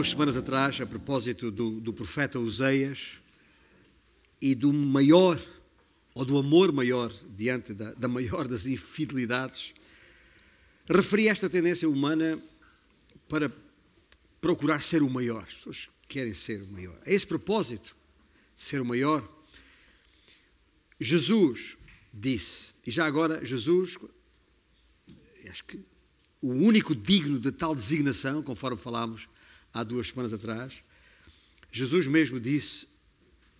duas 0.00 0.12
semanas 0.12 0.34
atrás, 0.34 0.80
a 0.80 0.86
propósito 0.86 1.50
do, 1.50 1.78
do 1.78 1.92
profeta 1.92 2.38
Oseias 2.38 3.18
e 4.40 4.54
do 4.54 4.72
maior, 4.72 5.38
ou 6.14 6.24
do 6.24 6.38
amor 6.38 6.72
maior, 6.72 7.12
diante 7.36 7.74
da, 7.74 7.92
da 7.92 8.08
maior 8.08 8.48
das 8.48 8.64
infidelidades, 8.64 9.74
referi 10.88 11.28
esta 11.28 11.50
tendência 11.50 11.86
humana 11.86 12.42
para 13.28 13.52
procurar 14.40 14.80
ser 14.80 15.02
o 15.02 15.10
maior. 15.10 15.42
As 15.46 15.56
pessoas 15.56 15.88
querem 16.08 16.32
ser 16.32 16.62
o 16.62 16.66
maior. 16.68 16.98
A 17.04 17.10
esse 17.10 17.26
propósito, 17.26 17.94
ser 18.56 18.80
o 18.80 18.86
maior, 18.86 19.22
Jesus 20.98 21.76
disse, 22.10 22.72
e 22.86 22.90
já 22.90 23.04
agora 23.04 23.44
Jesus, 23.46 23.98
acho 25.50 25.64
que 25.64 25.78
o 26.40 26.52
único 26.52 26.94
digno 26.94 27.38
de 27.38 27.52
tal 27.52 27.74
designação, 27.74 28.42
conforme 28.42 28.78
falámos 28.78 29.28
há 29.72 29.82
duas 29.82 30.08
semanas 30.08 30.32
atrás, 30.32 30.82
Jesus 31.72 32.06
mesmo 32.06 32.40
disse, 32.40 32.88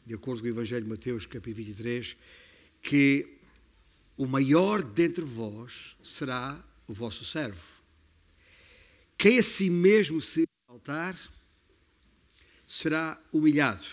de 0.04 0.14
acordo 0.14 0.40
com 0.40 0.46
o 0.46 0.50
Evangelho 0.50 0.82
de 0.82 0.90
Mateus, 0.90 1.26
capítulo 1.26 1.64
23, 1.64 2.16
que 2.82 3.36
o 4.16 4.26
maior 4.26 4.82
dentre 4.82 5.24
vós 5.24 5.96
será 6.02 6.58
o 6.86 6.92
vosso 6.92 7.24
servo. 7.24 7.62
Quem 9.16 9.38
a 9.38 9.42
si 9.42 9.70
mesmo 9.70 10.20
se 10.20 10.44
exaltar 10.66 11.16
será 12.66 13.20
humilhado, 13.32 13.86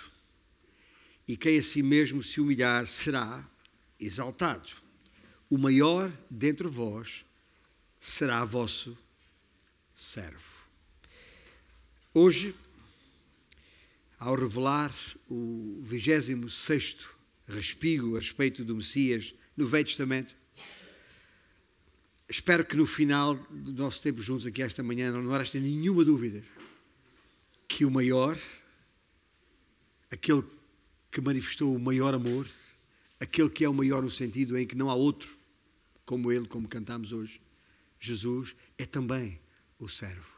e 1.27 1.38
quem 1.38 1.59
a 1.59 1.63
si 1.63 1.84
mesmo 1.84 2.23
se 2.23 2.41
humilhar 2.41 2.88
será 2.88 3.47
exaltado. 3.99 4.69
O 5.50 5.58
maior 5.58 6.11
dentre 6.30 6.67
vós 6.67 7.25
será 8.00 8.44
vosso 8.44 8.97
servo. 9.94 10.56
Hoje, 12.19 12.55
ao 14.17 14.33
revelar 14.33 14.91
o 15.29 15.79
26 15.83 17.09
respigo 17.47 18.15
a 18.15 18.19
respeito 18.19 18.65
do 18.65 18.75
Messias 18.75 19.35
no 19.55 19.67
Velho 19.67 19.85
Testamento, 19.85 20.35
espero 22.27 22.65
que 22.65 22.75
no 22.75 22.88
final 22.88 23.35
do 23.35 23.71
nosso 23.71 24.01
tempo 24.01 24.19
juntos 24.19 24.47
aqui 24.47 24.63
esta 24.63 24.81
manhã 24.81 25.11
não 25.11 25.29
resta 25.29 25.59
nenhuma 25.59 26.03
dúvida 26.03 26.43
que 27.67 27.85
o 27.85 27.91
maior, 27.91 28.35
aquele 30.09 30.43
que 31.11 31.21
manifestou 31.21 31.75
o 31.75 31.79
maior 31.79 32.15
amor, 32.15 32.47
aquele 33.19 33.51
que 33.51 33.63
é 33.63 33.69
o 33.69 33.75
maior 33.75 34.01
no 34.01 34.09
sentido 34.09 34.57
em 34.57 34.65
que 34.65 34.75
não 34.75 34.89
há 34.89 34.95
outro 34.95 35.38
como 36.03 36.31
ele, 36.31 36.47
como 36.47 36.67
cantamos 36.67 37.11
hoje, 37.11 37.39
Jesus 37.99 38.55
é 38.75 38.88
também 38.88 39.39
o 39.77 39.88
servo. 39.88 40.36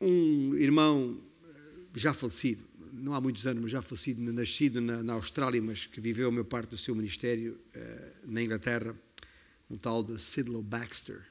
Um 0.00 0.54
irmão 0.56 1.20
eh, 1.44 1.48
já 1.94 2.14
falecido, 2.14 2.64
não 2.92 3.14
há 3.14 3.20
muitos 3.20 3.46
anos, 3.46 3.62
mas 3.62 3.72
já 3.72 3.82
falecido, 3.82 4.32
nascido 4.32 4.80
na, 4.80 5.02
na 5.02 5.12
Austrália, 5.12 5.60
mas 5.60 5.86
que 5.86 6.00
viveu 6.00 6.28
a 6.28 6.30
maior 6.30 6.44
parte 6.44 6.70
do 6.70 6.78
seu 6.78 6.94
ministério 6.94 7.58
uh, 7.74 8.30
na 8.32 8.42
Inglaterra, 8.42 8.96
um 9.70 9.76
tal 9.76 10.02
de 10.02 10.18
Sidlow 10.18 10.62
Baxter. 10.62 11.24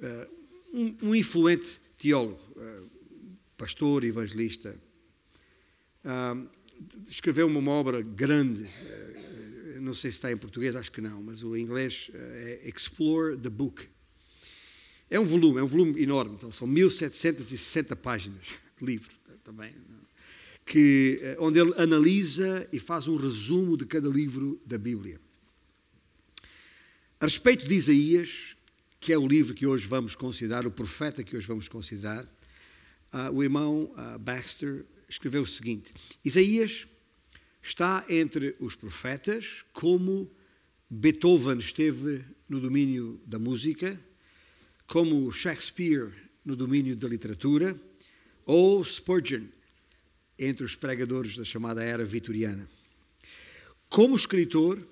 Uh, 0.00 0.38
um, 0.72 1.08
um, 1.08 1.14
influente 1.14 1.80
teólogo, 1.98 2.40
uh, 2.56 2.86
pastor, 3.56 4.04
evangelista, 4.04 4.74
escreveu 7.08 7.46
uma 7.48 7.72
obra 7.72 8.00
grande 8.00 8.64
não 9.80 9.94
sei 9.94 10.10
se 10.10 10.18
está 10.18 10.30
em 10.30 10.36
português, 10.36 10.76
acho 10.76 10.92
que 10.92 11.00
não, 11.00 11.22
mas 11.22 11.42
o 11.42 11.56
inglês 11.56 12.10
é 12.14 12.68
Explore 12.68 13.36
the 13.38 13.48
Book. 13.48 13.88
É 15.10 15.18
um 15.18 15.24
volume, 15.24 15.60
é 15.60 15.62
um 15.62 15.66
volume 15.66 16.02
enorme, 16.02 16.34
então 16.34 16.52
são 16.52 16.66
1760 16.66 17.96
páginas 17.96 18.44
de 18.78 18.84
livro 18.84 19.10
também, 19.42 19.74
que, 20.66 21.18
eh, 21.22 21.36
onde 21.40 21.58
ele 21.58 21.72
analisa 21.78 22.68
e 22.70 22.78
faz 22.78 23.06
um 23.06 23.16
resumo 23.16 23.74
de 23.74 23.86
cada 23.86 24.08
livro 24.08 24.60
da 24.66 24.76
Bíblia. 24.76 25.18
A 27.18 27.24
respeito 27.24 27.66
de 27.66 27.74
Isaías, 27.74 28.54
que 29.00 29.12
é 29.12 29.18
o 29.18 29.26
livro 29.26 29.54
que 29.54 29.66
hoje 29.66 29.86
vamos 29.86 30.14
considerar, 30.14 30.66
o 30.66 30.70
profeta 30.70 31.24
que 31.24 31.36
hoje 31.36 31.46
vamos 31.46 31.68
considerar, 31.68 32.24
uh, 33.12 33.32
o 33.32 33.42
irmão 33.42 33.90
uh, 33.96 34.18
Baxter 34.18 34.84
escreveu 35.08 35.42
o 35.42 35.46
seguinte: 35.46 35.94
Isaías 36.22 36.86
está 37.62 38.04
entre 38.10 38.54
os 38.60 38.76
profetas, 38.76 39.64
como 39.72 40.30
Beethoven 40.90 41.58
esteve 41.58 42.22
no 42.48 42.60
domínio 42.60 43.20
da 43.26 43.38
música, 43.38 43.98
como 44.88 45.30
Shakespeare 45.30 46.10
no 46.44 46.56
domínio 46.56 46.96
da 46.96 47.06
literatura, 47.06 47.78
ou 48.46 48.82
Spurgeon 48.82 49.44
entre 50.38 50.64
os 50.64 50.74
pregadores 50.74 51.36
da 51.36 51.44
chamada 51.44 51.84
era 51.84 52.04
vitoriana. 52.04 52.66
Como 53.90 54.16
escritor, 54.16 54.82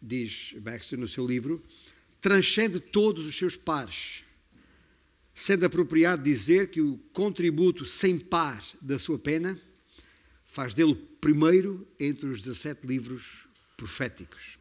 diz 0.00 0.54
Baxter 0.60 0.98
no 0.98 1.06
seu 1.06 1.26
livro, 1.26 1.62
transcende 2.20 2.80
todos 2.80 3.26
os 3.26 3.36
seus 3.36 3.54
pares, 3.54 4.24
sendo 5.34 5.66
apropriado 5.66 6.22
dizer 6.22 6.70
que 6.70 6.80
o 6.80 6.98
contributo 7.12 7.84
sem 7.84 8.18
par 8.18 8.62
da 8.80 8.98
sua 8.98 9.18
pena 9.18 9.56
faz 10.44 10.72
dele 10.72 10.94
primeiro 11.20 11.86
entre 12.00 12.26
os 12.26 12.42
17 12.42 12.86
livros 12.86 13.46
proféticos. 13.76 14.58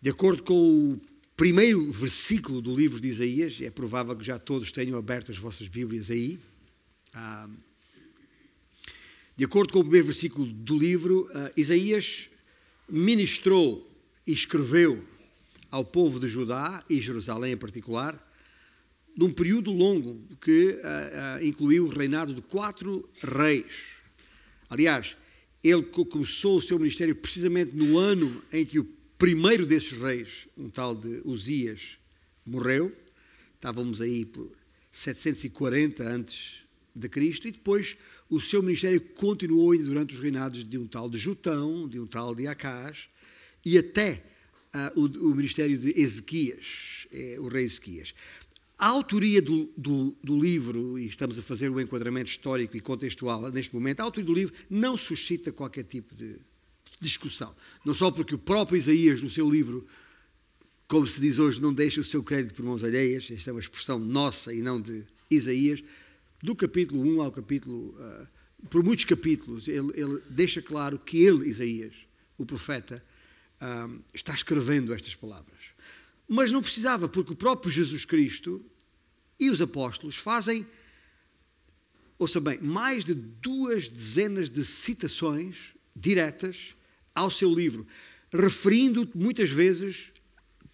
De 0.00 0.10
acordo 0.10 0.44
com 0.44 0.92
o 0.92 1.00
primeiro 1.38 1.88
versículo 1.92 2.60
do 2.60 2.74
livro 2.74 3.00
de 3.00 3.06
Isaías, 3.06 3.58
é 3.62 3.70
provável 3.70 4.16
que 4.16 4.24
já 4.24 4.40
todos 4.40 4.72
tenham 4.72 4.98
aberto 4.98 5.30
as 5.30 5.38
vossas 5.38 5.68
Bíblias 5.68 6.10
aí. 6.10 6.36
Ah, 7.14 7.48
de 9.36 9.44
acordo 9.44 9.72
com 9.72 9.78
o 9.78 9.82
primeiro 9.82 10.06
versículo 10.06 10.44
do 10.46 10.76
livro, 10.76 11.30
ah, 11.32 11.52
Isaías 11.56 12.28
ministrou 12.88 13.88
e 14.26 14.32
escreveu 14.32 15.00
ao 15.70 15.84
povo 15.84 16.18
de 16.18 16.26
Judá 16.26 16.84
e 16.90 17.00
Jerusalém 17.00 17.52
em 17.52 17.56
particular 17.56 18.20
de 19.16 19.24
um 19.24 19.32
período 19.32 19.70
longo 19.70 20.20
que 20.40 20.70
uh, 20.70 21.44
incluiu 21.44 21.86
o 21.86 21.88
reinado 21.88 22.32
de 22.32 22.40
quatro 22.40 23.08
reis. 23.20 23.96
Aliás, 24.70 25.16
ele 25.62 25.82
começou 25.82 26.58
o 26.58 26.62
seu 26.62 26.78
ministério 26.78 27.16
precisamente 27.16 27.74
no 27.74 27.98
ano 27.98 28.42
em 28.52 28.64
que 28.64 28.78
o 28.78 28.97
primeiro 29.18 29.66
desses 29.66 29.98
reis, 29.98 30.46
um 30.56 30.70
tal 30.70 30.94
de 30.94 31.20
Uzias, 31.24 31.98
morreu. 32.46 32.96
Estávamos 33.56 34.00
aí 34.00 34.24
por 34.24 34.48
740 34.92 36.04
antes 36.04 36.58
de 36.94 37.08
Cristo 37.08 37.48
e 37.48 37.50
depois 37.50 37.96
o 38.30 38.40
seu 38.40 38.62
ministério 38.62 39.00
continuou 39.00 39.76
durante 39.76 40.14
os 40.14 40.20
reinados 40.20 40.62
de 40.62 40.78
um 40.78 40.86
tal 40.86 41.10
de 41.10 41.18
Jutão, 41.18 41.88
de 41.88 41.98
um 41.98 42.06
tal 42.06 42.34
de 42.34 42.46
Acás 42.46 43.08
e 43.64 43.76
até 43.76 44.22
uh, 44.94 45.00
o, 45.00 45.30
o, 45.30 45.34
ministério 45.34 45.76
de 45.76 46.00
Ezequias, 46.00 47.06
é, 47.12 47.36
o 47.40 47.48
rei 47.48 47.64
Ezequias. 47.64 48.14
A 48.78 48.86
autoria 48.86 49.42
do, 49.42 49.68
do, 49.76 50.16
do, 50.22 50.40
livro, 50.40 50.96
e 50.96 51.08
estamos 51.08 51.36
a 51.36 51.42
fazer 51.42 51.68
o 51.68 51.80
enquadramento 51.80 52.30
histórico 52.30 52.76
e 52.76 52.80
contextual 52.80 53.50
neste 53.50 53.74
momento, 53.74 53.98
a 53.98 54.04
autoria 54.04 54.26
do 54.26 54.32
livro 54.32 54.54
não 54.70 54.96
suscita 54.96 55.50
qualquer 55.50 55.82
tipo 55.82 56.14
de 56.14 56.36
discussão. 57.00 57.54
Não 57.84 57.94
só 57.94 58.10
porque 58.10 58.34
o 58.34 58.38
próprio 58.38 58.76
Isaías, 58.76 59.22
no 59.22 59.30
seu 59.30 59.48
livro, 59.48 59.86
como 60.86 61.06
se 61.06 61.20
diz 61.20 61.38
hoje, 61.38 61.60
não 61.60 61.72
deixa 61.72 62.00
o 62.00 62.04
seu 62.04 62.22
crédito 62.22 62.54
por 62.54 62.64
mãos 62.64 62.82
alheias, 62.82 63.30
esta 63.30 63.50
é 63.50 63.52
uma 63.52 63.60
expressão 63.60 63.98
nossa 63.98 64.54
e 64.54 64.62
não 64.62 64.80
de 64.80 65.04
Isaías, 65.30 65.82
do 66.42 66.56
capítulo 66.56 67.02
1 67.02 67.22
ao 67.22 67.30
capítulo, 67.30 67.90
uh, 67.90 68.26
por 68.70 68.82
muitos 68.82 69.04
capítulos, 69.04 69.68
ele, 69.68 69.92
ele, 69.94 70.22
deixa 70.30 70.62
claro 70.62 70.98
que 70.98 71.22
ele, 71.22 71.48
Isaías, 71.48 71.94
o 72.38 72.46
profeta, 72.46 73.04
uh, 73.60 74.02
está 74.14 74.32
escrevendo 74.32 74.94
estas 74.94 75.14
palavras. 75.14 75.58
Mas 76.26 76.50
não 76.50 76.62
precisava, 76.62 77.08
porque 77.08 77.32
o 77.32 77.36
próprio 77.36 77.70
Jesus 77.70 78.04
Cristo 78.04 78.64
e 79.38 79.50
os 79.50 79.60
apóstolos 79.60 80.16
fazem, 80.16 80.66
ouça 82.18 82.40
bem, 82.40 82.58
mais 82.60 83.04
de 83.04 83.14
duas 83.14 83.88
dezenas 83.88 84.48
de 84.48 84.64
citações 84.64 85.74
diretas 85.94 86.74
ao 87.18 87.30
seu 87.30 87.54
livro, 87.54 87.86
referindo 88.32 89.08
muitas 89.14 89.50
vezes 89.50 90.12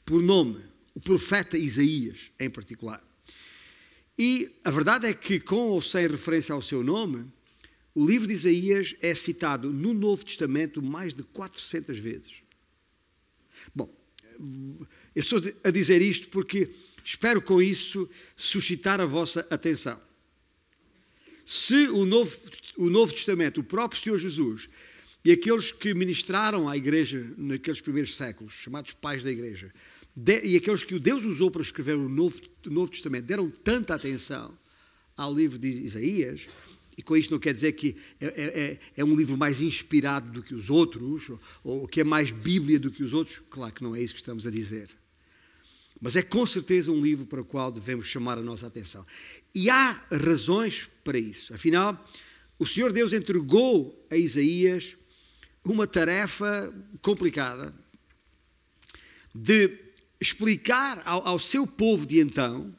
por 0.05 0.23
nome, 0.23 0.61
o 0.95 1.01
profeta 1.01 1.57
Isaías 1.57 2.31
em 2.39 2.51
particular. 2.51 3.03
E 4.19 4.49
a 4.63 4.71
verdade 4.71 5.07
é 5.07 5.15
que, 5.15 5.41
com 5.41 5.71
ou 5.71 5.83
sem 5.83 6.07
referência 6.07 6.55
ao 6.55 6.63
seu 6.63 6.85
nome, 6.85 7.25
o 7.95 8.07
livro 8.07 8.29
de 8.29 8.35
Isaías 8.35 8.95
é 9.01 9.15
citado 9.15 9.73
no 9.73 9.93
Novo 9.93 10.25
Testamento 10.25 10.83
mais 10.83 11.15
de 11.15 11.23
400 11.23 11.99
vezes. 11.99 12.33
Bom, 13.75 13.93
eu 14.39 15.21
estou 15.21 15.41
a 15.65 15.71
dizer 15.71 16.03
isto 16.03 16.29
porque 16.29 16.69
espero 17.05 17.41
com 17.41 17.63
isso 17.63 18.09
suscitar 18.37 19.01
a 19.01 19.07
vossa 19.07 19.47
atenção. 19.51 20.01
Se 21.45 21.89
o 21.89 22.05
Novo, 22.05 22.37
o 22.77 22.91
Novo 22.91 23.13
Testamento, 23.13 23.61
o 23.61 23.65
próprio 23.65 24.01
Senhor 24.01 24.19
Jesus 24.19 24.69
e 25.25 25.33
aqueles 25.33 25.73
que 25.73 25.95
ministraram 25.95 26.69
à 26.69 26.77
Igreja 26.77 27.33
naqueles 27.39 27.81
primeiros 27.81 28.17
séculos, 28.17 28.53
chamados 28.53 28.93
pais 28.93 29.25
da 29.25 29.31
Igreja, 29.31 29.73
e 30.45 30.57
aqueles 30.57 30.85
que 30.85 30.99
Deus 30.99 31.25
usou 31.25 31.51
para 31.51 31.63
escrever 31.63 31.97
o 31.97 32.09
Novo, 32.09 32.39
o 32.67 32.71
Novo 32.71 32.91
Testamento 32.91 33.25
deram 33.25 33.51
tanta 33.51 33.95
atenção 33.95 34.57
ao 35.17 35.35
livro 35.35 35.59
de 35.59 35.69
Isaías, 35.69 36.43
e 36.97 37.03
com 37.03 37.17
isto 37.17 37.31
não 37.31 37.39
quer 37.39 37.55
dizer 37.55 37.73
que 37.73 37.97
é, 38.21 38.27
é, 38.27 38.45
é, 38.45 38.79
é 38.99 39.05
um 39.05 39.17
livro 39.17 39.37
mais 39.37 39.61
inspirado 39.61 40.31
do 40.31 40.43
que 40.43 40.55
os 40.55 40.71
outros, 40.71 41.29
ou, 41.31 41.41
ou 41.65 41.89
que 41.89 42.03
é 42.03 42.05
mais 42.05 42.31
Bíblia 42.31 42.79
do 42.79 42.91
que 42.91 43.03
os 43.03 43.13
outros, 43.13 43.41
claro 43.51 43.73
que 43.73 43.83
não 43.83 43.97
é 43.97 44.03
isso 44.03 44.15
que 44.15 44.21
estamos 44.21 44.47
a 44.47 44.51
dizer. 44.51 44.89
Mas 46.01 46.17
é 46.17 46.23
com 46.23 46.45
certeza 46.45 46.93
um 46.93 47.01
livro 47.01 47.25
para 47.27 47.41
o 47.41 47.45
qual 47.45 47.73
devemos 47.73 48.07
chamar 48.07 48.37
a 48.37 48.43
nossa 48.43 48.67
atenção. 48.67 49.05
E 49.55 49.71
há 49.71 49.93
razões 50.11 50.89
para 51.03 51.19
isso. 51.19 51.55
Afinal, 51.55 51.99
o 52.59 52.67
Senhor 52.67 52.93
Deus 52.93 53.13
entregou 53.13 54.07
a 54.11 54.17
Isaías 54.17 54.97
uma 55.65 55.87
tarefa 55.87 56.73
complicada 57.01 57.75
de 59.35 59.71
explicar 60.21 61.03
ao, 61.05 61.27
ao 61.27 61.39
seu 61.39 61.67
povo 61.67 62.07
de 62.07 62.21
então 62.21 62.75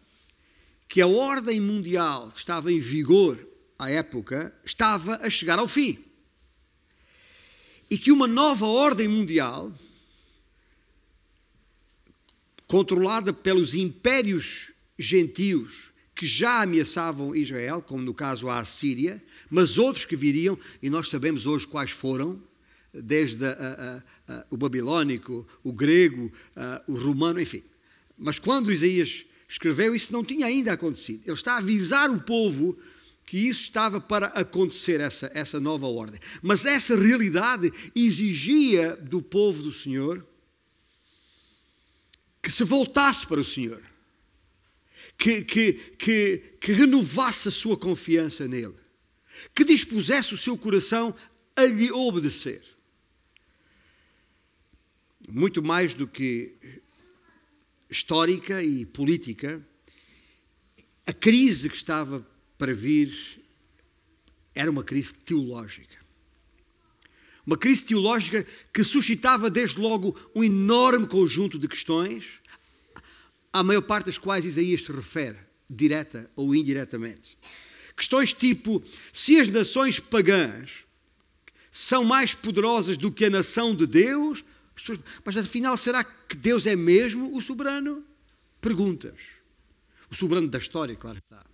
que 0.87 1.01
a 1.01 1.07
ordem 1.07 1.59
mundial 1.59 2.31
que 2.31 2.39
estava 2.39 2.71
em 2.71 2.79
vigor 2.79 3.37
à 3.77 3.89
época 3.89 4.55
estava 4.63 5.17
a 5.17 5.29
chegar 5.29 5.59
ao 5.59 5.67
fim. 5.67 5.99
E 7.89 7.97
que 7.97 8.11
uma 8.11 8.27
nova 8.27 8.65
ordem 8.65 9.07
mundial, 9.07 9.71
controlada 12.67 13.33
pelos 13.33 13.75
impérios 13.75 14.71
gentios 14.97 15.91
que 16.15 16.25
já 16.25 16.61
ameaçavam 16.61 17.35
Israel, 17.35 17.81
como 17.81 18.01
no 18.01 18.13
caso 18.13 18.49
a 18.49 18.59
Assíria, 18.59 19.21
mas 19.49 19.77
outros 19.77 20.05
que 20.05 20.15
viriam, 20.15 20.57
e 20.81 20.89
nós 20.89 21.09
sabemos 21.09 21.45
hoje 21.45 21.67
quais 21.67 21.91
foram, 21.91 22.41
desde 23.03 23.45
o 24.49 24.57
babilônico, 24.57 25.47
o 25.63 25.71
grego, 25.71 26.31
o 26.87 26.93
romano, 26.93 27.39
enfim. 27.39 27.63
Mas 28.17 28.39
quando 28.39 28.71
Isaías 28.71 29.25
escreveu, 29.47 29.95
isso 29.95 30.13
não 30.13 30.23
tinha 30.23 30.45
ainda 30.45 30.73
acontecido. 30.73 31.21
Ele 31.25 31.33
está 31.33 31.53
a 31.53 31.57
avisar 31.57 32.09
o 32.09 32.21
povo 32.21 32.77
que 33.25 33.37
isso 33.37 33.61
estava 33.61 33.99
para 33.99 34.27
acontecer, 34.27 34.99
essa, 34.99 35.31
essa 35.33 35.59
nova 35.59 35.87
ordem. 35.87 36.19
Mas 36.41 36.65
essa 36.65 36.95
realidade 36.95 37.71
exigia 37.95 38.95
do 38.95 39.21
povo 39.21 39.63
do 39.63 39.71
Senhor 39.71 40.25
que 42.41 42.51
se 42.51 42.63
voltasse 42.63 43.25
para 43.25 43.39
o 43.39 43.45
Senhor, 43.45 43.81
que, 45.17 45.41
que, 45.41 45.73
que, 45.73 46.57
que 46.61 46.71
renovasse 46.73 47.47
a 47.47 47.51
sua 47.51 47.75
confiança 47.75 48.47
nele, 48.47 48.75
que 49.55 49.63
dispusesse 49.63 50.35
o 50.35 50.37
seu 50.37 50.55
coração 50.55 51.15
a 51.55 51.63
lhe 51.63 51.91
obedecer 51.91 52.61
muito 55.27 55.63
mais 55.63 55.93
do 55.93 56.07
que 56.07 56.55
histórica 57.89 58.63
e 58.63 58.85
política, 58.85 59.61
a 61.05 61.13
crise 61.13 61.69
que 61.69 61.75
estava 61.75 62.25
para 62.57 62.73
vir 62.73 63.13
era 64.53 64.71
uma 64.71 64.83
crise 64.83 65.13
teológica. 65.13 65.97
Uma 67.45 67.57
crise 67.57 67.85
teológica 67.85 68.45
que 68.73 68.83
suscitava 68.83 69.49
desde 69.49 69.79
logo 69.79 70.17
um 70.33 70.43
enorme 70.43 71.05
conjunto 71.05 71.59
de 71.59 71.67
questões, 71.67 72.39
à 73.53 73.61
maior 73.61 73.81
parte 73.81 74.07
das 74.07 74.17
quais 74.17 74.45
Isaías 74.45 74.83
se 74.83 74.91
refere, 74.91 75.37
direta 75.69 76.29
ou 76.35 76.55
indiretamente. 76.55 77.37
Questões 77.95 78.33
tipo: 78.33 78.83
se 79.13 79.39
as 79.39 79.49
nações 79.49 79.99
pagãs 79.99 80.83
são 81.71 82.03
mais 82.03 82.33
poderosas 82.33 82.97
do 82.97 83.11
que 83.11 83.25
a 83.25 83.29
nação 83.29 83.75
de 83.75 83.85
Deus, 83.85 84.43
mas 85.23 85.37
afinal, 85.37 85.75
será 85.77 86.03
que 86.03 86.35
Deus 86.35 86.65
é 86.65 86.75
mesmo 86.75 87.35
o 87.35 87.41
soberano? 87.41 88.03
Perguntas. 88.61 89.19
O 90.09 90.15
soberano 90.15 90.47
da 90.47 90.57
história, 90.57 90.95
claro 90.95 91.17
está. 91.17 91.45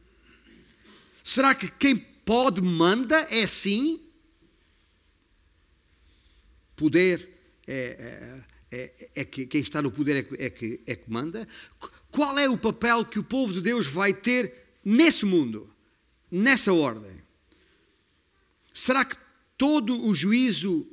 Será 1.23 1.53
que 1.55 1.69
quem 1.71 1.95
pode 1.95 2.61
manda 2.61 3.15
é 3.29 3.45
sim? 3.47 4.01
Poder 6.75 7.29
é, 7.67 8.43
é, 8.71 8.77
é, 8.77 9.09
é 9.15 9.25
que 9.25 9.45
quem 9.45 9.61
está 9.61 9.81
no 9.81 9.91
poder 9.91 10.25
é 10.39 10.45
é, 10.45 10.49
que, 10.49 10.81
é 10.85 10.95
que 10.95 11.09
manda? 11.11 11.47
Qual 12.09 12.37
é 12.37 12.49
o 12.49 12.57
papel 12.57 13.05
que 13.05 13.19
o 13.19 13.23
povo 13.23 13.53
de 13.53 13.61
Deus 13.61 13.87
vai 13.87 14.13
ter 14.13 14.53
nesse 14.83 15.25
mundo, 15.25 15.73
nessa 16.29 16.73
ordem? 16.73 17.21
Será 18.73 19.05
que 19.05 19.15
todo 19.57 20.05
o 20.05 20.13
juízo 20.13 20.87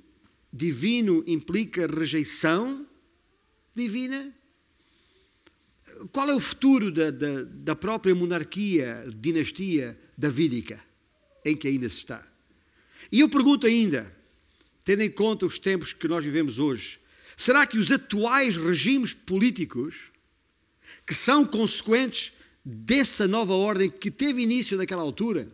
divino 0.53 1.23
implica 1.27 1.87
rejeição 1.87 2.87
divina? 3.75 4.33
Qual 6.13 6.29
é 6.29 6.35
o 6.35 6.41
futuro 6.41 6.91
da, 6.91 7.11
da, 7.11 7.43
da 7.45 7.77
própria 7.77 8.15
monarquia, 8.15 9.05
dinastia 9.17 9.99
davídica 10.17 10.83
em 11.45 11.57
que 11.57 11.69
ainda 11.69 11.89
se 11.89 11.99
está? 11.99 12.27
E 13.11 13.21
eu 13.21 13.29
pergunto 13.29 13.67
ainda, 13.67 14.15
tendo 14.85 15.03
em 15.03 15.11
conta 15.11 15.47
os 15.47 15.59
tempos 15.59 15.93
que 15.93 16.09
nós 16.09 16.25
vivemos 16.25 16.59
hoje, 16.59 16.99
será 17.37 17.67
que 17.67 17.79
os 17.79 17.91
atuais 17.91 18.57
regimes 18.57 19.15
políticos, 19.15 19.97
que 21.07 21.15
são 21.15 21.45
consequentes 21.45 22.33
dessa 22.65 23.27
nova 23.27 23.55
ordem 23.55 23.91
que 23.91 24.11
teve 24.11 24.43
início 24.43 24.77
naquela 24.77 25.03
altura, 25.03 25.51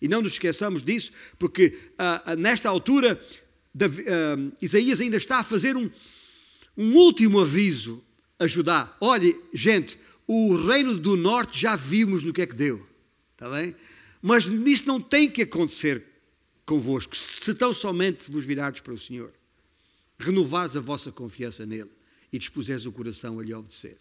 e 0.00 0.08
não 0.08 0.20
nos 0.20 0.32
esqueçamos 0.32 0.82
disso, 0.82 1.12
porque 1.38 1.78
ah, 1.96 2.22
ah 2.26 2.36
nesta 2.36 2.68
altura 2.68 3.18
Davi, 3.74 4.02
uh, 4.02 4.52
Isaías 4.62 5.00
ainda 5.00 5.16
está 5.16 5.38
a 5.38 5.42
fazer 5.42 5.76
um, 5.76 5.90
um 6.76 6.94
último 6.94 7.40
aviso 7.40 8.02
a 8.38 8.46
Judá. 8.46 8.96
Olhe, 9.00 9.36
gente, 9.52 9.98
o 10.26 10.56
reino 10.56 10.96
do 10.96 11.16
norte 11.16 11.58
já 11.58 11.74
vimos 11.74 12.22
no 12.22 12.32
que 12.32 12.42
é 12.42 12.46
que 12.46 12.54
deu, 12.54 12.86
está 13.32 13.50
bem? 13.50 13.74
Mas 14.22 14.46
isso 14.46 14.86
não 14.86 15.00
tem 15.00 15.28
que 15.28 15.42
acontecer 15.42 16.04
convosco, 16.64 17.14
se 17.14 17.54
tão 17.54 17.74
somente 17.74 18.30
vos 18.30 18.44
virados 18.46 18.80
para 18.80 18.94
o 18.94 18.98
Senhor, 18.98 19.32
renovares 20.18 20.76
a 20.76 20.80
vossa 20.80 21.12
confiança 21.12 21.66
nele 21.66 21.90
e 22.32 22.38
dispuseres 22.38 22.86
o 22.86 22.92
coração 22.92 23.38
a 23.38 23.42
lhe 23.42 23.52
obedecer. 23.52 23.98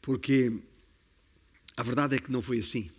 Porque 0.00 0.52
a 1.76 1.82
verdade 1.82 2.16
é 2.16 2.18
que 2.18 2.30
não 2.30 2.40
foi 2.40 2.60
assim, 2.60 2.90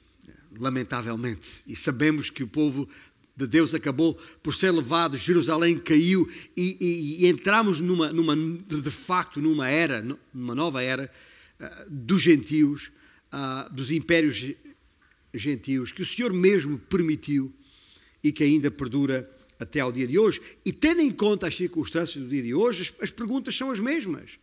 lamentavelmente, 0.51 1.63
e 1.65 1.75
sabemos 1.75 2.29
que 2.29 2.43
o 2.43 2.47
povo 2.47 2.87
de 3.35 3.47
Deus 3.47 3.73
acabou 3.73 4.13
por 4.43 4.53
ser 4.53 4.71
levado, 4.71 5.17
Jerusalém 5.17 5.79
caiu 5.79 6.29
e, 6.55 6.77
e, 6.79 7.23
e 7.23 7.27
entramos 7.27 7.79
numa, 7.79 8.11
numa, 8.11 8.35
de 8.35 8.91
facto 8.91 9.41
numa 9.41 9.69
era, 9.69 10.05
numa 10.33 10.53
nova 10.53 10.83
era 10.83 11.09
uh, 11.59 11.89
dos 11.89 12.21
gentios, 12.21 12.91
uh, 13.33 13.73
dos 13.73 13.91
impérios 13.91 14.53
gentios, 15.33 15.91
que 15.91 16.03
o 16.03 16.05
Senhor 16.05 16.31
mesmo 16.31 16.77
permitiu 16.77 17.51
e 18.23 18.31
que 18.31 18.43
ainda 18.43 18.69
perdura 18.69 19.29
até 19.59 19.79
ao 19.79 19.91
dia 19.91 20.05
de 20.05 20.19
hoje. 20.19 20.39
E 20.63 20.71
tendo 20.71 21.01
em 21.01 21.11
conta 21.11 21.47
as 21.47 21.55
circunstâncias 21.55 22.23
do 22.23 22.29
dia 22.29 22.43
de 22.43 22.53
hoje, 22.53 22.83
as, 22.83 23.03
as 23.03 23.11
perguntas 23.11 23.55
são 23.55 23.71
as 23.71 23.79
mesmas 23.79 24.42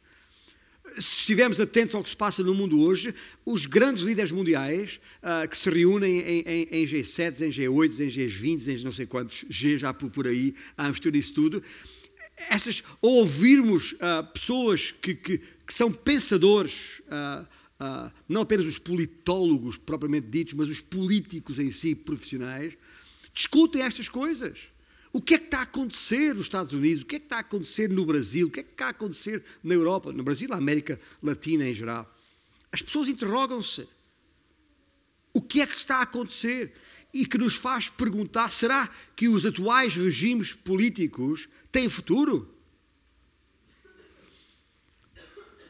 se 0.99 1.21
estivermos 1.21 1.61
atentos 1.61 1.95
ao 1.95 2.03
que 2.03 2.11
se 2.11 2.17
passa 2.17 2.43
no 2.43 2.55
mundo 2.55 2.81
hoje, 2.81 3.15
os 3.45 3.67
grandes 3.67 4.03
líderes 4.03 4.33
mundiais 4.33 5.01
uh, 5.23 5.49
que 5.49 5.57
se 5.57 5.71
reúnem 5.71 6.19
em, 6.19 6.41
em, 6.41 6.69
em, 6.71 6.87
G7, 6.87 7.41
em 7.43 7.51
G8, 7.51 8.01
em 8.01 8.11
G20, 8.11 8.69
em 8.69 8.85
não 8.85 8.93
sei 8.93 9.07
quantos 9.07 9.45
G 9.49 9.79
já 9.79 9.95
por, 9.95 10.11
por 10.11 10.27
aí, 10.27 10.55
a 10.77 10.89
mistura 10.89 11.13
disso 11.13 11.35
tudo, 11.35 11.63
essas, 12.49 12.83
ouvirmos 13.01 13.93
uh, 13.93 14.27
pessoas 14.33 14.93
que, 14.93 15.15
que, 15.15 15.39
que, 15.39 15.75
são 15.75 15.93
pensadores, 15.93 17.01
uh, 17.07 17.47
não 18.29 18.43
apenas 18.43 18.67
os 18.67 18.79
politólogos 18.79 19.77
propriamente 19.77 20.27
ditos, 20.29 20.55
mas 20.55 20.69
os 20.69 20.81
políticos 20.81 21.59
em 21.59 21.71
si, 21.71 21.95
profissionais, 21.95 22.75
discutem 23.33 23.83
estas 23.83 24.09
coisas. 24.09 24.70
O 25.13 25.21
que 25.21 25.35
é 25.35 25.39
que 25.39 25.47
está 25.47 25.59
a 25.59 25.63
acontecer 25.63 26.35
nos 26.35 26.47
Estados 26.47 26.73
Unidos? 26.73 27.03
O 27.03 27.07
que 27.07 27.17
é 27.17 27.19
que 27.19 27.27
está 27.27 27.37
a 27.37 27.41
acontecer 27.41 27.89
no 27.91 28.07
Brasil? 28.07 28.47
O 28.47 28.51
que 28.51 28.61
é 28.61 28.63
que 28.63 28.71
está 28.71 28.87
a 28.87 28.91
acontecer 28.91 29.43
na 29.63 29.75
Europa, 29.75 30.13
no 30.13 30.23
Brasil, 30.23 30.49
na 30.49 30.57
América 30.57 31.01
Latina 31.23 31.69
em 31.69 31.75
geral? 31.75 32.09
As 32.71 32.81
pessoas 32.81 33.09
interrogam-se. 33.09 33.89
O 35.33 35.43
que 35.43 35.61
é 35.61 35.67
que 35.67 35.77
está 35.77 35.97
a 35.97 36.03
acontecer? 36.03 36.73
E 37.13 37.27
que 37.27 37.39
nos 37.39 37.57
faz 37.57 37.89
perguntar: 37.89 38.53
será 38.53 38.89
que 39.17 39.29
os 39.29 39.45
atuais 39.45 39.97
regimes 39.97 40.53
políticos 40.53 41.49
têm 41.73 41.89
futuro? 41.89 42.60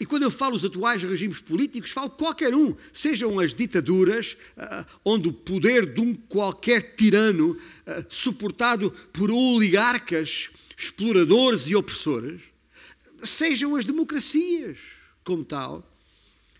E 0.00 0.07
quando 0.07 0.23
eu 0.23 0.30
falo 0.30 0.57
os 0.57 0.64
atuais 0.64 1.02
regimes 1.02 1.42
políticos, 1.42 1.90
falo 1.90 2.09
qualquer 2.09 2.54
um, 2.54 2.75
sejam 2.90 3.38
as 3.38 3.54
ditaduras, 3.54 4.35
uh, 4.57 4.87
onde 5.04 5.28
o 5.28 5.33
poder 5.33 5.85
de 5.85 6.00
um 6.00 6.14
qualquer 6.14 6.97
tirano, 6.97 7.50
uh, 7.50 7.59
suportado 8.09 8.90
por 9.12 9.30
oligarcas, 9.30 10.49
exploradores 10.75 11.69
e 11.69 11.76
opressores, 11.76 12.40
sejam 13.23 13.76
as 13.76 13.85
democracias 13.85 14.78
como 15.23 15.45
tal, 15.45 15.87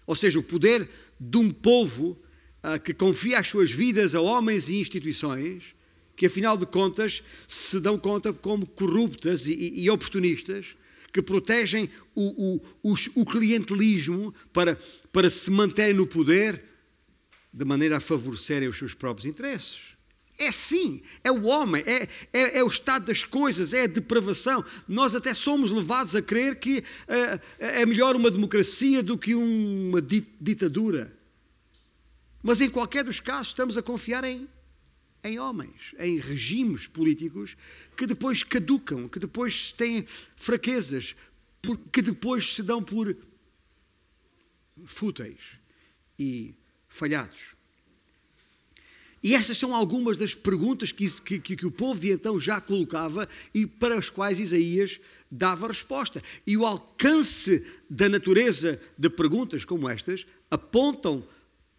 ou 0.06 0.14
seja, 0.14 0.38
o 0.38 0.42
poder 0.42 0.87
de 1.18 1.38
um 1.38 1.50
povo 1.50 2.18
uh, 2.62 2.78
que 2.78 2.92
confia 2.92 3.38
as 3.38 3.49
suas 3.49 3.70
vidas 3.70 4.14
a 4.14 4.20
homens 4.20 4.68
e 4.68 4.76
instituições, 4.76 5.75
que 6.14 6.26
afinal 6.26 6.59
de 6.59 6.66
contas 6.66 7.23
se 7.49 7.80
dão 7.80 7.99
conta 7.99 8.35
como 8.35 8.66
corruptas 8.66 9.47
e, 9.47 9.80
e 9.80 9.88
oportunistas, 9.88 10.76
que 11.12 11.23
protegem 11.23 11.90
o, 12.14 12.61
o, 12.83 12.93
o, 12.93 12.95
o 13.17 13.25
clientelismo 13.25 14.35
para, 14.52 14.79
para 15.12 15.29
se 15.31 15.50
manterem 15.50 15.95
no 15.95 16.07
poder 16.07 16.62
de 17.52 17.64
maneira 17.64 17.97
a 17.97 18.00
favorecerem 18.00 18.69
os 18.69 18.79
seus 18.79 18.95
próprios 18.95 19.26
interesses. 19.26 19.90
É 20.38 20.50
sim, 20.50 21.02
é 21.23 21.31
o 21.31 21.45
homem, 21.45 21.83
é, 21.85 22.09
é, 22.33 22.59
é, 22.59 22.64
o 22.64 22.69
estado 22.69 23.07
das 23.07 23.25
coisas, 23.25 23.73
é 23.75 23.83
a 23.83 23.87
depravação. 23.87 24.64
Nós 24.88 25.14
até 25.14 25.35
somos 25.35 25.71
levados 25.71 26.17
a 26.17 26.23
crer 26.23 26.59
que 26.59 26.83
é, 27.59 27.81
é 27.81 27.87
melhor 27.87 28.17
uma 28.17 28.31
democracia 28.31 29.02
do 29.02 29.19
que 29.19 29.35
uma 29.35 30.00
ditadura. 30.00 31.14
Mas 32.43 32.61
em 32.62 32.71
qualquer 32.71 33.05
dos 33.05 33.21
casos 33.21 33.49
estamos 33.49 33.76
a 33.76 33.83
confiar 33.83 34.25
em, 34.25 34.49
em 35.23 35.39
homens, 35.39 35.95
em 35.99 36.19
regimes 36.19 36.87
políticos 36.87 37.57
que 37.97 38.07
depois 38.07 38.43
caducam, 38.43 39.09
que 39.09 39.19
depois 39.19 39.73
têm 39.73 40.07
fraquezas, 40.37 41.15
que 41.93 42.03
depois 42.03 42.55
se 42.55 42.62
dão 42.62 42.83
por 42.83 43.15
fúteis 44.87 45.39
e 46.19 46.55
falhados. 46.89 47.61
E 49.23 49.35
estas 49.35 49.59
são 49.59 49.75
algumas 49.75 50.17
das 50.17 50.35
perguntas 50.35 50.93
que, 50.93 51.07
que, 51.41 51.57
que, 51.57 51.67
o 51.67 51.71
povo 51.71 52.00
de 52.00 52.11
então 52.11 52.41
já 52.41 52.59
colocava 52.59 53.29
e 53.53 53.67
para 53.67 53.99
as 53.99 54.09
quais 54.09 54.41
Isaías 54.41 54.99
dava 55.31 55.69
resposta. 55.69 56.23
E 56.47 56.57
o 56.57 56.65
alcance 56.65 57.67
da 57.89 58.09
natureza 58.09 58.81
de 58.97 59.11
perguntas 59.11 59.65
como 59.65 59.89
estas 59.89 60.25
apontam 60.50 61.23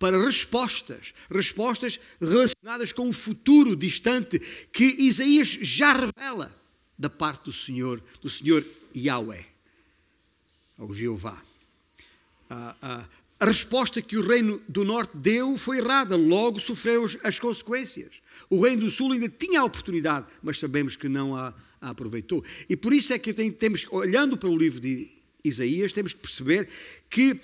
para 0.02 0.20
respostas, 0.26 1.14
respostas 1.30 2.00
relacionadas 2.20 2.92
com 2.92 3.08
o 3.08 3.14
futuro 3.14 3.76
distante 3.76 4.40
que 4.74 4.84
Isaías 4.84 5.48
já 5.48 5.94
revela 5.94 6.52
da 6.98 7.08
parte 7.08 7.46
do 7.46 7.54
Senhor, 7.54 8.02
do 8.20 8.28
Senhor 8.28 8.66
Yahweh, 8.98 9.46
ou 10.80 10.92
Jeová. 10.92 11.40
A 12.50 13.46
resposta 13.46 14.02
que 14.02 14.18
o 14.18 14.28
reino 14.28 14.60
do 14.68 14.84
norte 14.84 15.16
deu 15.16 15.56
foi 15.56 15.78
errada, 15.78 16.16
logo 16.16 16.60
sofreram 16.60 17.06
as 17.24 17.38
consequências. 17.38 18.24
O 18.50 18.60
reino 18.64 18.86
do 18.86 18.90
sul 18.90 19.12
ainda 19.12 19.30
tinha 19.30 19.62
a 19.62 19.66
oportunidade, 19.66 20.26
mas 20.42 20.58
sabemos 20.58 20.96
que 20.96 21.08
não 21.08 21.36
a, 21.36 21.54
a 21.80 21.92
aproveitou. 21.92 22.44
E 22.68 22.76
por 22.76 22.92
isso 22.92 23.14
é 23.14 23.20
que 23.20 23.34
temos, 23.52 23.86
olhando 23.92 24.36
para 24.36 24.50
o 24.50 24.58
livro 24.58 24.80
de 24.80 25.12
Isaías, 25.44 25.92
temos 25.92 26.12
que 26.12 26.22
perceber 26.22 26.68
que 27.08 27.40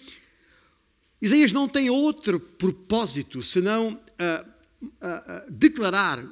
Isaías 1.21 1.51
não 1.51 1.67
tem 1.67 1.89
outro 1.89 2.39
propósito 2.39 3.41
senão 3.41 3.93
uh, 3.93 4.49
uh, 4.81 4.87
uh, 4.87 5.51
declarar, 5.51 6.23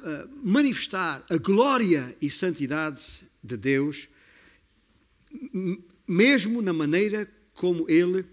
manifestar 0.42 1.24
a 1.28 1.36
glória 1.36 2.16
e 2.22 2.30
santidade 2.30 3.24
de 3.42 3.56
Deus, 3.56 4.08
mesmo 6.06 6.62
na 6.62 6.72
maneira 6.72 7.30
como 7.54 7.88
ele 7.88 8.24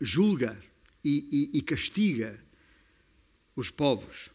julga 0.00 0.60
e, 1.04 1.50
e, 1.54 1.58
e 1.58 1.62
castiga 1.62 2.38
os 3.56 3.70
povos, 3.70 4.30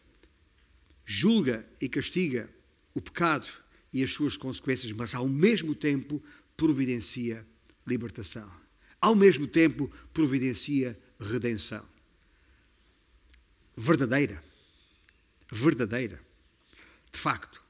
julga 1.04 1.68
e 1.80 1.88
castiga 1.88 2.50
o 2.94 3.00
pecado 3.00 3.46
e 3.92 4.02
as 4.02 4.12
suas 4.12 4.36
consequências, 4.36 4.92
mas 4.92 5.14
ao 5.14 5.28
mesmo 5.28 5.74
tempo 5.74 6.22
providencia 6.56 7.46
libertação. 7.86 8.65
Ao 9.00 9.14
mesmo 9.14 9.46
tempo 9.46 9.90
providencia 10.12 10.98
redenção. 11.20 11.84
Verdadeira. 13.76 14.42
Verdadeira. 15.50 16.20
De 17.12 17.18
facto. 17.18 17.62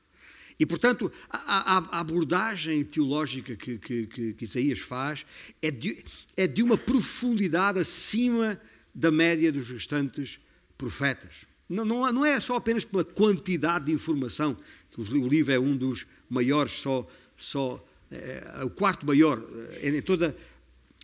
E, 0.59 0.65
portanto, 0.65 1.13
a, 1.29 1.37
a, 1.37 1.79
a 1.79 2.01
abordagem 2.01 2.83
teológica 2.85 3.55
que, 3.57 3.79
que, 3.79 4.07
que, 4.07 4.33
que, 4.33 4.45
Isaías 4.45 4.79
faz 4.79 5.27
é 5.61 5.71
de, 5.71 6.03
é 6.37 6.47
de 6.47 6.63
uma 6.63 6.79
profundidade 6.79 7.79
acima 7.79 8.59
da 8.95 9.11
média 9.11 9.53
dos 9.53 9.69
restantes 9.69 10.39
profetas. 10.79 11.45
Não, 11.69 11.85
não, 11.85 12.11
não 12.11 12.25
é 12.25 12.41
só 12.41 12.57
apenas 12.57 12.85
pela 12.85 13.05
quantidade 13.05 13.87
de 13.87 13.93
informação, 13.93 14.57
que 14.91 15.01
o 15.01 15.29
livro 15.29 15.53
é 15.53 15.59
um 15.59 15.77
dos 15.77 16.07
maiores, 16.31 16.73
só, 16.73 17.07
só 17.37 17.85
é, 18.11 18.63
o 18.65 18.71
quarto 18.71 19.05
maior 19.05 19.39
é, 19.83 19.91
em 19.91 20.01
toda 20.01 20.35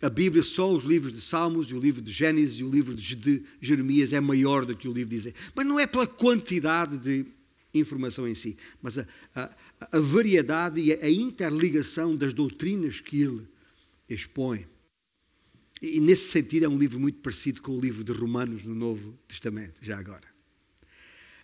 a 0.03 0.09
Bíblia, 0.09 0.43
só 0.43 0.69
os 0.69 0.83
livros 0.83 1.13
de 1.13 1.21
Salmos, 1.21 1.69
e 1.69 1.73
o 1.73 1.79
livro 1.79 2.01
de 2.01 2.11
Gênesis 2.11 2.59
e 2.59 2.63
o 2.63 2.69
livro 2.69 2.93
de 2.93 3.43
Jeremias 3.61 4.11
é 4.11 4.19
maior 4.19 4.65
do 4.65 4.75
que 4.75 4.85
o 4.85 4.91
livro 4.91 5.11
de 5.11 5.15
Isaías. 5.15 5.37
Mas 5.55 5.65
não 5.65 5.79
é 5.79 5.87
pela 5.87 6.05
quantidade 6.05 6.97
de 6.97 7.25
informação 7.73 8.27
em 8.27 8.35
si, 8.35 8.57
mas 8.81 8.99
a, 8.99 9.07
a, 9.33 9.55
a 9.93 9.99
variedade 9.99 10.81
e 10.81 10.91
a 10.93 11.09
interligação 11.09 12.15
das 12.17 12.33
doutrinas 12.33 12.99
que 12.99 13.21
ele 13.21 13.47
expõe. 14.09 14.67
E 15.81 16.01
nesse 16.01 16.27
sentido 16.27 16.65
é 16.65 16.69
um 16.69 16.77
livro 16.77 16.99
muito 16.99 17.19
parecido 17.19 17.61
com 17.61 17.71
o 17.71 17.81
livro 17.81 18.03
de 18.03 18.11
Romanos 18.11 18.63
no 18.63 18.75
Novo 18.75 19.17
Testamento, 19.25 19.79
já 19.81 19.97
agora. 19.97 20.27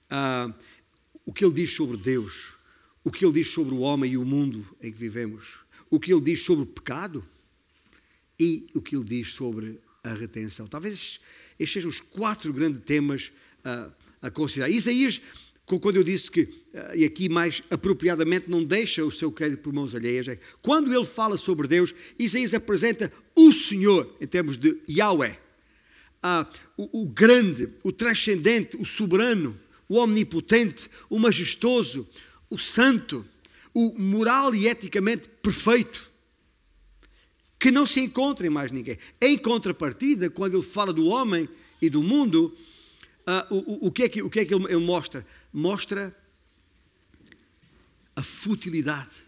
Ah, 0.09 0.53
o 1.25 1.31
que 1.31 1.45
ele 1.45 1.53
diz 1.53 1.71
sobre 1.71 1.95
Deus, 1.95 2.55
o 3.05 3.11
que 3.11 3.23
ele 3.23 3.33
diz 3.33 3.47
sobre 3.47 3.73
o 3.73 3.79
homem 3.79 4.11
e 4.11 4.17
o 4.17 4.25
mundo 4.25 4.65
em 4.81 4.91
que 4.91 4.99
vivemos, 4.99 5.59
o 5.89 5.97
que 5.97 6.13
ele 6.13 6.21
diz 6.21 6.41
sobre 6.43 6.63
o 6.63 6.67
pecado 6.67 7.23
e 8.39 8.67
o 8.73 8.81
que 8.81 8.95
ele 8.95 9.03
diz 9.03 9.33
sobre 9.33 9.79
a 10.03 10.13
retenção. 10.13 10.67
Talvez 10.67 11.19
estes 11.59 11.73
sejam 11.73 11.89
os 11.89 11.99
quatro 11.99 12.53
grandes 12.53 12.81
temas 12.83 13.31
a, 13.63 13.89
a 14.21 14.31
considerar. 14.31 14.69
Isaías 14.69 15.21
quando 15.77 15.97
eu 15.97 16.03
disse 16.03 16.31
que, 16.31 16.47
eh, 16.73 16.93
e 16.95 17.05
aqui 17.05 17.29
mais 17.29 17.61
apropriadamente, 17.69 18.49
não 18.49 18.63
deixa 18.63 19.05
o 19.05 19.11
seu 19.11 19.31
crédito 19.31 19.59
por 19.59 19.71
mãos 19.71 19.93
alheias, 19.93 20.27
é, 20.27 20.39
quando 20.63 20.91
ele 20.91 21.05
fala 21.05 21.37
sobre 21.37 21.67
Deus, 21.67 21.93
Isaías 22.17 22.55
apresenta 22.55 23.11
o 23.35 23.53
Senhor, 23.53 24.11
em 24.19 24.25
termos 24.25 24.57
de 24.57 24.75
Yahweh, 24.89 25.37
ah, 26.23 26.47
o, 26.75 27.03
o 27.03 27.05
grande, 27.05 27.69
o 27.83 27.91
transcendente, 27.91 28.77
o 28.77 28.85
soberano, 28.85 29.55
o 29.87 29.97
omnipotente, 29.97 30.89
o 31.09 31.19
majestoso, 31.19 32.07
o 32.49 32.57
santo, 32.57 33.23
o 33.73 33.99
moral 33.99 34.55
e 34.55 34.67
eticamente 34.67 35.29
perfeito, 35.41 36.08
que 37.59 37.71
não 37.71 37.85
se 37.85 37.99
encontra 37.99 38.47
em 38.47 38.49
mais 38.49 38.71
ninguém. 38.71 38.97
Em 39.21 39.37
contrapartida, 39.37 40.29
quando 40.29 40.55
ele 40.55 40.65
fala 40.65 40.93
do 40.93 41.07
homem 41.07 41.47
e 41.81 41.89
do 41.89 42.01
mundo, 42.01 42.55
uh, 43.27 43.53
o, 43.53 43.87
o, 43.87 43.91
que 43.91 44.03
é 44.03 44.09
que, 44.09 44.21
o 44.21 44.29
que 44.29 44.39
é 44.39 44.45
que 44.45 44.53
ele, 44.53 44.63
ele 44.65 44.77
mostra? 44.77 45.27
Mostra 45.51 46.15
a 48.15 48.23
futilidade 48.23 49.23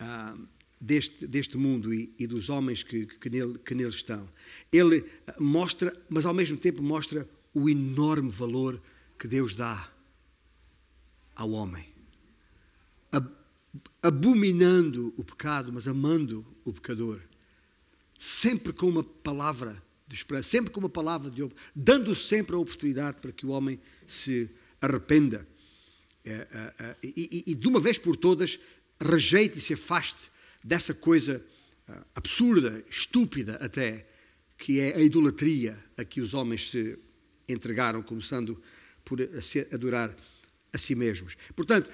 uh, 0.00 0.48
deste, 0.78 1.26
deste 1.26 1.56
mundo 1.56 1.92
e, 1.92 2.14
e 2.18 2.26
dos 2.26 2.50
homens 2.50 2.82
que, 2.82 3.06
que, 3.06 3.30
nele, 3.30 3.58
que 3.58 3.74
nele 3.74 3.88
estão. 3.88 4.28
Ele 4.70 5.04
mostra, 5.38 5.94
mas 6.08 6.26
ao 6.26 6.34
mesmo 6.34 6.58
tempo 6.58 6.82
mostra 6.82 7.26
o 7.54 7.68
enorme 7.68 8.30
valor 8.30 8.80
que 9.18 9.26
Deus 9.26 9.54
dá 9.54 9.90
ao 11.34 11.50
homem. 11.50 11.97
Abominando 14.02 15.12
o 15.16 15.24
pecado, 15.24 15.72
mas 15.72 15.86
amando 15.86 16.44
o 16.64 16.72
pecador. 16.72 17.20
Sempre 18.18 18.72
com 18.72 18.88
uma 18.88 19.04
palavra 19.04 19.82
de 20.06 20.14
esperança, 20.14 20.48
sempre 20.48 20.70
com 20.70 20.80
uma 20.80 20.88
palavra 20.88 21.30
de 21.30 21.46
dando 21.74 22.14
sempre 22.14 22.54
a 22.54 22.58
oportunidade 22.58 23.18
para 23.20 23.32
que 23.32 23.44
o 23.44 23.50
homem 23.50 23.78
se 24.06 24.50
arrependa 24.80 25.46
é, 26.24 26.30
é, 26.30 26.74
é, 26.84 26.96
e, 27.02 27.44
e, 27.46 27.54
de 27.54 27.66
uma 27.68 27.80
vez 27.80 27.98
por 27.98 28.16
todas 28.16 28.58
rejeite 29.00 29.58
e 29.58 29.60
se 29.60 29.74
afaste 29.74 30.30
dessa 30.62 30.92
coisa 30.92 31.44
absurda, 32.14 32.84
estúpida 32.90 33.54
até, 33.56 34.06
que 34.58 34.80
é 34.80 34.96
a 34.96 35.00
idolatria 35.00 35.78
a 35.96 36.04
que 36.04 36.20
os 36.20 36.34
homens 36.34 36.70
se 36.70 36.98
entregaram, 37.48 38.02
começando 38.02 38.60
por 39.04 39.18
adorar 39.72 40.14
a 40.72 40.78
si 40.78 40.94
mesmos. 40.94 41.36
Portanto, 41.56 41.90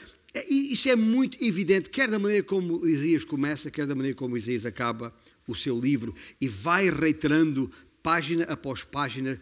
isso 0.51 0.89
é 0.89 0.97
muito 0.97 1.43
evidente, 1.45 1.91
quer 1.91 2.09
da 2.09 2.19
maneira 2.19 2.43
como 2.43 2.87
Isaías 2.87 3.25
começa, 3.25 3.71
quer 3.71 3.87
da 3.87 3.95
maneira 3.95 4.17
como 4.17 4.37
Isaías 4.37 4.67
acaba 4.67 5.15
o 5.47 5.55
seu 5.55 5.79
livro, 5.79 6.15
e 6.41 6.49
vai 6.49 6.91
reiterando 6.91 7.71
página 8.03 8.45
após 8.45 8.83
página, 8.83 9.41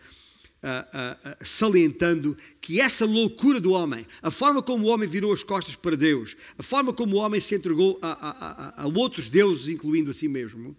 uh, 0.62 0.66
uh, 0.66 1.30
uh, 1.30 1.36
salientando 1.40 2.36
que 2.60 2.80
essa 2.80 3.06
loucura 3.06 3.60
do 3.60 3.72
homem, 3.72 4.06
a 4.20 4.30
forma 4.30 4.62
como 4.62 4.86
o 4.86 4.88
homem 4.88 5.08
virou 5.08 5.32
as 5.32 5.42
costas 5.42 5.76
para 5.76 5.96
Deus, 5.96 6.36
a 6.58 6.62
forma 6.62 6.92
como 6.92 7.16
o 7.16 7.18
homem 7.20 7.40
se 7.40 7.54
entregou 7.54 7.98
a, 8.02 8.12
a, 8.12 8.30
a, 8.30 8.82
a 8.82 8.86
outros 8.86 9.28
deuses, 9.28 9.68
incluindo 9.68 10.10
a 10.10 10.14
si 10.14 10.28
mesmo, 10.28 10.76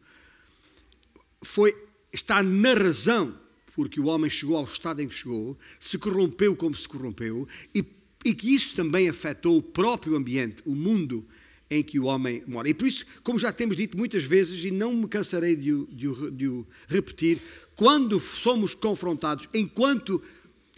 foi, 1.42 1.76
está 2.12 2.44
na 2.44 2.74
razão 2.74 3.44
porque 3.76 4.00
o 4.00 4.06
homem 4.06 4.30
chegou 4.30 4.56
ao 4.56 4.66
estado 4.66 5.02
em 5.02 5.08
que 5.08 5.16
chegou, 5.16 5.58
se 5.80 5.98
corrompeu 5.98 6.56
como 6.56 6.76
se 6.76 6.88
corrompeu, 6.88 7.48
e, 7.74 7.84
e 8.24 8.34
que 8.34 8.54
isso 8.54 8.76
também 8.76 9.10
afetou 9.10 9.58
o 9.58 9.62
próprio 9.62 10.16
ambiente, 10.16 10.62
o 10.66 10.76
mundo 10.76 11.26
em 11.70 11.84
que 11.84 12.00
o 12.00 12.06
homem 12.06 12.44
mora. 12.48 12.70
E 12.70 12.74
por 12.74 12.88
isso, 12.88 13.06
como 13.24 13.40
já 13.40 13.52
temos 13.52 13.76
dito 13.76 13.98
muitas 13.98 14.24
vezes, 14.24 14.64
e 14.64 14.72
não 14.72 14.96
me 14.96 15.08
cansarei 15.08 15.56
de 15.56 15.74
o, 15.74 15.88
de 15.92 16.08
o, 16.08 16.32
de 16.32 16.48
o 16.48 16.68
repetir, 16.88 17.40
quando 17.76 18.20
somos 18.20 18.76
confrontados, 18.76 19.48
enquanto 19.54 20.22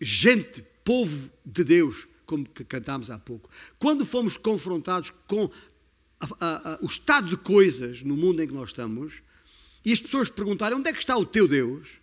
gente, 0.01 0.63
povo 0.83 1.29
de 1.45 1.63
Deus, 1.63 2.07
como 2.25 2.47
cantámos 2.67 3.11
há 3.11 3.19
pouco, 3.19 3.49
quando 3.77 4.05
fomos 4.05 4.37
confrontados 4.37 5.11
com 5.27 5.49
a, 6.39 6.73
a, 6.73 6.79
o 6.81 6.87
estado 6.87 7.29
de 7.29 7.37
coisas 7.37 8.01
no 8.03 8.15
mundo 8.15 8.41
em 8.41 8.47
que 8.47 8.53
nós 8.53 8.69
estamos 8.69 9.21
e 9.83 9.91
as 9.91 9.99
pessoas 9.99 10.29
perguntarem 10.29 10.77
onde 10.77 10.89
é 10.89 10.93
que 10.93 10.99
está 10.99 11.17
o 11.17 11.25
teu 11.25 11.47
Deus, 11.47 11.99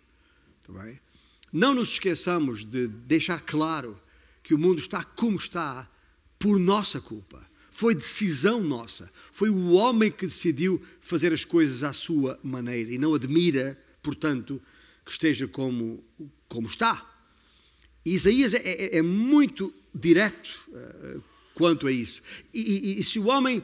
não 1.51 1.73
nos 1.73 1.89
esqueçamos 1.89 2.63
de 2.63 2.87
deixar 2.87 3.41
claro 3.41 3.99
que 4.43 4.53
o 4.53 4.59
mundo 4.59 4.79
está 4.79 5.03
como 5.03 5.37
está 5.37 5.89
por 6.37 6.59
nossa 6.59 6.99
culpa. 6.99 7.43
Foi 7.71 7.95
decisão 7.95 8.61
nossa. 8.61 9.09
Foi 9.31 9.49
o 9.49 9.71
homem 9.71 10.11
que 10.11 10.27
decidiu 10.27 10.79
fazer 11.01 11.33
as 11.33 11.43
coisas 11.43 11.81
à 11.81 11.93
sua 11.93 12.39
maneira 12.43 12.91
e 12.91 12.97
não 12.97 13.15
admira, 13.15 13.81
portanto, 14.01 14.61
que 15.03 15.11
esteja 15.11 15.47
como, 15.47 16.03
como 16.47 16.67
está. 16.67 17.09
E 18.05 18.13
Isaías 18.13 18.53
é, 18.53 18.59
é, 18.59 18.97
é 18.97 19.01
muito 19.01 19.73
direto 19.95 20.69
uh, 20.69 21.23
quanto 21.53 21.87
a 21.87 21.91
isso. 21.91 22.21
E, 22.53 22.59
e, 22.59 22.99
e 22.99 23.03
se 23.03 23.17
o 23.17 23.27
homem 23.27 23.63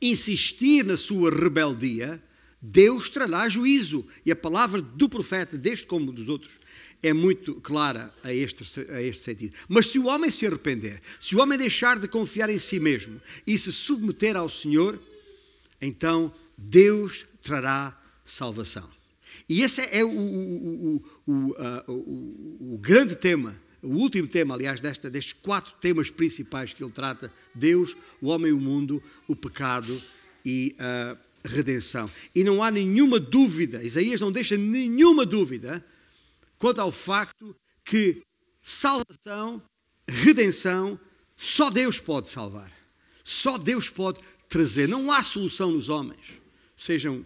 insistir 0.00 0.84
na 0.84 0.96
sua 0.96 1.30
rebeldia, 1.30 2.22
Deus 2.60 3.10
trará 3.10 3.48
juízo. 3.48 4.06
E 4.24 4.30
a 4.30 4.36
palavra 4.36 4.80
do 4.80 5.08
profeta, 5.08 5.58
deste 5.58 5.86
como 5.86 6.12
dos 6.12 6.28
outros, 6.28 6.54
é 7.02 7.12
muito 7.12 7.56
clara 7.56 8.12
a 8.22 8.32
este, 8.32 8.64
a 8.90 9.02
este 9.02 9.24
sentido. 9.24 9.54
Mas 9.68 9.88
se 9.88 9.98
o 9.98 10.06
homem 10.06 10.30
se 10.30 10.46
arrepender, 10.46 11.00
se 11.20 11.34
o 11.34 11.40
homem 11.40 11.58
deixar 11.58 11.98
de 11.98 12.06
confiar 12.06 12.48
em 12.48 12.58
si 12.58 12.78
mesmo 12.78 13.20
e 13.46 13.58
se 13.58 13.72
submeter 13.72 14.36
ao 14.36 14.48
Senhor, 14.48 14.98
então 15.80 16.32
Deus 16.56 17.26
trará 17.42 17.98
salvação. 18.24 18.88
E 19.48 19.62
esse 19.62 19.80
é 19.90 20.04
o, 20.04 20.08
o, 20.08 21.04
o, 21.26 22.74
o, 22.74 22.78
grande 22.78 23.16
tema, 23.16 23.60
o 23.82 23.96
último 23.96 24.28
tema, 24.28 24.54
aliás, 24.54 24.80
desta, 24.80 25.10
destes 25.10 25.32
quatro 25.32 25.74
temas 25.80 26.08
principais 26.08 26.72
que 26.72 26.82
ele 26.82 26.92
trata: 26.92 27.32
Deus, 27.52 27.96
o 28.20 28.28
homem 28.28 28.50
e 28.50 28.54
o 28.54 28.60
mundo, 28.60 29.02
o 29.26 29.34
pecado 29.34 30.00
e 30.44 30.74
a 30.78 31.16
redenção. 31.44 32.08
E 32.32 32.44
não 32.44 32.62
há 32.62 32.70
nenhuma 32.70 33.18
dúvida, 33.18 33.82
Isaías 33.82 34.20
não 34.20 34.30
deixa 34.30 34.56
nenhuma 34.56 35.26
dúvida 35.26 35.84
quanto 36.62 36.80
ao 36.80 36.92
facto 36.92 37.56
que 37.84 38.22
salvação, 38.62 39.60
redenção, 40.06 40.96
só 41.36 41.68
Deus 41.70 41.98
pode 41.98 42.28
salvar. 42.28 42.70
Só 43.24 43.58
Deus 43.58 43.88
pode 43.88 44.20
trazer. 44.48 44.86
Não 44.86 45.10
há 45.10 45.24
solução 45.24 45.72
nos 45.72 45.88
homens, 45.88 46.20
sejam 46.76 47.24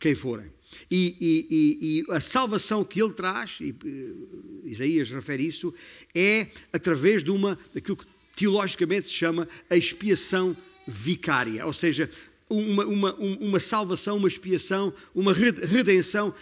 quem 0.00 0.16
forem. 0.16 0.52
E, 0.90 1.16
e, 1.20 1.46
e, 1.48 2.00
e 2.00 2.12
a 2.12 2.20
salvação 2.20 2.84
que 2.84 3.00
ele 3.00 3.12
traz, 3.12 3.58
e, 3.60 3.70
eh, 3.70 4.68
Isaías 4.68 5.10
refere 5.10 5.46
isso, 5.46 5.72
é 6.12 6.48
através 6.72 7.22
de 7.22 7.30
uma, 7.30 7.56
daquilo 7.72 7.96
que 7.96 8.06
teologicamente 8.34 9.06
se 9.06 9.14
chama 9.14 9.48
a 9.70 9.76
expiação 9.76 10.56
vicária, 10.88 11.64
ou 11.64 11.72
seja, 11.72 12.10
uma, 12.50 12.84
uma, 12.84 13.14
uma 13.14 13.60
salvação, 13.60 14.16
uma 14.16 14.28
expiação, 14.28 14.92
uma 15.14 15.32
redenção 15.32 16.34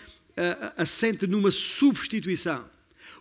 assente 0.77 1.27
numa 1.27 1.51
substituição. 1.51 2.65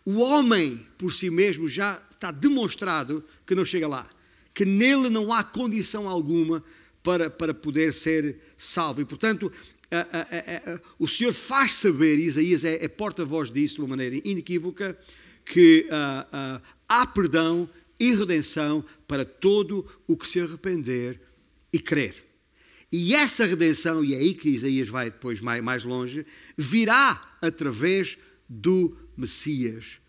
O 0.06 0.20
homem, 0.20 0.86
por 0.98 1.14
si 1.14 1.30
mesmo, 1.30 1.68
já 1.70 2.02
está 2.12 2.32
demonstrado 2.32 3.24
que 3.46 3.56
não 3.56 3.64
chega 3.64 3.88
lá, 3.88 4.10
que 4.54 4.66
nele 4.66 5.10
não 5.10 5.32
há 5.32 5.44
condição 5.44 6.10
alguma 6.10 6.64
para, 7.02 7.30
para 7.30 7.54
poder 7.54 7.94
ser 7.94 8.38
salvo. 8.58 9.02
E, 9.02 9.06
portanto, 9.06 9.52
o 11.00 11.08
Senhor 11.08 11.34
faz 11.34 11.74
saber, 11.74 12.18
Isaías 12.18 12.64
é, 12.64 12.84
é 12.84 12.88
porta-voz 12.88 13.52
disso 13.52 13.76
de 13.76 13.82
uma 13.82 13.90
maneira 13.90 14.20
inequívoca, 14.24 14.98
que 15.46 15.88
há 16.88 17.08
perdão 17.08 17.70
e 18.00 18.14
redenção 18.14 18.84
para 19.08 19.24
todo 19.24 19.86
o 20.08 20.18
que 20.18 20.28
se 20.28 20.40
arrepender 20.40 21.20
e 21.72 21.80
crer. 21.80 22.33
E 22.96 23.16
essa 23.16 23.48
redenção, 23.48 24.06
e 24.06 24.14
é 24.14 24.20
aí 24.20 24.36
que 24.36 24.50
Isaías 24.50 24.88
vai 24.88 25.10
depois 25.10 25.42
mais, 25.42 25.64
mais 25.64 25.84
longe, 25.84 26.24
virá 26.56 27.38
através 27.42 28.20
do 28.48 28.96
Messias 29.18 30.00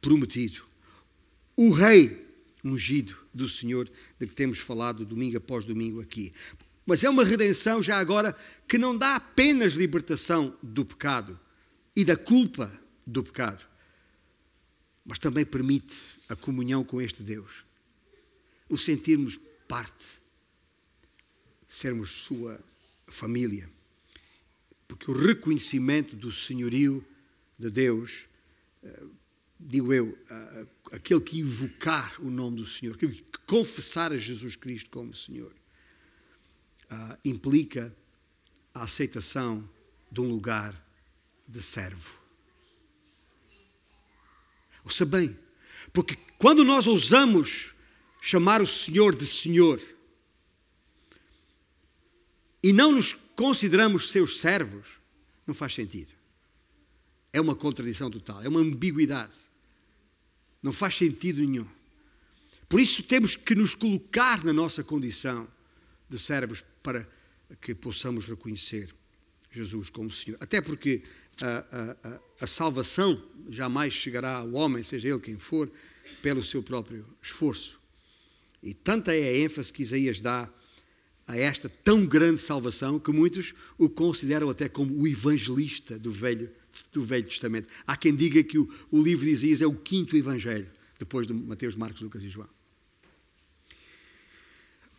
prometido. 0.00 0.62
O 1.54 1.72
Rei 1.72 2.26
ungido 2.64 3.14
do 3.34 3.46
Senhor, 3.46 3.86
de 4.18 4.26
que 4.26 4.34
temos 4.34 4.60
falado 4.60 5.04
domingo 5.04 5.36
após 5.36 5.66
domingo 5.66 6.00
aqui. 6.00 6.32
Mas 6.86 7.04
é 7.04 7.10
uma 7.10 7.22
redenção 7.22 7.82
já 7.82 7.98
agora 7.98 8.34
que 8.66 8.78
não 8.78 8.96
dá 8.96 9.16
apenas 9.16 9.74
libertação 9.74 10.56
do 10.62 10.86
pecado 10.86 11.38
e 11.94 12.02
da 12.02 12.16
culpa 12.16 12.72
do 13.06 13.22
pecado, 13.22 13.62
mas 15.04 15.18
também 15.18 15.44
permite 15.44 16.18
a 16.30 16.34
comunhão 16.34 16.82
com 16.82 16.98
este 16.98 17.22
Deus, 17.22 17.62
o 18.70 18.78
sentirmos 18.78 19.38
parte 19.68 20.21
sermos 21.72 22.10
sua 22.10 22.60
família. 23.06 23.68
Porque 24.86 25.10
o 25.10 25.14
reconhecimento 25.14 26.14
do 26.14 26.30
senhorio 26.30 27.04
de 27.58 27.70
Deus, 27.70 28.26
eh, 28.82 29.02
digo 29.58 29.92
eu, 29.92 30.18
aquele 30.92 31.20
que 31.20 31.38
invocar 31.38 32.20
o 32.20 32.30
nome 32.30 32.58
do 32.58 32.66
Senhor, 32.66 32.96
que 32.98 33.08
confessar 33.46 34.12
a 34.12 34.18
Jesus 34.18 34.54
Cristo 34.54 34.90
como 34.90 35.14
Senhor, 35.14 35.54
ah, 36.90 37.18
implica 37.24 37.94
a 38.74 38.82
aceitação 38.82 39.66
de 40.10 40.20
um 40.20 40.28
lugar 40.28 40.74
de 41.48 41.62
servo. 41.62 42.18
Ouça 44.84 45.06
bem, 45.06 45.34
porque 45.90 46.16
quando 46.36 46.64
nós 46.64 46.86
ousamos 46.86 47.72
chamar 48.20 48.60
o 48.60 48.66
Senhor 48.66 49.16
de 49.16 49.24
Senhor, 49.24 49.80
e 52.62 52.72
não 52.72 52.92
nos 52.92 53.12
consideramos 53.12 54.10
seus 54.10 54.38
servos, 54.38 54.86
não 55.46 55.54
faz 55.54 55.74
sentido. 55.74 56.12
É 57.32 57.40
uma 57.40 57.56
contradição 57.56 58.10
total, 58.10 58.42
é 58.42 58.48
uma 58.48 58.60
ambiguidade. 58.60 59.34
Não 60.62 60.72
faz 60.72 60.96
sentido 60.96 61.40
nenhum. 61.40 61.66
Por 62.68 62.80
isso 62.80 63.02
temos 63.02 63.34
que 63.36 63.54
nos 63.54 63.74
colocar 63.74 64.44
na 64.44 64.52
nossa 64.52 64.84
condição 64.84 65.48
de 66.08 66.18
servos 66.18 66.64
para 66.82 67.06
que 67.60 67.74
possamos 67.74 68.26
reconhecer 68.26 68.94
Jesus 69.50 69.90
como 69.90 70.10
Senhor. 70.10 70.38
Até 70.40 70.60
porque 70.60 71.02
a, 71.40 71.96
a, 72.08 72.20
a 72.40 72.46
salvação 72.46 73.22
jamais 73.48 73.92
chegará 73.92 74.36
ao 74.36 74.52
homem, 74.52 74.82
seja 74.82 75.08
ele 75.08 75.20
quem 75.20 75.36
for, 75.36 75.70
pelo 76.22 76.44
seu 76.44 76.62
próprio 76.62 77.06
esforço. 77.20 77.80
E 78.62 78.72
tanta 78.72 79.14
é 79.14 79.28
a 79.28 79.38
ênfase 79.38 79.72
que 79.72 79.82
Isaías 79.82 80.20
dá 80.22 80.48
a 81.32 81.36
esta 81.38 81.66
tão 81.66 82.04
grande 82.04 82.42
salvação 82.42 82.98
que 82.98 83.10
muitos 83.10 83.54
o 83.78 83.88
consideram 83.88 84.50
até 84.50 84.68
como 84.68 84.94
o 84.94 85.08
evangelista 85.08 85.98
do 85.98 86.12
Velho, 86.12 86.50
do 86.92 87.02
Velho 87.02 87.24
Testamento. 87.24 87.68
Há 87.86 87.96
quem 87.96 88.14
diga 88.14 88.44
que 88.44 88.58
o, 88.58 88.68
o 88.90 89.02
livro 89.02 89.24
de 89.24 89.32
Isaías 89.32 89.62
é 89.62 89.66
o 89.66 89.74
quinto 89.74 90.14
evangelho, 90.14 90.68
depois 90.98 91.26
de 91.26 91.32
Mateus, 91.32 91.74
Marcos, 91.74 92.02
Lucas 92.02 92.22
e 92.22 92.28
João. 92.28 92.48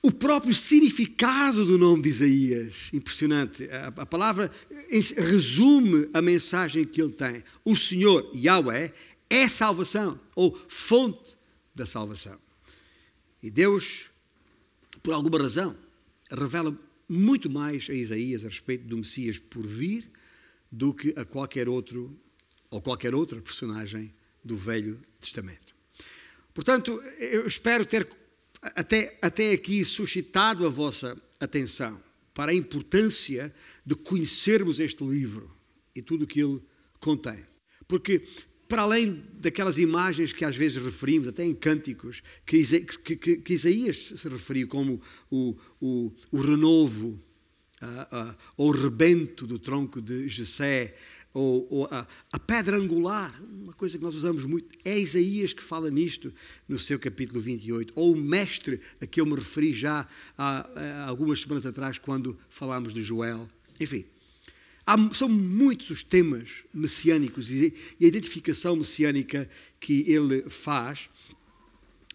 O 0.02 0.12
próprio 0.12 0.56
significado 0.56 1.66
do 1.66 1.78
nome 1.78 2.02
de 2.02 2.10
Isaías, 2.10 2.92
impressionante. 2.94 3.70
A, 3.70 3.88
a 4.02 4.06
palavra 4.06 4.52
resume 5.18 6.10
a 6.16 6.22
mensagem 6.22 6.84
que 6.84 7.00
ele 7.00 7.14
tem. 7.14 7.44
O 7.64 7.76
Senhor, 7.76 8.28
Yahweh, 8.36 8.92
é 9.30 9.48
salvação, 9.48 10.20
ou 10.36 10.60
fonte 10.68 11.38
da 11.76 11.86
salvação. 11.86 12.38
E 13.42 13.52
Deus, 13.52 14.06
por 15.04 15.14
alguma 15.14 15.38
razão, 15.38 15.84
revela 16.36 16.78
muito 17.08 17.50
mais 17.50 17.90
a 17.90 17.94
Isaías 17.94 18.46
a 18.46 18.50
respeito 18.50 18.86
do 18.86 18.98
Messias 18.98 19.38
por 19.38 19.66
vir 19.66 20.10
do 20.72 20.94
que 20.94 21.14
a 21.18 21.26
qualquer 21.26 21.70
outro 21.70 22.16
ou 22.70 22.82
qualquer 22.82 23.14
outra 23.14 23.40
personagem 23.42 24.12
do 24.44 24.58
Velho 24.58 25.00
Testamento. 25.20 25.76
Portanto, 26.54 26.92
eu 27.20 27.46
espero 27.46 27.86
ter 27.86 28.08
até, 28.76 29.18
até 29.22 29.52
aqui 29.52 29.84
suscitado 29.86 30.66
a 30.66 30.70
vossa 30.70 31.20
atenção 31.40 32.02
para 32.34 32.52
a 32.52 32.56
importância 32.56 33.54
de 33.86 33.96
conhecermos 33.96 34.80
este 34.80 35.04
livro 35.04 35.56
e 35.96 36.02
tudo 36.02 36.24
o 36.24 36.28
que 36.28 36.42
ele 36.42 36.62
contém. 37.00 37.46
Porque 37.88 38.24
para 38.68 38.84
além 38.84 39.22
daquelas 39.40 39.78
imagens 39.78 40.34
que 40.34 40.46
às 40.46 40.56
vezes 40.56 40.84
referimos, 40.84 41.28
até 41.28 41.44
em 41.44 41.54
cânticos, 41.54 42.24
que, 42.46 42.64
que, 42.64 43.16
que, 43.16 43.38
que 43.38 43.54
Isaías 43.54 44.14
se 44.18 44.28
referiu 44.28 44.68
como 44.68 45.02
o, 45.30 45.56
o, 45.82 46.14
o 46.32 46.42
renovo, 46.42 47.20
ou 48.58 48.70
o 48.70 48.72
rebento 48.72 49.46
do 49.46 49.60
tronco 49.60 50.02
de 50.02 50.28
Jessé, 50.28 50.96
ou, 51.34 51.68
ou 51.70 51.86
a, 51.86 52.08
a, 52.32 52.40
pedra 52.40 52.78
angular, 52.78 53.34
uma 53.42 53.74
coisa 53.74 53.98
que 53.98 54.04
nós 54.04 54.14
usamos 54.14 54.46
muito, 54.46 54.78
é 54.86 54.98
Isaías 54.98 55.52
que 55.52 55.64
fala 55.64 55.90
nisto 55.90 56.32
no 56.68 56.78
seu 56.78 57.00
capítulo 57.00 57.42
28, 57.42 57.94
ou 57.96 58.14
o 58.14 58.16
mestre 58.16 58.80
a 59.02 59.08
que 59.08 59.20
eu 59.20 59.26
me 59.26 59.36
referi 59.36 59.74
já 59.74 60.08
há, 60.38 60.70
há 60.76 61.06
algumas 61.08 61.42
semanas 61.42 61.66
atrás, 61.66 61.98
quando 61.98 62.38
falámos 62.50 62.94
de 62.94 63.02
Joel. 63.02 63.50
Enfim, 63.80 64.06
Há, 64.86 64.98
são 65.14 65.30
muitos 65.30 65.90
os 65.90 66.04
temas 66.04 66.50
messiânicos 66.74 67.50
e 67.50 67.74
a 68.02 68.06
identificação 68.06 68.76
messiânica 68.76 69.50
que 69.80 70.04
ele 70.12 70.50
faz, 70.50 71.10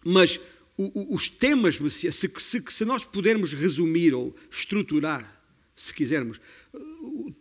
mas 0.03 0.39
os 0.77 1.27
temas 1.27 1.79
messiânicos, 1.79 2.45
se, 2.45 2.59
se, 2.59 2.63
se 2.71 2.85
nós 2.85 3.03
pudermos 3.03 3.53
resumir 3.53 4.13
ou 4.13 4.35
estruturar, 4.51 5.43
se 5.75 5.93
quisermos, 5.93 6.39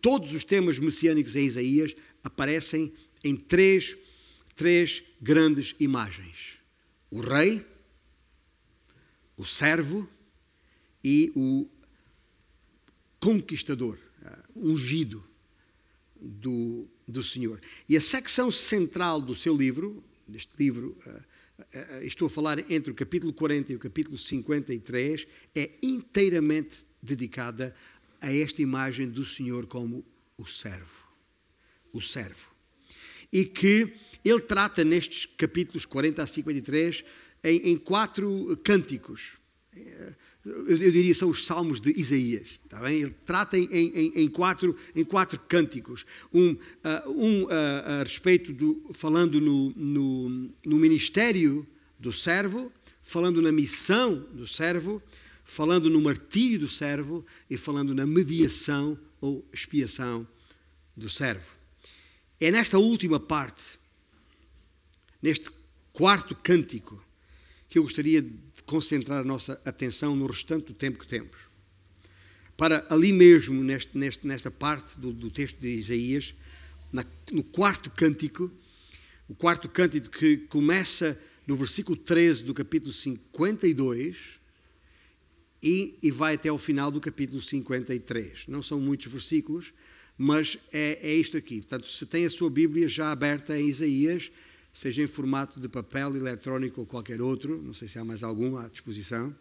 todos 0.01 0.33
os 0.33 0.45
temas 0.45 0.79
messiânicos 0.79 1.37
em 1.37 1.45
Isaías 1.45 1.95
aparecem 2.25 2.93
em 3.23 3.37
três, 3.37 3.97
três 4.57 5.03
grandes 5.21 5.75
imagens: 5.79 6.59
o 7.11 7.21
rei, 7.21 7.65
o 9.37 9.45
servo 9.45 10.09
e 11.05 11.31
o 11.37 11.69
conquistador, 13.21 13.99
ungido 14.63 15.25
do, 16.21 16.89
do 17.07 17.23
Senhor. 17.23 17.61
E 17.89 17.97
a 17.97 18.01
secção 18.01 18.51
central 18.51 19.21
do 19.21 19.35
seu 19.35 19.57
livro, 19.57 20.03
deste 20.27 20.53
livro, 20.59 20.97
uh, 21.07 21.11
uh, 21.11 22.03
estou 22.03 22.27
a 22.27 22.31
falar 22.31 22.59
entre 22.71 22.91
o 22.91 22.95
capítulo 22.95 23.33
40 23.33 23.73
e 23.73 23.77
o 23.77 23.79
capítulo 23.79 24.19
53, 24.19 25.27
é 25.55 25.71
inteiramente 25.83 26.85
dedicada 27.03 27.75
a 28.21 28.33
esta 28.33 28.61
imagem 28.61 29.09
do 29.09 29.25
Senhor 29.25 29.67
como 29.67 30.05
o 30.37 30.47
servo. 30.47 31.07
O 31.93 32.01
servo. 32.01 32.49
E 33.33 33.45
que 33.45 33.93
ele 34.25 34.41
trata 34.41 34.85
nestes 34.85 35.27
capítulos 35.27 35.85
40 35.85 36.23
a 36.23 36.27
53 36.27 37.05
em, 37.45 37.71
em 37.71 37.79
quatro 37.79 38.57
cânticos 38.65 39.39
eu, 40.67 40.79
diria 40.79 41.15
são 41.15 41.31
os 41.31 41.45
salmos 41.45 41.81
de 41.81 41.91
Isaías, 41.99 42.61
está 42.65 42.81
bem? 42.81 43.03
Ele 43.03 43.15
trata 43.25 43.59
em, 43.59 43.65
em, 43.65 44.23
em 44.23 44.29
quatro, 44.29 44.77
em 44.95 45.05
quatro 45.05 45.39
cânticos, 45.49 46.07
um, 46.33 46.53
uh, 46.53 46.59
um 47.11 47.45
uh, 47.45 47.49
a 48.01 48.03
respeito 48.03 48.53
do, 48.53 48.87
falando 48.93 49.41
no, 49.41 49.73
no, 49.77 50.51
no 50.65 50.77
ministério 50.77 51.67
do 51.99 52.13
servo, 52.13 52.73
falando 53.03 53.43
na 53.43 53.53
missão 53.53 54.27
do 54.33 54.47
servo, 54.47 55.03
falando 55.45 55.91
no 55.91 56.01
martírio 56.01 56.61
do 56.61 56.69
servo 56.69 57.25
e 57.51 57.57
falando 57.57 57.95
na 57.95 58.07
mediação 58.07 58.99
ou 59.21 59.45
expiação 59.53 60.27
do 60.97 61.09
servo. 61.09 61.51
É 62.41 62.51
nesta 62.51 62.79
última 62.79 63.19
parte, 63.19 63.79
neste 65.21 65.51
quarto 65.93 66.37
cântico, 66.37 67.03
que 67.69 67.79
eu 67.79 67.83
gostaria 67.83 68.23
de 68.23 68.33
concentrar 68.69 69.21
a 69.21 69.25
nossa 69.25 69.61
atenção 69.65 70.15
no 70.15 70.27
restante 70.27 70.67
do 70.67 70.75
tempo 70.75 70.99
que 70.99 71.07
temos. 71.07 71.49
Para 72.57 72.87
ali 72.91 73.13
mesmo, 73.13 73.65
neste, 73.65 73.97
neste, 73.97 74.27
nesta 74.27 74.51
parte 74.51 75.01
do, 75.01 75.11
do, 75.11 75.31
texto 75.31 75.59
de 75.59 75.69
Isaías, 75.69 76.35
na, 76.93 77.05
no 77.33 77.43
quarto 77.43 77.91
cântico, 77.91 78.51
o 79.27 79.35
quarto 79.35 79.69
cântico 79.69 80.11
que 80.11 80.37
começa 80.49 81.19
no 81.47 81.57
versículo 81.57 81.97
13 81.97 82.45
do 82.45 82.53
capítulo 82.53 82.93
52 82.93 84.39
e, 85.63 85.97
e 86.03 86.11
vai 86.11 86.35
até 86.35 86.53
o 86.53 86.59
final 86.59 86.91
do 86.91 87.01
capítulo 87.01 87.41
53. 87.41 88.45
Não 88.49 88.63
são 88.63 88.79
muitos 88.79 89.11
versículos, 89.11 89.73
mas 90.17 90.59
é, 90.73 90.99
é 91.11 91.15
isto 91.15 91.39
aqui. 91.39 91.61
Portanto, 91.61 91.89
se 91.89 92.05
tem 92.05 92.27
a 92.27 92.31
sua 92.31 92.51
Bíblia 92.51 92.87
já 92.87 93.11
aberta 93.11 93.59
em 93.59 93.67
Isaías, 93.67 94.31
seja 94.79 95.03
em 95.03 95.09
formato 95.09 95.59
de 95.59 95.69
papel, 95.69 96.15
eletrónico 96.15 96.83
ou 96.83 96.87
qualquer 96.87 97.21
outro, 97.21 97.61
não 97.61 97.75
sei 97.75 97.89
se 97.89 97.99
há 97.99 98.05
mais 98.05 98.23
algum 98.23 98.57
à 98.57 98.69
disposição, 98.69 99.35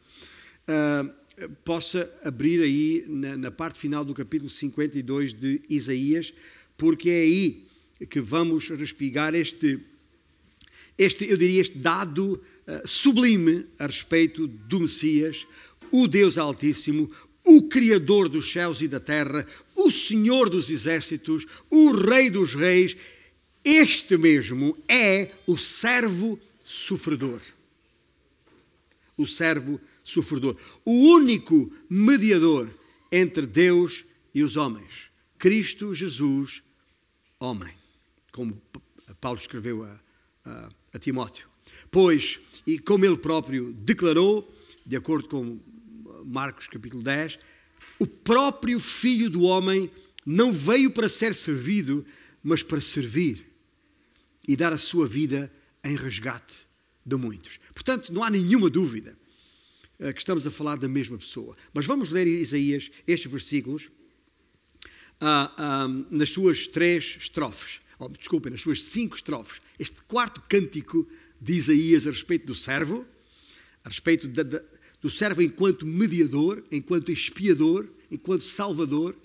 uh, 0.68 1.48
possa 1.64 2.12
abrir 2.24 2.60
aí 2.64 3.06
na, 3.08 3.38
na, 3.38 3.52
parte 3.52 3.78
final 3.78 4.04
do 4.04 4.16
capítulo 4.16 4.50
52 4.50 5.36
de 5.36 5.62
Isaías, 5.70 6.34
porque 6.76 7.12
é 7.12 7.20
aí 7.20 7.64
que 8.10 8.20
vamos 8.20 8.68
respigar 8.70 9.36
este, 9.36 9.80
este 10.98 11.30
eu 11.30 11.38
diria, 11.38 11.62
este 11.62 11.78
dado 11.78 12.34
uh, 12.34 12.88
sublime 12.88 13.64
a 13.78 13.86
respeito 13.86 14.48
do 14.48 14.80
Messias, 14.80 15.46
o 15.92 16.08
Deus 16.08 16.40
Altíssimo, 16.40 17.12
o 17.46 17.70
Criador 17.70 18.28
dos 18.28 18.52
céus 18.52 18.82
e 18.82 18.88
da 18.88 19.00
terra, 19.00 19.48
o 19.76 19.92
Senhor 19.92 20.50
dos 20.50 20.72
exércitos, 20.72 21.46
o 21.70 21.92
Rei 21.92 22.32
dos 22.32 22.56
reis 22.56 22.98
este 23.68 24.18
mesmo 24.18 24.78
é 24.88 25.30
o 25.46 25.58
servo 25.58 26.40
sofredor. 26.64 27.42
O 29.18 29.28
servo 29.28 29.80
sofredor. 30.04 30.56
O 30.86 30.92
único 31.16 31.70
mediador 31.90 32.70
entre 33.12 33.46
Deus 33.46 34.06
e 34.34 34.42
os 34.42 34.56
homens. 34.56 35.10
Cristo 35.38 35.94
Jesus, 35.94 36.64
homem. 37.40 37.74
Como 38.32 38.62
Paulo 39.20 39.40
escreveu 39.40 39.84
a, 39.84 40.00
a, 40.46 40.70
a 40.94 41.00
Timóteo. 41.00 41.50
Pois, 41.92 42.40
e 42.66 42.80
como 42.80 43.06
ele 43.06 43.18
próprio 43.18 43.74
declarou, 43.74 44.50
de 44.86 44.96
acordo 44.96 45.28
com 45.28 45.60
Marcos 46.26 46.68
capítulo 46.68 47.04
10, 47.04 47.38
o 48.00 48.08
próprio 48.08 48.80
Filho 48.80 49.30
do 49.30 49.44
Homem 49.44 49.92
não 50.26 50.54
veio 50.54 50.92
para 50.92 51.10
ser 51.10 51.34
servido, 51.34 52.06
mas 52.44 52.64
para 52.64 52.80
servir 52.80 53.47
e 54.48 54.56
dar 54.56 54.72
a 54.72 54.78
sua 54.78 55.08
vida 55.08 55.52
em 55.84 55.96
resgate 55.96 56.68
de 57.06 57.16
muitos. 57.16 57.60
Portanto, 57.74 58.14
não 58.14 58.24
há 58.24 58.30
nenhuma 58.30 58.70
dúvida 58.70 59.18
eh, 60.00 60.14
que 60.14 60.20
estamos 60.20 60.48
a 60.48 60.52
falar 60.52 60.78
da 60.78 60.88
mesma 60.88 61.18
pessoa. 61.18 61.56
Mas 61.74 61.86
vamos 61.86 62.10
ler 62.10 62.28
Isaías, 62.28 62.90
estes 63.06 63.32
versículos, 63.32 63.90
ah, 65.20 65.52
ah, 65.58 65.88
nas 66.12 66.30
suas 66.30 66.68
três 66.68 67.18
estrofes, 67.20 67.80
oh, 68.00 68.08
desculpem, 68.10 68.52
nas 68.52 68.62
suas 68.62 68.84
cinco 68.84 69.16
estrofes. 69.16 69.60
Este 69.80 70.02
quarto 70.04 70.42
cântico 70.48 71.08
de 71.42 71.54
Isaías 71.54 72.06
a 72.08 72.12
respeito 72.12 72.46
do 72.46 72.56
servo, 72.56 73.06
a 73.84 73.90
respeito 73.90 74.28
da, 74.28 74.44
da, 74.44 74.62
do 75.02 75.10
servo 75.10 75.42
enquanto 75.42 75.86
mediador, 75.86 76.64
enquanto 76.72 77.12
expiador, 77.12 77.88
enquanto 78.12 78.44
salvador, 78.44 79.16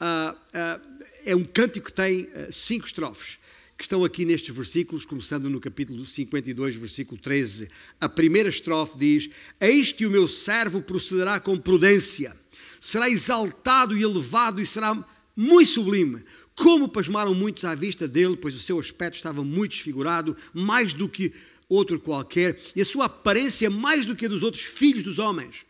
ah, 0.00 0.36
ah 0.54 0.80
é 1.24 1.34
um 1.34 1.44
cântico 1.44 1.86
que 1.86 1.92
tem 1.92 2.28
ah, 2.34 2.52
cinco 2.52 2.86
estrofes 2.86 3.38
que 3.76 3.84
estão 3.84 4.04
aqui 4.04 4.24
nestes 4.24 4.54
versículos, 4.54 5.04
começando 5.04 5.50
no 5.50 5.60
capítulo 5.60 6.06
52, 6.06 6.76
versículo 6.76 7.20
13. 7.20 7.68
A 8.00 8.08
primeira 8.08 8.48
estrofe 8.48 8.96
diz: 8.96 9.28
Eis 9.60 9.92
que 9.92 10.06
o 10.06 10.10
meu 10.10 10.26
servo 10.26 10.80
procederá 10.80 11.38
com 11.38 11.58
prudência, 11.58 12.34
será 12.80 13.08
exaltado 13.10 13.96
e 13.96 14.02
elevado 14.02 14.62
e 14.62 14.66
será 14.66 14.96
muito 15.36 15.70
sublime. 15.70 16.24
Como 16.54 16.88
pasmaram 16.88 17.34
muitos 17.34 17.64
à 17.66 17.74
vista 17.74 18.08
dele, 18.08 18.36
pois 18.36 18.54
o 18.54 18.60
seu 18.60 18.80
aspecto 18.80 19.16
estava 19.16 19.44
muito 19.44 19.72
desfigurado, 19.72 20.34
mais 20.54 20.94
do 20.94 21.06
que 21.06 21.34
outro 21.68 22.00
qualquer, 22.00 22.58
e 22.74 22.80
a 22.80 22.84
sua 22.84 23.04
aparência 23.04 23.68
mais 23.68 24.06
do 24.06 24.16
que 24.16 24.24
a 24.24 24.28
dos 24.28 24.42
outros 24.42 24.64
filhos 24.64 25.02
dos 25.02 25.18
homens. 25.18 25.66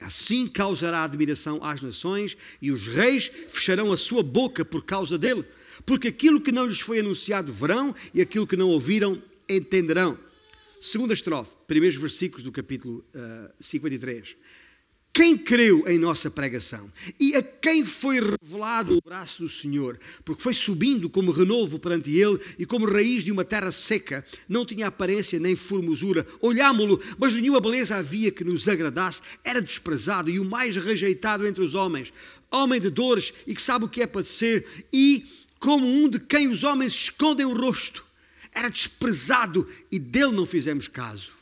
Assim 0.00 0.48
causará 0.48 1.04
admiração 1.04 1.62
às 1.62 1.82
nações, 1.82 2.34
e 2.62 2.72
os 2.72 2.86
reis 2.86 3.30
fecharão 3.50 3.92
a 3.92 3.96
sua 3.96 4.22
boca 4.22 4.64
por 4.64 4.82
causa 4.84 5.18
dele 5.18 5.44
porque 5.84 6.08
aquilo 6.08 6.40
que 6.40 6.52
não 6.52 6.66
lhes 6.66 6.80
foi 6.80 7.00
anunciado 7.00 7.52
verão 7.52 7.94
e 8.12 8.20
aquilo 8.20 8.46
que 8.46 8.56
não 8.56 8.68
ouviram 8.68 9.20
entenderão. 9.48 10.18
Segunda 10.80 11.14
estrofe, 11.14 11.54
primeiros 11.66 11.96
versículos 11.96 12.42
do 12.42 12.50
capítulo 12.50 13.04
uh, 13.14 13.46
eh, 13.46 13.52
53. 13.60 14.36
Quem 15.14 15.36
creu 15.36 15.86
em 15.86 15.98
nossa 15.98 16.30
pregação 16.30 16.90
e 17.20 17.36
a 17.36 17.42
quem 17.42 17.84
foi 17.84 18.18
revelado 18.18 18.96
o 18.96 19.00
braço 19.00 19.42
do 19.42 19.48
Senhor, 19.48 20.00
porque 20.24 20.42
foi 20.42 20.54
subindo 20.54 21.10
como 21.10 21.30
renovo 21.30 21.78
perante 21.78 22.10
ele 22.18 22.40
e 22.58 22.64
como 22.64 22.90
raiz 22.90 23.22
de 23.22 23.30
uma 23.30 23.44
terra 23.44 23.70
seca, 23.70 24.24
não 24.48 24.64
tinha 24.64 24.86
aparência 24.86 25.38
nem 25.38 25.54
formosura. 25.54 26.26
Olhámo-lo, 26.40 26.98
mas 27.18 27.34
nenhuma 27.34 27.60
beleza 27.60 27.96
havia 27.96 28.32
que 28.32 28.42
nos 28.42 28.66
agradasse, 28.66 29.20
era 29.44 29.60
desprezado 29.60 30.30
e 30.30 30.40
o 30.40 30.46
mais 30.46 30.76
rejeitado 30.76 31.46
entre 31.46 31.62
os 31.62 31.74
homens, 31.74 32.10
homem 32.50 32.80
de 32.80 32.88
dores 32.88 33.34
e 33.46 33.54
que 33.54 33.60
sabe 33.60 33.84
o 33.84 33.88
que 33.88 34.00
é 34.00 34.06
padecer 34.06 34.66
e 34.90 35.26
como 35.62 35.86
um 35.86 36.08
de 36.08 36.18
quem 36.18 36.48
os 36.48 36.64
homens 36.64 36.92
escondem 36.92 37.46
o 37.46 37.56
rosto. 37.56 38.04
Era 38.52 38.68
desprezado 38.68 39.66
e 39.92 39.98
dele 39.98 40.32
não 40.32 40.44
fizemos 40.44 40.88
caso. 40.88 41.32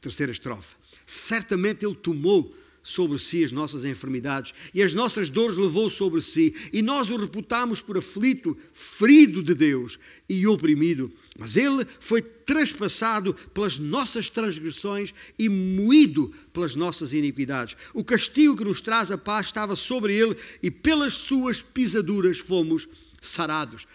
Terceira 0.00 0.30
estrofe. 0.30 0.76
Certamente 1.04 1.84
ele 1.84 1.96
tomou 1.96 2.56
sobre 2.86 3.18
si 3.18 3.42
as 3.42 3.50
nossas 3.50 3.82
enfermidades 3.86 4.52
e 4.74 4.82
as 4.82 4.94
nossas 4.94 5.30
dores 5.30 5.56
levou 5.56 5.88
sobre 5.88 6.20
si, 6.20 6.54
e 6.70 6.82
nós 6.82 7.08
o 7.08 7.16
reputamos 7.16 7.80
por 7.80 7.96
aflito, 7.96 8.56
ferido 8.74 9.42
de 9.42 9.54
Deus 9.54 9.98
e 10.28 10.46
oprimido. 10.46 11.10
Mas 11.38 11.56
ele 11.56 11.86
foi 11.98 12.20
traspassado 12.20 13.32
pelas 13.54 13.78
nossas 13.78 14.28
transgressões 14.28 15.14
e 15.38 15.48
moído 15.48 16.32
pelas 16.52 16.76
nossas 16.76 17.14
iniquidades. 17.14 17.74
O 17.94 18.04
castigo 18.04 18.56
que 18.56 18.64
nos 18.64 18.82
traz 18.82 19.10
a 19.10 19.16
paz 19.16 19.46
estava 19.46 19.74
sobre 19.74 20.14
ele, 20.14 20.36
e 20.62 20.70
pelas 20.70 21.14
suas 21.14 21.62
pisaduras 21.62 22.38
fomos 22.38 22.86
sarados. 23.22 23.86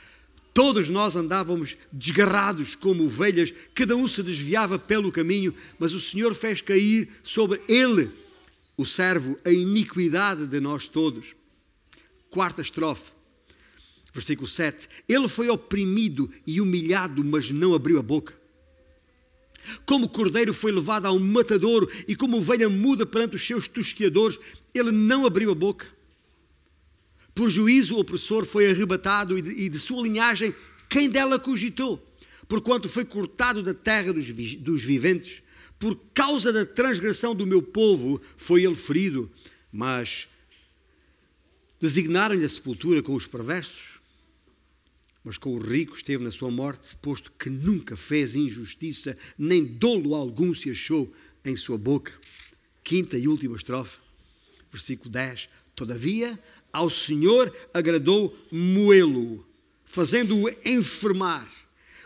Todos 0.52 0.89
nós 0.89 1.15
andávamos 1.15 1.78
desgarrados 1.93 2.73
como 2.73 3.06
ovelhas, 3.06 3.54
cada 3.75 3.95
um 3.95 4.08
se 4.08 4.23
desviava 4.23 4.80
pelo 4.80 5.12
caminho, 5.12 5.54
mas 5.78 5.93
o 5.93 5.99
Senhor 5.99 6.34
fez 6.34 6.60
cair 6.60 7.08
sobre 7.23 7.62
ele 7.69 8.10
o 8.80 8.86
servo 8.86 9.38
a 9.44 9.52
iniquidade 9.52 10.48
de 10.48 10.62
nós 10.62 10.88
todos. 10.88 11.36
Quarta 12.30 12.62
estrofe, 12.62 13.12
versículo 14.13 14.48
7. 14.48 14.88
Ele 15.06 15.28
foi 15.28 15.50
oprimido 15.50 16.32
e 16.48 16.62
humilhado, 16.62 17.22
mas 17.26 17.52
não 17.52 17.74
abriu 17.74 18.00
a 18.00 18.02
boca. 18.02 18.39
Como 19.86 20.06
o 20.06 20.10
cordeiro 20.10 20.54
foi 20.54 20.72
levado 20.72 21.08
a 21.08 21.12
um 21.12 21.20
matadouro 21.20 21.92
e 22.08 22.15
como 22.15 22.38
ovelha 22.38 22.70
muda 22.70 23.06
perante 23.06 23.36
os 23.36 23.46
seus 23.46 23.68
tosqueadores, 23.68 24.39
ele 24.74 24.92
não 24.92 25.26
abriu 25.26 25.52
a 25.52 25.56
boca. 25.56 25.86
Por 27.36 27.50
juízo, 27.50 27.98
o 27.98 28.00
opressor 28.00 28.46
foi 28.46 28.70
arrebatado 28.70 29.38
e 29.38 29.42
de, 29.42 29.50
e 29.50 29.68
de 29.68 29.78
sua 29.78 30.02
linhagem, 30.02 30.56
quem 30.88 31.10
dela 31.10 31.38
cogitou? 31.38 32.02
Porquanto 32.48 32.88
foi 32.88 33.04
cortado 33.04 33.62
da 33.62 33.74
terra 33.74 34.13
dos, 34.13 34.32
dos 34.56 34.84
viventes, 34.84 35.44
por 35.80 35.96
causa 36.13 36.52
da 36.52 36.65
transgressão 36.65 37.34
do 37.34 37.48
meu 37.48 37.63
povo 37.63 38.22
foi 38.36 38.65
ele 38.65 38.76
ferido. 38.76 39.32
Mas 39.72 40.28
designaram-lhe 41.80 42.44
a 42.44 42.50
sepultura 42.50 43.02
com 43.02 43.15
os 43.15 43.26
perversos, 43.26 43.98
mas 45.24 45.38
com 45.38 45.56
o 45.56 45.60
rico 45.60 45.96
esteve 45.96 46.24
na 46.24 46.32
sua 46.32 46.52
morte, 46.52 46.96
posto 46.98 47.32
que 47.32 47.50
nunca 47.50 47.96
fez 47.96 48.36
injustiça, 48.36 49.18
nem 49.38 49.63
dolo 49.63 50.15
algum 50.15 50.54
se 50.54 50.70
achou 50.70 51.12
em 51.46 51.56
sua 51.56 51.78
boca. 51.78 52.12
Quinta 52.84 53.18
e 53.18 53.28
última 53.28 53.56
estrofe, 53.56 54.00
versículo 54.72 55.10
10. 55.10 55.48
Todavia, 55.76 56.38
ao 56.74 56.89
Senhor 56.89 57.56
agradou 57.74 58.38
moê-lo, 58.52 59.46
fazendo-o 59.86 60.50
enfermar. 60.65 61.50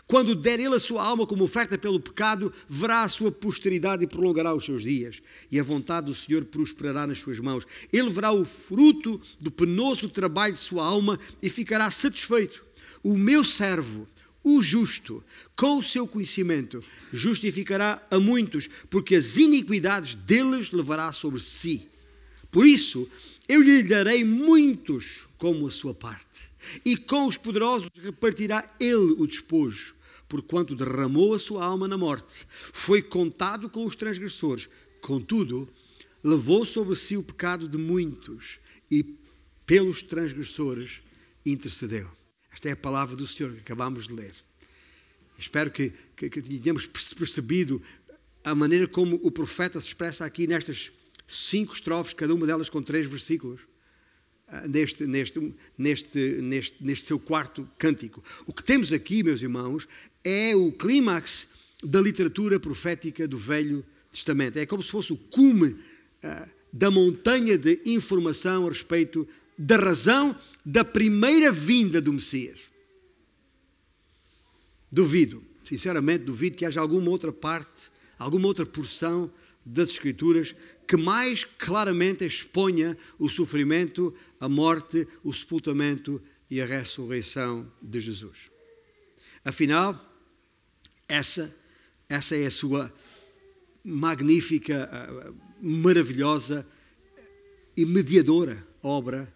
Quando 0.06 0.34
der 0.34 0.60
ele 0.60 0.74
a 0.74 0.80
sua 0.80 1.02
alma 1.02 1.26
como 1.26 1.44
oferta 1.44 1.78
pelo 1.78 1.98
pecado, 1.98 2.52
verá 2.68 3.02
a 3.02 3.08
sua 3.08 3.32
posteridade 3.32 4.04
e 4.04 4.06
prolongará 4.06 4.54
os 4.54 4.64
seus 4.64 4.82
dias. 4.82 5.22
E 5.50 5.58
a 5.58 5.62
vontade 5.62 6.06
do 6.06 6.14
Senhor 6.14 6.44
prosperará 6.44 7.06
nas 7.06 7.18
suas 7.18 7.40
mãos. 7.40 7.66
Ele 7.90 8.10
verá 8.10 8.30
o 8.30 8.44
fruto 8.44 9.20
do 9.40 9.50
penoso 9.50 10.08
trabalho 10.08 10.52
de 10.52 10.60
sua 10.60 10.84
alma 10.84 11.18
e 11.42 11.48
ficará 11.48 11.90
satisfeito. 11.90 12.62
O 13.02 13.16
meu 13.16 13.42
servo, 13.42 14.06
o 14.42 14.60
justo, 14.60 15.24
com 15.56 15.78
o 15.78 15.82
seu 15.82 16.06
conhecimento, 16.06 16.84
justificará 17.10 18.02
a 18.10 18.20
muitos, 18.20 18.68
porque 18.90 19.14
as 19.14 19.38
iniquidades 19.38 20.14
deles 20.14 20.70
levará 20.70 21.12
sobre 21.12 21.40
si. 21.40 21.88
Por 22.50 22.66
isso, 22.66 23.08
eu 23.48 23.62
lhe 23.62 23.82
darei 23.82 24.22
muitos 24.22 25.26
como 25.38 25.66
a 25.66 25.70
sua 25.70 25.94
parte 25.94 26.53
e 26.84 26.96
com 26.96 27.26
os 27.26 27.36
poderosos 27.36 27.88
repartirá 28.02 28.68
ele 28.80 29.14
o 29.18 29.26
despojo, 29.26 29.94
porquanto 30.28 30.74
derramou 30.74 31.34
a 31.34 31.38
sua 31.38 31.64
alma 31.64 31.88
na 31.88 31.98
morte. 31.98 32.46
Foi 32.72 33.02
contado 33.02 33.68
com 33.68 33.84
os 33.84 33.96
transgressores, 33.96 34.68
contudo, 35.00 35.68
levou 36.22 36.64
sobre 36.64 36.96
si 36.96 37.16
o 37.16 37.22
pecado 37.22 37.68
de 37.68 37.78
muitos 37.78 38.58
e 38.90 39.04
pelos 39.66 40.02
transgressores 40.02 41.02
intercedeu. 41.44 42.10
Esta 42.50 42.68
é 42.68 42.72
a 42.72 42.76
palavra 42.76 43.16
do 43.16 43.26
Senhor 43.26 43.52
que 43.52 43.60
acabamos 43.60 44.06
de 44.06 44.14
ler. 44.14 44.34
Espero 45.38 45.70
que, 45.70 45.92
que, 46.16 46.30
que 46.30 46.42
tenhamos 46.42 46.86
percebido 46.86 47.82
a 48.44 48.54
maneira 48.54 48.86
como 48.86 49.18
o 49.22 49.30
profeta 49.30 49.80
se 49.80 49.88
expressa 49.88 50.24
aqui 50.24 50.46
nestas 50.46 50.90
cinco 51.26 51.74
estrofes, 51.74 52.14
cada 52.14 52.34
uma 52.34 52.46
delas 52.46 52.68
com 52.68 52.82
três 52.82 53.06
versículos 53.06 53.60
neste, 54.68 55.06
neste, 55.06 55.54
neste, 55.76 56.18
neste, 56.40 56.84
neste 56.84 57.06
seu 57.06 57.18
quarto 57.18 57.68
cântico. 57.78 58.22
O 58.46 58.52
que 58.52 58.62
temos 58.62 58.92
aqui, 58.92 59.22
meus 59.22 59.42
irmãos, 59.42 59.88
é 60.22 60.54
o 60.54 60.72
clímax 60.72 61.76
da 61.82 62.00
literatura 62.00 62.60
profética 62.60 63.26
do 63.26 63.38
Velho 63.38 63.84
Testamento. 64.10 64.58
É 64.58 64.66
como 64.66 64.82
se 64.82 64.90
fosse 64.90 65.12
o 65.12 65.16
cume 65.16 65.68
uh, 65.68 66.50
da 66.72 66.90
montanha 66.90 67.58
de 67.58 67.80
informação 67.86 68.66
a 68.66 68.70
respeito 68.70 69.26
da 69.56 69.76
razão 69.76 70.36
da 70.64 70.84
primeira 70.84 71.52
vinda 71.52 72.00
do 72.00 72.12
Messias. 72.12 72.60
Duvido, 74.90 75.42
sinceramente, 75.64 76.24
duvido 76.24 76.56
que 76.56 76.64
haja 76.64 76.80
alguma 76.80 77.10
outra 77.10 77.32
parte, 77.32 77.90
alguma 78.18 78.46
outra 78.46 78.64
porção 78.64 79.30
das 79.64 79.90
Escrituras 79.90 80.54
que 80.86 80.96
mais 80.96 81.44
claramente 81.44 82.24
exponha 82.24 82.96
o 83.18 83.28
sofrimento, 83.28 84.14
a 84.44 84.48
morte, 84.48 85.08
o 85.22 85.32
sepultamento 85.32 86.22
e 86.50 86.60
a 86.60 86.66
ressurreição 86.66 87.72
de 87.80 87.98
Jesus. 87.98 88.50
Afinal, 89.42 89.98
essa, 91.08 91.54
essa 92.10 92.36
é 92.36 92.46
a 92.46 92.50
sua 92.50 92.92
magnífica, 93.82 94.90
maravilhosa 95.62 96.66
e 97.74 97.86
mediadora 97.86 98.62
obra 98.82 99.32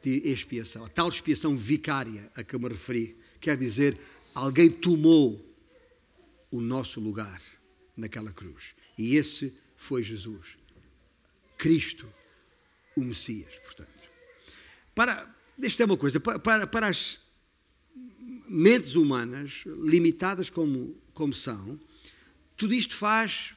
de 0.00 0.30
expiação. 0.30 0.84
A 0.84 0.88
tal 0.88 1.08
expiação 1.08 1.56
vicária 1.56 2.30
a 2.36 2.44
que 2.44 2.56
me 2.56 2.68
referi. 2.68 3.16
Quer 3.40 3.56
dizer, 3.56 3.98
alguém 4.32 4.70
tomou 4.70 5.44
o 6.52 6.60
nosso 6.60 7.00
lugar 7.00 7.42
naquela 7.96 8.32
cruz. 8.32 8.76
E 8.96 9.16
esse 9.16 9.58
foi 9.76 10.04
Jesus. 10.04 10.56
Cristo, 11.58 12.06
o 12.96 13.00
Messias, 13.00 13.52
portanto. 13.64 13.95
Para, 14.96 15.28
deixa 15.58 15.82
eu 15.82 15.86
uma 15.86 15.96
coisa, 15.98 16.18
para, 16.18 16.66
para 16.66 16.88
as 16.88 17.18
mentes 18.48 18.94
humanas, 18.94 19.60
limitadas 19.66 20.48
como, 20.48 20.96
como 21.12 21.34
são, 21.34 21.78
tudo 22.56 22.72
isto 22.72 22.96
faz 22.96 23.54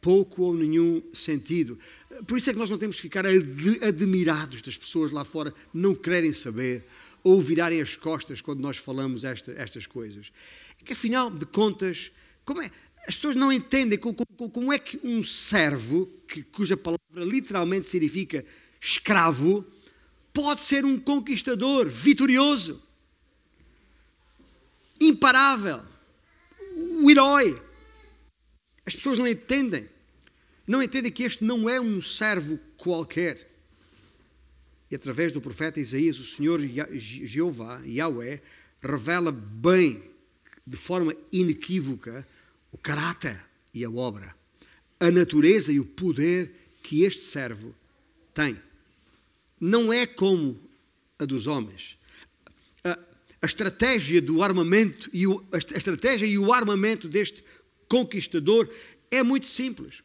pouco 0.00 0.42
ou 0.42 0.54
nenhum 0.54 1.02
sentido. 1.12 1.76
Por 2.28 2.38
isso 2.38 2.50
é 2.50 2.52
que 2.52 2.58
nós 2.58 2.70
não 2.70 2.78
temos 2.78 2.94
que 2.94 3.02
ficar 3.02 3.26
ad 3.26 3.36
admirados 3.82 4.62
das 4.62 4.76
pessoas 4.76 5.10
lá 5.10 5.24
fora 5.24 5.52
não 5.74 5.92
quererem 5.92 6.32
saber 6.32 6.84
ou 7.24 7.42
virarem 7.42 7.82
as 7.82 7.96
costas 7.96 8.40
quando 8.40 8.60
nós 8.60 8.76
falamos 8.76 9.24
esta, 9.24 9.50
estas 9.58 9.88
coisas. 9.88 10.30
É 10.80 10.84
que 10.84 10.92
afinal 10.92 11.32
de 11.32 11.46
contas, 11.46 12.12
como 12.44 12.62
é? 12.62 12.70
As 13.08 13.16
pessoas 13.16 13.34
não 13.34 13.52
entendem 13.52 13.98
como, 13.98 14.14
como, 14.14 14.50
como 14.50 14.72
é 14.72 14.78
que 14.78 15.00
um 15.02 15.20
servo, 15.20 16.08
que, 16.28 16.44
cuja 16.44 16.76
palavra 16.76 17.24
literalmente 17.24 17.88
significa 17.88 18.44
escravo, 18.80 19.66
pode 20.32 20.60
ser 20.60 20.84
um 20.84 20.98
conquistador 20.98 21.88
vitorioso, 21.88 22.82
imparável, 25.00 25.80
o 27.02 27.10
herói. 27.10 27.60
As 28.86 28.94
pessoas 28.94 29.18
não 29.18 29.26
entendem. 29.26 29.88
Não 30.66 30.82
entendem 30.82 31.10
que 31.10 31.22
este 31.22 31.44
não 31.44 31.68
é 31.68 31.80
um 31.80 32.00
servo 32.00 32.58
qualquer. 32.76 33.48
E 34.90 34.94
através 34.94 35.32
do 35.32 35.40
profeta 35.40 35.80
Isaías, 35.80 36.18
o 36.18 36.24
Senhor 36.24 36.60
Jeová, 36.92 37.80
Yahweh, 37.84 38.40
revela 38.82 39.32
bem, 39.32 40.02
de 40.66 40.76
forma 40.76 41.14
inequívoca, 41.32 42.26
o 42.70 42.78
caráter 42.78 43.42
e 43.72 43.84
a 43.84 43.90
obra, 43.90 44.34
a 45.00 45.10
natureza 45.10 45.72
e 45.72 45.80
o 45.80 45.84
poder 45.84 46.50
que 46.82 47.04
este 47.04 47.22
servo 47.22 47.74
tem. 48.32 48.60
Não 49.60 49.92
é 49.92 50.06
como 50.06 50.58
a 51.18 51.24
dos 51.24 51.46
homens. 51.46 51.96
A, 52.84 52.98
a 53.42 53.46
estratégia 53.46 54.22
do 54.22 54.42
armamento 54.42 55.10
e 55.12 55.26
o, 55.26 55.44
a 55.52 55.58
estratégia 55.58 56.26
e 56.26 56.38
o 56.38 56.52
armamento 56.52 57.08
deste 57.08 57.42
conquistador 57.88 58.68
é 59.10 59.22
muito 59.22 59.46
simples. 59.46 60.02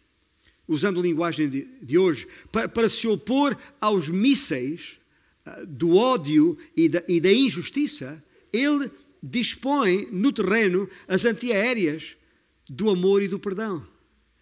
Usando 0.68 1.00
a 1.00 1.04
linguagem 1.04 1.50
de, 1.50 1.68
de 1.82 1.98
hoje, 1.98 2.28
para, 2.52 2.70
para, 2.70 2.90
se 2.90 3.08
opor 3.08 3.56
aos 3.82 4.08
mísseis 4.08 4.98
uh, 5.46 5.66
do 5.66 5.96
ódio 5.96 6.58
e 6.76 6.88
da, 6.88 7.04
e 7.08 7.20
da 7.20 7.32
injustiça, 7.32 8.24
ele 8.52 8.90
dispõe 9.22 10.08
no 10.12 10.32
terreno 10.32 10.90
as 11.08 11.26
antiaéreas 11.26 12.16
do 12.70 12.90
amor 12.90 13.22
e 13.22 13.28
do 13.28 13.40
perdão. 13.40 13.86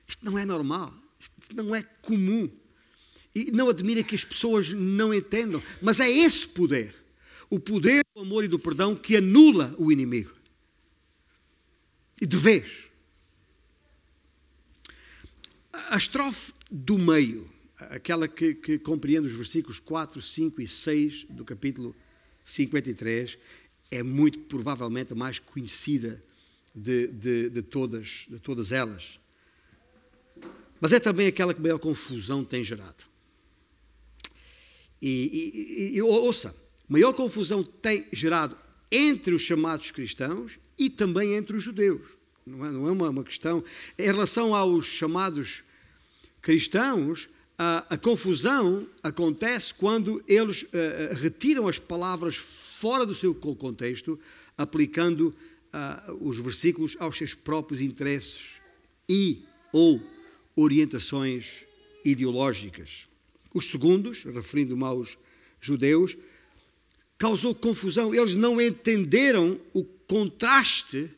Isto 0.07 0.25
não 0.25 0.37
é 0.37 0.45
normal, 0.45 0.93
isto 1.19 1.55
não 1.55 1.75
é 1.75 1.81
comum. 2.01 2.49
E 3.33 3.51
não 3.51 3.69
admira 3.69 4.03
que 4.03 4.15
as 4.15 4.25
pessoas 4.25 4.71
não 4.71 5.13
entendam, 5.13 5.61
mas 5.81 5.99
é 5.99 6.09
esse 6.09 6.47
poder, 6.47 6.93
o 7.49 7.59
poder 7.59 8.03
do 8.13 8.21
amor 8.21 8.43
e 8.43 8.47
do 8.47 8.59
perdão, 8.59 8.95
que 8.95 9.15
anula 9.15 9.73
o 9.77 9.91
inimigo. 9.91 10.33
E 12.21 12.25
de 12.25 12.37
vez. 12.37 12.89
A 15.89 15.97
estrofe 15.97 16.53
do 16.69 16.97
meio, 16.97 17.49
aquela 17.89 18.27
que, 18.27 18.53
que 18.53 18.77
compreende 18.77 19.27
os 19.27 19.33
versículos 19.33 19.79
4, 19.79 20.21
5 20.21 20.61
e 20.61 20.67
6 20.67 21.25
do 21.29 21.43
capítulo 21.43 21.95
53, 22.43 23.37
é 23.89 24.03
muito 24.03 24.39
provavelmente 24.39 25.13
a 25.13 25.15
mais 25.15 25.39
conhecida 25.39 26.21
de, 26.73 27.07
de, 27.07 27.49
de, 27.49 27.61
todas, 27.61 28.25
de 28.29 28.39
todas 28.39 28.71
elas. 28.71 29.19
Mas 30.79 30.93
é 30.93 30.99
também 30.99 31.27
aquela 31.27 31.53
que 31.53 31.61
maior 31.61 31.79
confusão 31.79 32.43
tem 32.43 32.63
gerado. 32.63 33.10
E, 35.01 35.91
e, 35.93 35.97
e 35.97 36.01
ouça, 36.01 36.55
maior 36.87 37.13
confusão 37.13 37.63
tem 37.63 38.05
gerado 38.11 38.55
entre 38.91 39.33
os 39.33 39.41
chamados 39.41 39.89
cristãos 39.91 40.59
e 40.77 40.89
também 40.89 41.33
entre 41.35 41.55
os 41.55 41.63
judeus. 41.63 42.01
Não 42.45 42.65
é, 42.65 42.71
não 42.71 42.87
é 42.87 42.91
uma, 42.91 43.09
uma, 43.09 43.23
questão. 43.23 43.63
Em 43.97 44.03
relação 44.03 44.53
aos 44.53 44.85
chamados 44.85 45.63
cristãos, 46.41 47.29
a, 47.57 47.85
a 47.91 47.97
confusão 47.97 48.87
acontece 49.03 49.73
quando 49.73 50.23
eles 50.27 50.63
uh, 50.63 50.67
retiram 51.15 51.67
as 51.67 51.77
palavras 51.77 52.35
fora 52.35 53.05
do 53.05 53.13
seu 53.13 53.33
contexto, 53.35 54.19
aplicando 54.57 55.27
uh, 55.27 56.27
os 56.27 56.39
versículos 56.39 56.97
aos 56.99 57.17
seus 57.17 57.33
próprios 57.33 57.79
interesses 57.81 58.41
e 59.07 59.43
ou 59.71 60.01
orientações 60.55 61.63
ideológicas. 62.03 63.07
Os 63.53 63.69
segundos, 63.69 64.23
referindo-me 64.23 64.83
aos 64.83 65.17
judeus, 65.59 66.17
causou 67.17 67.53
confusão. 67.53 68.15
Eles 68.15 68.35
não 68.35 68.59
entenderam 68.59 69.59
o 69.73 69.83
contraste 69.83 71.09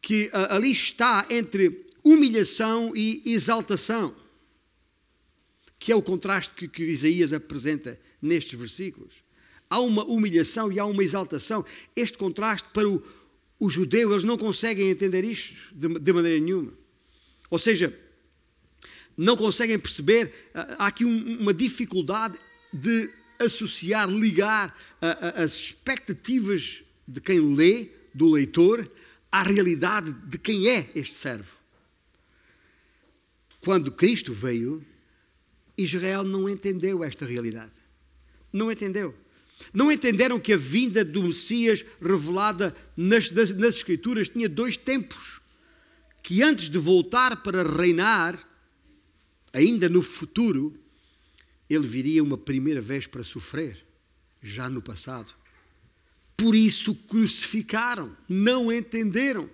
que 0.00 0.30
ali 0.32 0.72
está 0.72 1.26
entre 1.30 1.84
humilhação 2.02 2.92
e 2.94 3.22
exaltação, 3.26 4.14
que 5.78 5.92
é 5.92 5.96
o 5.96 6.02
contraste 6.02 6.54
que, 6.54 6.68
que 6.68 6.82
Isaías 6.84 7.32
apresenta 7.32 7.98
nestes 8.22 8.58
versículos. 8.58 9.14
Há 9.68 9.80
uma 9.80 10.04
humilhação 10.04 10.72
e 10.72 10.78
há 10.78 10.86
uma 10.86 11.04
exaltação. 11.04 11.64
Este 11.94 12.16
contraste 12.16 12.68
para 12.72 12.88
o, 12.88 13.02
o 13.60 13.68
judeu, 13.68 14.10
eles 14.10 14.24
não 14.24 14.38
conseguem 14.38 14.88
entender 14.88 15.24
isto 15.24 15.54
de, 15.74 15.88
de 15.98 16.12
maneira 16.12 16.40
nenhuma. 16.40 16.72
Ou 17.50 17.58
seja, 17.58 17.94
não 19.18 19.36
conseguem 19.36 19.78
perceber, 19.78 20.32
ah, 20.54 20.76
há 20.78 20.86
aqui 20.86 21.04
uma 21.04 21.52
dificuldade 21.52 22.38
de 22.72 23.10
associar, 23.40 24.08
ligar 24.08 24.76
as 25.36 25.54
expectativas 25.54 26.82
de 27.06 27.20
quem 27.20 27.54
lê, 27.54 27.88
do 28.14 28.30
leitor, 28.30 28.90
à 29.30 29.42
realidade 29.42 30.12
de 30.28 30.38
quem 30.38 30.68
é 30.68 30.90
este 30.94 31.14
servo. 31.14 31.56
Quando 33.60 33.92
Cristo 33.92 34.32
veio, 34.32 34.84
Israel 35.76 36.24
não 36.24 36.48
entendeu 36.48 37.04
esta 37.04 37.26
realidade. 37.26 37.72
Não 38.52 38.72
entendeu. 38.72 39.14
Não 39.72 39.90
entenderam 39.90 40.40
que 40.40 40.52
a 40.52 40.56
vinda 40.56 41.04
do 41.04 41.22
Messias 41.22 41.84
revelada 42.00 42.74
nas, 42.96 43.30
nas 43.30 43.76
Escrituras 43.76 44.28
tinha 44.28 44.48
dois 44.48 44.76
tempos. 44.76 45.40
Que 46.22 46.42
antes 46.42 46.68
de 46.68 46.78
voltar 46.78 47.42
para 47.42 47.62
reinar, 47.62 48.38
ainda 49.52 49.88
no 49.88 50.02
futuro, 50.02 50.78
ele 51.68 51.86
viria 51.86 52.22
uma 52.22 52.38
primeira 52.38 52.80
vez 52.80 53.06
para 53.06 53.22
sofrer, 53.22 53.84
já 54.42 54.68
no 54.70 54.80
passado. 54.80 55.34
Por 56.36 56.54
isso 56.54 56.94
crucificaram, 56.94 58.16
não 58.28 58.72
entenderam. 58.72 59.50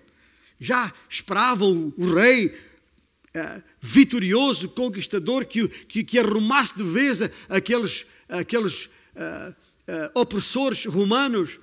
Já 0.59 0.93
esperavam 1.09 1.93
o 1.97 2.13
rei 2.13 2.47
uh, 2.47 3.63
vitorioso, 3.81 4.69
conquistador, 4.69 5.45
que, 5.45 5.67
que, 5.67 6.03
que, 6.03 6.19
arrumasse 6.19 6.77
de 6.77 6.83
vez 6.83 7.19
aqueles, 7.49 8.05
aqueles 8.29 8.85
uh, 8.85 9.51
uh, 9.51 10.19
opressores 10.21 10.85
romanos. 10.85 11.59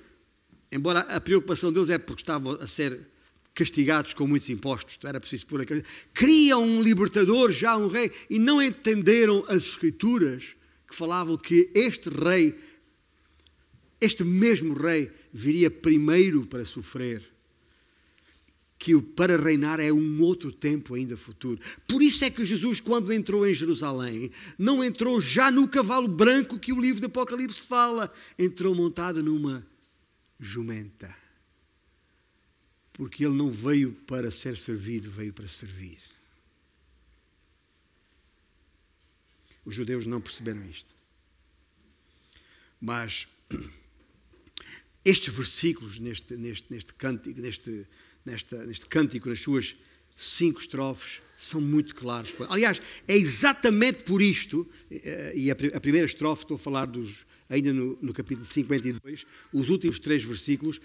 Embora 0.71 0.99
a 1.01 1.21
preocupação 1.21 1.71
deles 1.71 1.89
é 1.89 1.97
porque 1.97 2.21
estavam 2.21 2.53
a 2.53 2.67
ser 2.67 2.99
castigados 3.53 4.13
com 4.13 4.27
muitos 4.27 4.49
impostos, 4.49 4.97
era 5.03 5.19
preciso 5.19 5.45
pôr 5.45 5.61
aquele. 5.61 5.83
Queriam 6.13 6.63
um 6.63 6.81
libertador, 6.81 7.51
já 7.51 7.77
um 7.77 7.87
rei, 7.87 8.11
e 8.29 8.39
não 8.39 8.61
entenderam 8.61 9.45
as 9.47 9.63
Escrituras 9.63 10.55
que 10.87 10.95
falavam 10.95 11.37
que 11.37 11.69
este 11.73 12.09
rei, 12.09 12.57
este 14.01 14.23
mesmo 14.23 14.73
rei, 14.73 15.11
viria 15.31 15.69
primeiro 15.69 16.45
para 16.45 16.65
sofrer. 16.65 17.21
Que 18.79 18.95
o 18.95 19.01
para 19.01 19.37
reinar 19.37 19.79
é 19.79 19.93
um 19.93 20.21
outro 20.21 20.51
tempo 20.51 20.95
ainda 20.95 21.15
futuro. 21.15 21.61
Por 21.87 22.01
isso 22.01 22.25
é 22.25 22.29
que 22.29 22.43
Jesus, 22.43 22.81
quando 22.81 23.13
entrou 23.13 23.47
em 23.47 23.53
Jerusalém, 23.53 24.29
não 24.59 24.83
entrou 24.83 25.21
já 25.21 25.49
no 25.49 25.69
cavalo 25.69 26.07
branco 26.07 26.59
que 26.59 26.73
o 26.73 26.81
livro 26.81 26.99
do 26.99 27.07
Apocalipse 27.07 27.61
fala, 27.61 28.13
entrou 28.37 28.75
montado 28.75 29.23
numa 29.23 29.65
jumenta 30.37 31.22
porque 32.93 33.25
ele 33.25 33.35
não 33.35 33.49
veio 33.49 33.91
para 34.07 34.29
ser 34.29 34.57
servido, 34.57 35.09
veio 35.09 35.33
para 35.33 35.47
servir. 35.47 35.97
Os 39.65 39.73
judeus 39.73 40.05
não 40.05 40.21
perceberam 40.21 40.63
isto. 40.69 40.95
Mas 42.79 43.27
estes 45.03 45.33
versículos 45.33 45.99
neste, 45.99 46.35
neste, 46.35 46.71
neste 46.71 46.93
cântico, 46.93 47.41
neste, 47.41 47.87
nesta, 48.23 48.65
neste 48.65 48.85
cântico, 48.85 49.29
nas 49.29 49.39
suas 49.39 49.75
cinco 50.15 50.59
estrofes, 50.59 51.21
são 51.39 51.59
muito 51.59 51.95
claros. 51.95 52.33
Aliás, 52.49 52.81
é 53.07 53.15
exatamente 53.15 54.03
por 54.03 54.21
isto, 54.21 54.69
eh, 54.91 55.33
e 55.35 55.51
a 55.51 55.55
primeira 55.55 56.05
estrofe, 56.05 56.43
estou 56.43 56.55
a 56.55 56.59
falar 56.59 56.85
dos, 56.85 57.25
ainda 57.49 57.73
no, 57.73 57.97
no 58.01 58.13
capítulo 58.13 58.45
52, 58.45 59.25
os 59.51 59.69
últimos 59.69 59.99
três 59.99 60.23
versículos, 60.23 60.79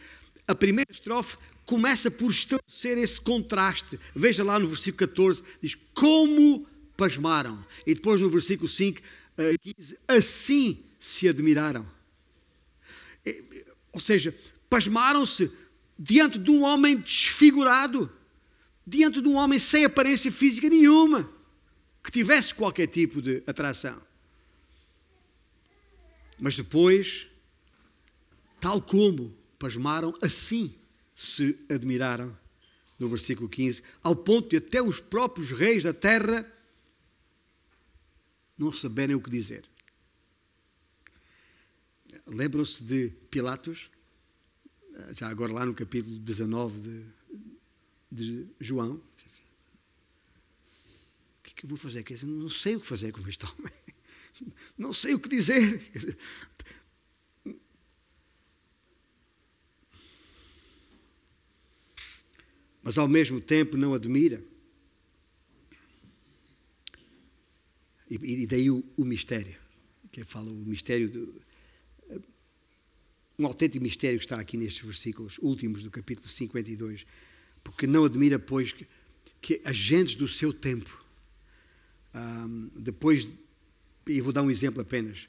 a 0.48 0.54
primeira 0.54 0.90
estrofe 0.90 1.36
começa 1.66 2.10
por 2.10 2.30
estabelecer 2.30 2.96
esse 2.96 3.20
contraste. 3.20 4.00
Veja 4.16 4.42
lá 4.42 4.58
no 4.58 4.66
versículo 4.66 5.06
14, 5.06 5.42
diz: 5.62 5.76
Como 5.94 6.66
pasmaram. 6.96 7.64
E 7.86 7.94
depois 7.94 8.20
no 8.20 8.30
versículo 8.30 8.68
5, 8.68 9.00
15, 9.60 9.94
eh, 9.94 10.16
assim 10.16 10.82
se 10.98 11.28
admiraram. 11.28 11.86
Ou 13.92 14.00
seja, 14.00 14.34
pasmaram-se 14.70 15.52
diante 15.98 16.38
de 16.38 16.50
um 16.50 16.62
homem 16.62 16.96
desfigurado, 16.96 18.10
diante 18.86 19.20
de 19.20 19.28
um 19.28 19.34
homem 19.34 19.58
sem 19.58 19.84
aparência 19.84 20.32
física 20.32 20.68
nenhuma, 20.68 21.30
que 22.02 22.10
tivesse 22.10 22.54
qualquer 22.54 22.86
tipo 22.86 23.20
de 23.20 23.42
atração. 23.46 24.00
Mas 26.38 26.56
depois, 26.56 27.26
tal 28.60 28.80
como 28.80 29.37
pasmaram, 29.58 30.14
assim 30.22 30.74
se 31.14 31.58
admiraram, 31.68 32.36
no 32.98 33.08
versículo 33.08 33.48
15, 33.48 33.82
ao 34.02 34.14
ponto 34.14 34.50
de 34.50 34.56
até 34.56 34.82
os 34.82 35.00
próprios 35.00 35.50
reis 35.50 35.84
da 35.84 35.92
terra 35.92 36.46
não 38.56 38.72
saberem 38.72 39.14
o 39.14 39.20
que 39.20 39.30
dizer. 39.30 39.64
Lembram-se 42.26 42.82
de 42.82 43.10
Pilatos? 43.30 43.90
Já 45.12 45.28
agora 45.28 45.52
lá 45.52 45.64
no 45.64 45.74
capítulo 45.74 46.18
19 46.18 46.80
de, 46.80 47.04
de 48.10 48.46
João. 48.60 48.94
O 48.94 49.02
que 51.42 51.50
é 51.50 51.54
que 51.54 51.64
eu 51.64 51.68
vou 51.68 51.78
fazer? 51.78 52.04
Não 52.24 52.48
sei 52.48 52.74
o 52.76 52.80
que 52.80 52.86
fazer 52.86 53.12
com 53.12 53.26
este 53.28 53.46
homem. 53.46 53.72
Não 54.76 54.92
sei 54.92 55.14
o 55.14 55.20
que 55.20 55.28
dizer. 55.28 56.16
Mas 62.88 62.96
ao 62.96 63.06
mesmo 63.06 63.38
tempo 63.38 63.76
não 63.76 63.92
admira. 63.92 64.42
E, 68.08 68.46
daí 68.46 68.70
o, 68.70 68.82
o 68.96 69.04
mistério, 69.04 69.54
que 70.10 70.24
fala 70.24 70.48
o 70.48 70.56
mistério 70.64 71.10
do, 71.10 71.34
um 73.38 73.44
autêntico 73.44 73.84
mistério 73.84 74.18
que 74.18 74.24
está 74.24 74.40
aqui 74.40 74.56
nestes 74.56 74.82
versículos 74.82 75.36
últimos 75.42 75.82
do 75.82 75.90
capítulo 75.90 76.26
52, 76.30 77.04
porque 77.62 77.86
não 77.86 78.06
admira, 78.06 78.38
pois, 78.38 78.72
que, 78.72 78.86
que 79.38 79.60
agentes 79.66 80.14
do 80.14 80.26
seu 80.26 80.50
tempo, 80.50 81.04
um, 82.14 82.70
depois, 82.74 83.28
e 84.06 84.18
vou 84.22 84.32
dar 84.32 84.42
um 84.42 84.50
exemplo 84.50 84.80
apenas, 84.80 85.28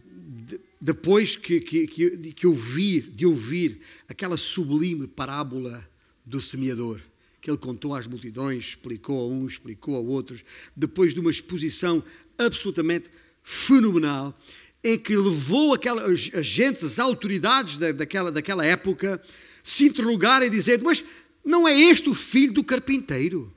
de, 0.00 0.58
depois 0.80 1.36
que, 1.36 1.60
que, 1.60 1.86
que, 1.86 2.32
que 2.32 2.46
ouvir, 2.46 3.02
de 3.10 3.26
ouvir 3.26 3.82
aquela 4.08 4.38
sublime 4.38 5.06
parábola 5.06 5.91
do 6.24 6.40
semeador, 6.40 7.00
que 7.40 7.50
ele 7.50 7.58
contou 7.58 7.94
às 7.94 8.06
multidões, 8.06 8.68
explicou 8.68 9.20
a 9.20 9.26
uns, 9.26 9.52
explicou 9.52 9.96
a 9.96 10.00
outros, 10.00 10.44
depois 10.76 11.12
de 11.12 11.20
uma 11.20 11.30
exposição 11.30 12.02
absolutamente 12.38 13.10
fenomenal, 13.42 14.36
em 14.84 14.98
que 14.98 15.16
levou 15.16 15.74
aquelas 15.74 16.30
agentes, 16.34 16.84
as 16.84 16.98
autoridades 16.98 17.78
daquela, 17.94 18.32
daquela 18.32 18.64
época, 18.64 19.20
se 19.62 19.86
interrogarem 19.86 20.48
e 20.48 20.50
dizer: 20.50 20.80
Mas 20.82 21.04
não 21.44 21.66
é 21.66 21.78
este 21.78 22.08
o 22.08 22.14
filho 22.14 22.52
do 22.52 22.64
carpinteiro? 22.64 23.52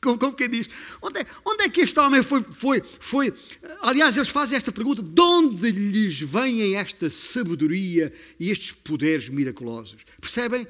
Como, 0.00 0.16
como 0.16 0.32
quem 0.32 0.48
diz? 0.48 0.68
Onde 1.02 1.20
é, 1.20 1.26
onde 1.44 1.64
é 1.64 1.68
que 1.68 1.80
este 1.80 1.98
homem 1.98 2.22
foi, 2.22 2.42
foi, 2.42 2.82
foi? 3.00 3.34
Aliás, 3.80 4.16
eles 4.16 4.28
fazem 4.28 4.56
esta 4.56 4.70
pergunta: 4.70 5.02
de 5.02 5.20
onde 5.20 5.70
lhes 5.70 6.20
vêm 6.20 6.76
esta 6.76 7.10
sabedoria 7.10 8.12
e 8.38 8.50
estes 8.50 8.72
poderes 8.72 9.28
miraculosos? 9.28 9.96
Percebem? 10.20 10.66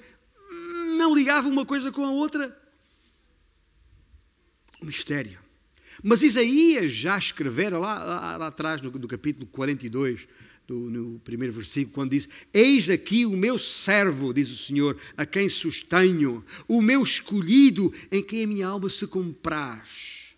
Não 0.99 1.15
ligava 1.15 1.49
uma 1.49 1.65
coisa 1.65 1.91
com 1.91 2.05
a 2.05 2.11
outra. 2.11 2.55
Mistério. 4.83 5.39
Mas 6.03 6.23
Isaías 6.23 6.93
já 6.93 7.17
escrevera 7.17 7.79
lá, 7.79 8.05
lá, 8.05 8.37
lá 8.37 8.47
atrás, 8.49 8.81
no, 8.81 8.91
no, 8.91 9.09
capítulo 9.09 9.47
42, 9.47 10.29
do, 10.67 10.91
no 10.91 11.19
primeiro 11.21 11.53
versículo, 11.53 11.95
quando 11.95 12.11
diz: 12.11 12.29
Eis 12.53 12.91
aqui 12.91 13.25
o 13.25 13.37
meu 13.37 13.59
servo, 13.59 14.33
diz 14.33 14.51
o 14.51 14.57
Senhor, 14.57 14.97
a 15.17 15.25
quem 15.25 15.49
sustenho, 15.49 16.45
o 16.69 16.83
meu 16.83 17.03
escolhido, 17.03 17.93
em 18.13 18.23
quem 18.23 18.45
a 18.45 18.47
minha 18.47 18.67
alma 18.69 18.91
se 18.91 19.07
compraz. 19.07 20.37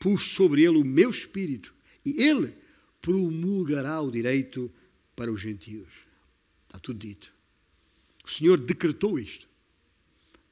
Pus 0.00 0.32
sobre 0.32 0.62
ele 0.62 0.78
o 0.78 0.84
meu 0.84 1.10
espírito, 1.10 1.74
e 2.04 2.22
ele 2.22 2.52
promulgará 3.00 4.00
o 4.00 4.10
direito 4.10 4.70
para 5.14 5.32
os 5.32 5.40
gentios. 5.40 5.88
Está 6.66 6.78
tudo 6.78 6.98
dito. 6.98 7.32
O 8.24 8.30
Senhor 8.30 8.58
decretou 8.58 9.18
isto 9.18 9.47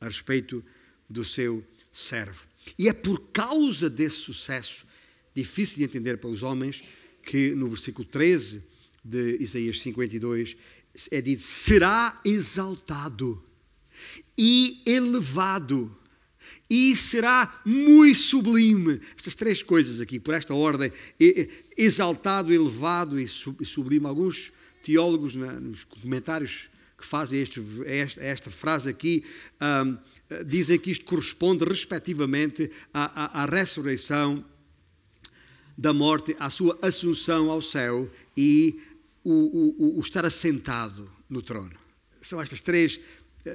a 0.01 0.07
respeito 0.07 0.65
do 1.09 1.25
seu 1.25 1.65
servo. 1.93 2.47
E 2.79 2.89
é 2.89 2.93
por 2.93 3.19
causa 3.33 3.89
desse 3.89 4.17
sucesso, 4.17 4.87
difícil 5.35 5.79
de 5.79 5.85
entender 5.85 6.19
para 6.19 6.31
os 6.31 6.43
homens, 6.43 6.83
que 7.23 7.55
no 7.55 7.69
versículo 7.69 8.07
13 8.07 8.63
de 9.05 9.39
Isaías 9.41 9.81
52 9.81 10.57
é 11.11 11.21
dito: 11.21 11.43
será 11.43 12.21
exaltado 12.25 13.43
e 14.37 14.83
elevado 14.87 15.97
e 16.69 16.97
será 16.97 17.63
muito 17.65 18.19
sublime. 18.19 19.01
Estas 19.17 19.35
três 19.35 19.63
coisas 19.63 20.01
aqui, 20.01 20.19
por 20.19 20.35
esta 20.35 20.55
ordem: 20.55 20.93
exaltado, 21.77 22.53
elevado 22.53 23.21
e 23.21 23.27
sublime. 23.29 24.07
Alguns 24.07 24.53
teólogos, 24.83 25.35
nos 25.35 25.85
comentários 25.85 26.69
que 27.07 27.11
fazem 27.11 27.41
este, 27.41 27.63
esta, 27.87 28.21
esta, 28.21 28.51
frase 28.51 28.89
aqui, 28.89 29.25
um, 29.63 29.97
dizem 30.45 30.77
que 30.77 30.91
isto 30.91 31.05
corresponde, 31.05 31.65
respectivamente, 31.65 32.69
à, 32.93 33.41
à, 33.41 33.43
à 33.43 33.47
ressurreição 33.47 34.45
da 35.79 35.93
morte, 35.93 36.35
à 36.41 36.51
sua 36.51 36.77
assunção 36.83 37.49
ao 37.49 37.63
céu 37.63 38.11
e 38.37 38.81
o, 39.23 39.95
o, 39.95 39.99
o 39.99 40.01
estar 40.01 40.25
assentado 40.25 41.09
no 41.31 41.41
trono. 41.43 41.71
São 42.21 42.43
estas 42.43 42.61
três 42.61 42.99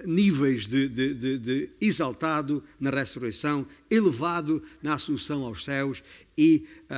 níveis 0.06 0.70
de, 0.70 0.88
de, 0.88 1.14
de, 1.14 1.38
de, 1.38 1.70
exaltado 1.82 2.64
na 2.80 2.90
ressurreição, 2.90 3.68
elevado 3.90 4.64
na 4.82 4.94
assunção 4.94 5.44
aos 5.44 5.66
céus 5.66 6.02
e 6.38 6.66
uh, 6.90 6.94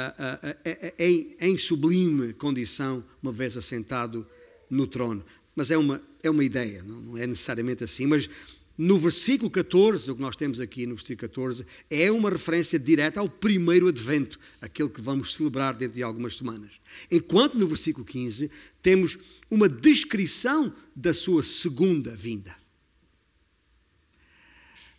uh, 0.45 0.51
uh, 0.51 0.93
em, 0.99 1.35
em, 1.41 1.57
sublime 1.57 2.33
condição, 2.33 3.03
uma 3.23 3.31
vez 3.31 3.57
assentado 3.57 4.27
no 4.69 4.85
trono. 4.85 5.25
Mas 5.55 5.71
é 5.71 5.77
uma, 5.77 6.01
é 6.21 6.29
uma 6.29 6.43
ideia, 6.43 6.83
não, 6.83 7.17
é 7.17 7.27
necessariamente 7.27 7.83
assim. 7.83 8.07
Mas 8.07 8.29
no 8.75 8.97
versículo 8.97 9.51
14, 9.51 10.09
o 10.09 10.15
que 10.15 10.21
nós 10.21 10.35
temos 10.35 10.59
aqui 10.59 10.87
no 10.87 10.95
versículo 10.95 11.29
14, 11.29 11.65
é 11.91 12.11
uma 12.11 12.29
referência 12.29 12.79
direta 12.79 13.19
ao 13.19 13.29
primeiro 13.29 13.87
advento, 13.87 14.39
aquele 14.59 14.89
que 14.89 15.01
vamos 15.01 15.35
celebrar 15.35 15.75
dentro 15.75 15.93
de 15.95 16.01
algumas 16.01 16.35
semanas. 16.37 16.71
Enquanto 17.11 17.57
no 17.57 17.67
versículo 17.67 18.03
15 18.03 18.49
temos 18.81 19.17
uma 19.49 19.69
descrição 19.69 20.73
da 20.95 21.13
sua 21.13 21.43
segunda 21.43 22.15
vinda. 22.15 22.55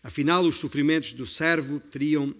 Afinal, 0.04 0.44
os 0.44 0.56
sofrimentos 0.56 1.12
do 1.12 1.26
servo 1.26 1.80
teriam 1.80 2.32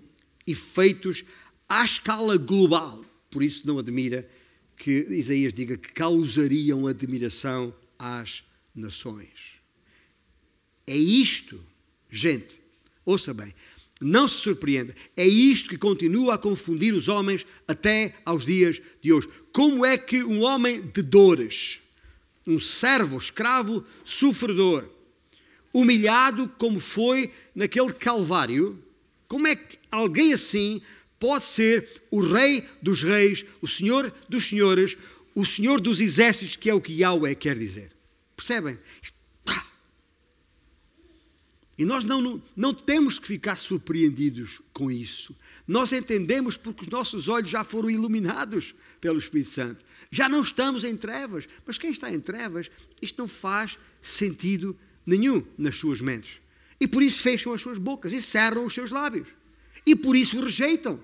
efeitos 0.46 1.24
à 1.68 1.84
escala 1.84 2.36
global. 2.36 3.04
Por 3.30 3.42
isso, 3.42 3.66
não 3.66 3.78
admira 3.78 4.28
que 4.76 4.90
Isaías 5.10 5.52
diga 5.52 5.76
que 5.76 5.92
causariam 5.92 6.86
admiração 6.86 7.74
às 7.98 8.44
nações. 8.74 9.54
É 10.86 10.96
isto, 10.96 11.60
gente, 12.10 12.60
ouça 13.04 13.32
bem, 13.32 13.52
não 14.00 14.28
se 14.28 14.36
surpreenda, 14.36 14.94
é 15.16 15.26
isto 15.26 15.70
que 15.70 15.78
continua 15.78 16.34
a 16.34 16.38
confundir 16.38 16.94
os 16.94 17.08
homens 17.08 17.46
até 17.66 18.14
aos 18.24 18.44
dias 18.44 18.80
de 19.00 19.12
hoje. 19.12 19.28
Como 19.52 19.84
é 19.84 19.96
que 19.96 20.22
um 20.22 20.42
homem 20.42 20.82
de 20.82 21.02
dores, 21.02 21.80
um 22.46 22.58
servo, 22.58 23.16
escravo, 23.16 23.84
sofredor, 24.04 24.88
humilhado 25.72 26.48
como 26.58 26.78
foi 26.78 27.32
naquele 27.54 27.92
Calvário, 27.92 28.78
como 29.26 29.46
é 29.46 29.56
que 29.56 29.78
alguém 29.90 30.32
assim 30.32 30.82
pode 31.18 31.44
ser 31.44 32.02
o 32.10 32.20
Rei 32.20 32.62
dos 32.82 33.02
Reis, 33.02 33.44
o 33.62 33.66
Senhor 33.66 34.12
dos 34.28 34.48
Senhores, 34.48 34.96
o 35.34 35.44
Senhor 35.44 35.80
dos 35.80 36.00
Exércitos, 36.00 36.56
que 36.56 36.70
é 36.70 36.74
o 36.74 36.80
que 36.80 37.00
Yahweh 37.00 37.34
quer 37.34 37.58
dizer? 37.58 37.90
Percebem? 38.36 38.78
E 41.76 41.84
nós 41.84 42.04
não, 42.04 42.40
não, 42.56 42.72
temos 42.72 43.18
que 43.18 43.26
ficar 43.26 43.56
surpreendidos 43.56 44.60
com 44.72 44.90
isso. 44.90 45.36
Nós 45.66 45.92
entendemos 45.92 46.56
porque 46.56 46.82
os 46.82 46.88
nossos 46.88 47.26
olhos 47.26 47.50
já 47.50 47.64
foram 47.64 47.90
iluminados 47.90 48.74
pelo 49.00 49.18
Espírito 49.18 49.50
Santo. 49.50 49.84
Já 50.10 50.28
não 50.28 50.40
estamos 50.40 50.84
em 50.84 50.96
trevas. 50.96 51.48
Mas 51.66 51.76
quem 51.76 51.90
está 51.90 52.12
em 52.12 52.20
trevas, 52.20 52.70
isto 53.02 53.18
não 53.18 53.26
faz 53.26 53.76
sentido 54.00 54.78
nenhum 55.04 55.44
nas 55.58 55.76
suas 55.76 56.00
mentes. 56.00 56.38
E 56.80 56.86
por 56.86 57.02
isso 57.02 57.20
fecham 57.20 57.52
as 57.52 57.60
suas 57.60 57.78
bocas 57.78 58.12
e 58.12 58.22
cerram 58.22 58.66
os 58.66 58.74
seus 58.74 58.90
lábios. 58.90 59.26
E 59.84 59.96
por 59.96 60.14
isso 60.14 60.40
rejeitam. 60.40 61.00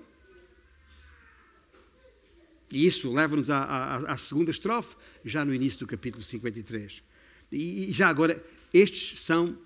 E 2.71 2.85
isso 2.85 3.11
leva-nos 3.11 3.49
à, 3.49 3.63
à, 3.63 4.13
à, 4.13 4.17
segunda 4.17 4.51
estrofe, 4.51 4.95
já 5.25 5.43
no 5.43 5.53
início 5.53 5.79
do 5.79 5.87
capítulo 5.87 6.23
53. 6.23 7.03
E, 7.51 7.89
e 7.89 7.93
já 7.93 8.07
agora, 8.07 8.43
estes 8.73 9.19
são, 9.21 9.57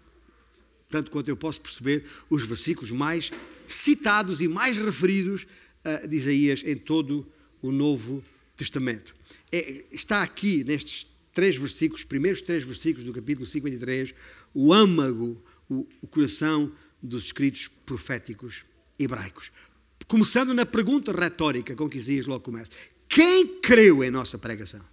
tanto 0.90 1.12
quanto 1.12 1.30
eu 1.30 1.38
posso 1.38 1.62
perceber, 1.62 2.06
os 2.30 2.44
versículos 2.44 2.92
mais 2.92 3.32
citados 3.68 4.42
e 4.42 4.48
mais 4.48 4.78
referidos 4.78 5.46
uh, 5.86 6.08
de 6.08 6.16
Isaías 6.16 6.64
em 6.66 6.76
todo 6.76 7.26
o 7.62 7.72
Novo 7.72 8.24
Testamento. 8.58 9.16
É, 9.52 9.86
está 9.92 10.24
aqui, 10.24 10.64
nestes 10.64 11.08
três 11.34 11.56
versículos, 11.58 12.04
primeiros 12.04 12.42
três 12.42 12.64
versículos 12.64 13.06
do 13.06 13.14
capítulo 13.14 13.46
53, 13.46 14.14
o 14.54 14.74
âmago, 14.74 15.44
o, 15.70 15.88
o 16.02 16.08
coração 16.08 16.72
dos 17.02 17.26
escritos 17.26 17.68
proféticos 17.86 18.64
hebraicos. 18.98 19.52
Começando 20.08 20.54
na 20.54 20.66
pergunta 20.66 21.12
retórica 21.12 21.76
com 21.76 21.90
que 21.90 21.98
Isaías 21.98 22.26
logo 22.26 22.42
começa: 22.42 22.72
Quem 23.16 23.62
creu 23.62 24.04
em 24.04 24.12
nossa 24.12 24.38
pregação? 24.38 24.86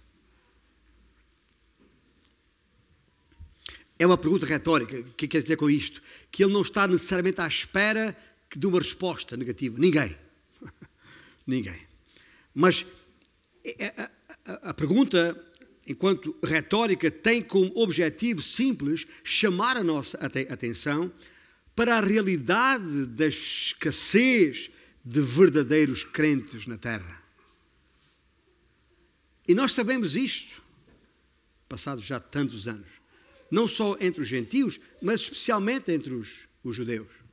É 3.99 4.07
uma 4.07 4.17
pergunta 4.17 4.45
retórica. 4.45 4.97
O 4.97 5.03
que 5.15 5.27
quer 5.27 5.41
dizer 5.41 5.57
com 5.57 5.69
isto? 5.69 6.01
Que 6.31 6.45
ele 6.45 6.53
não 6.53 6.61
está 6.61 6.87
necessariamente 6.87 7.41
à 7.41 7.47
espera 7.49 8.17
de 8.55 8.65
uma 8.65 8.79
resposta 8.79 9.35
negativa. 9.35 9.77
Ninguém. 9.77 10.15
Ninguém. 11.45 11.85
Mas 12.55 12.85
a, 13.97 14.09
a, 14.45 14.69
a 14.69 14.73
pergunta 14.73 15.37
enquanto 15.85 16.33
retórica, 16.41 17.11
tem 17.11 17.43
como 17.43 17.71
objetivo 17.75 18.41
simples 18.41 19.05
chamar 19.21 19.75
a 19.75 19.83
nossa 19.83 20.17
atenção 20.49 21.11
para 21.75 21.97
a 21.97 22.01
realidade 22.01 23.07
da 23.07 23.27
escassez 23.27 24.71
de 25.03 25.19
verdadeiros 25.19 26.05
crentes 26.05 26.67
na 26.67 26.77
Terra. 26.77 27.22
E 29.47 29.53
nós 29.53 29.73
sabemos 29.73 30.15
isto, 30.15 30.61
passados 31.67 32.05
já 32.05 32.19
tantos 32.19 32.67
anos, 32.67 32.87
não 33.51 33.67
só 33.67 33.97
entre 33.99 34.21
os 34.21 34.27
gentios, 34.27 34.79
mas 35.01 35.21
especialmente 35.21 35.91
entre 35.91 36.13
os, 36.13 36.47
os 36.63 36.75
judeus. 36.75 37.23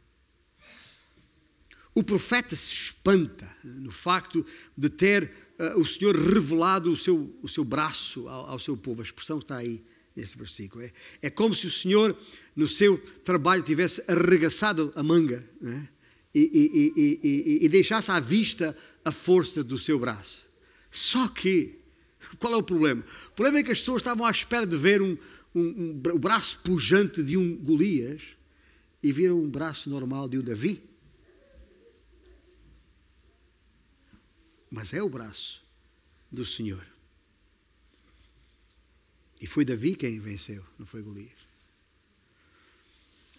O 1.94 2.02
profeta 2.02 2.54
se 2.54 2.72
espanta 2.72 3.50
no 3.62 3.90
facto 3.90 4.44
de 4.76 4.88
ter 4.88 5.24
uh, 5.58 5.80
o 5.80 5.86
Senhor 5.86 6.16
revelado 6.16 6.92
o 6.92 6.96
seu, 6.96 7.38
o 7.42 7.48
seu 7.48 7.64
braço 7.64 8.28
ao, 8.28 8.50
ao, 8.50 8.58
seu 8.58 8.76
povo. 8.76 9.02
A 9.02 9.04
expressão 9.04 9.38
está 9.38 9.56
aí 9.56 9.82
nesse 10.14 10.38
versículo. 10.38 10.82
É, 10.84 10.92
é 11.22 11.30
como 11.30 11.54
se 11.54 11.66
o 11.66 11.70
Senhor, 11.70 12.16
no 12.54 12.68
seu 12.68 12.96
trabalho, 13.24 13.62
tivesse 13.62 14.02
arregaçado 14.08 14.92
a 14.94 15.02
manga 15.02 15.44
né? 15.60 15.88
e, 16.34 16.40
e, 16.96 17.18
e, 17.22 17.64
e 17.64 17.68
deixasse 17.68 18.10
à 18.10 18.20
vista 18.20 18.76
a 19.04 19.10
força 19.10 19.64
do 19.64 19.78
seu 19.78 19.98
braço. 19.98 20.46
Só 20.90 21.28
que, 21.28 21.79
qual 22.38 22.54
é 22.54 22.56
o 22.56 22.62
problema? 22.62 23.02
O 23.28 23.34
problema 23.34 23.58
é 23.58 23.62
que 23.62 23.72
as 23.72 23.80
pessoas 23.80 24.00
estavam 24.00 24.24
à 24.26 24.30
espera 24.30 24.66
de 24.66 24.76
ver 24.76 25.02
um, 25.02 25.16
um, 25.54 25.60
um, 25.62 26.02
o 26.14 26.18
braço 26.18 26.60
pujante 26.62 27.22
de 27.22 27.36
um 27.36 27.56
Golias 27.56 28.22
e 29.02 29.12
viram 29.12 29.38
um 29.38 29.48
braço 29.48 29.88
normal 29.90 30.28
de 30.28 30.38
um 30.38 30.42
Davi. 30.42 30.90
mas 34.70 34.94
é 34.94 35.02
o 35.02 35.08
braço 35.08 35.62
do 36.30 36.46
Senhor. 36.46 36.86
E 39.40 39.46
foi 39.46 39.64
Davi 39.64 39.96
quem 39.96 40.20
venceu, 40.20 40.64
não 40.78 40.86
foi 40.86 41.02
Golias. 41.02 41.40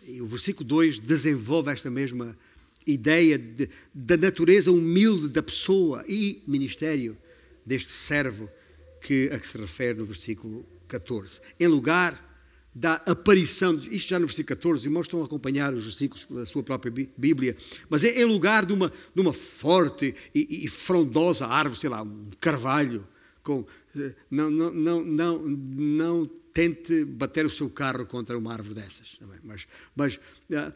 E 0.04 0.20
o 0.22 0.28
versículo 0.28 0.68
2 0.68 1.00
desenvolve 1.00 1.72
esta 1.72 1.90
mesma 1.90 2.38
ideia 2.86 3.38
de, 3.38 3.70
da 3.94 4.18
natureza 4.18 4.72
humilde 4.72 5.30
da 5.30 5.44
pessoa 5.44 6.04
e 6.08 6.42
ministério 6.48 7.18
deste 7.66 7.90
servo 7.90 8.50
que, 9.02 9.30
a 9.34 9.40
que 9.40 9.48
se 9.48 9.58
refere 9.58 10.00
no 10.00 10.06
versículo 10.06 10.66
14. 10.88 11.42
Em 11.60 11.68
lugar 11.68 12.30
da 12.74 12.94
aparição, 13.06 13.76
isto 13.92 14.10
já 14.10 14.20
no 14.20 14.28
versículo 14.28 14.56
14, 14.56 14.88
irmãos 14.88 15.04
estão 15.04 15.22
a 15.22 15.26
acompanhar 15.26 15.74
os 15.74 15.84
versículos 15.84 16.26
da 16.30 16.46
sua 16.46 16.64
própria 16.64 16.92
Bíblia, 17.18 17.56
mas 17.90 18.04
é 18.04 18.22
em 18.22 18.26
lugar 18.26 18.66
de 18.66 18.72
uma, 18.72 18.92
de 19.14 19.22
uma 19.22 19.34
forte 19.34 20.16
e, 20.34 20.66
e 20.66 20.70
frondosa 20.70 21.48
árvore, 21.48 21.80
sei 21.80 21.90
lá, 21.90 22.02
um 22.02 22.30
carvalho, 22.40 23.06
com, 23.44 23.66
não, 24.30 24.50
não, 24.50 24.72
não, 24.72 25.04
não, 25.04 25.40
não 25.48 26.26
tente 26.54 27.04
bater 27.04 27.46
o 27.46 27.50
seu 27.50 27.70
carro 27.70 28.06
contra 28.06 28.38
uma 28.38 28.54
árvore 28.54 28.76
dessas, 28.76 29.18
tá 29.18 29.26
mas, 29.44 29.68
mas 29.96 30.16
uh, 30.16 30.74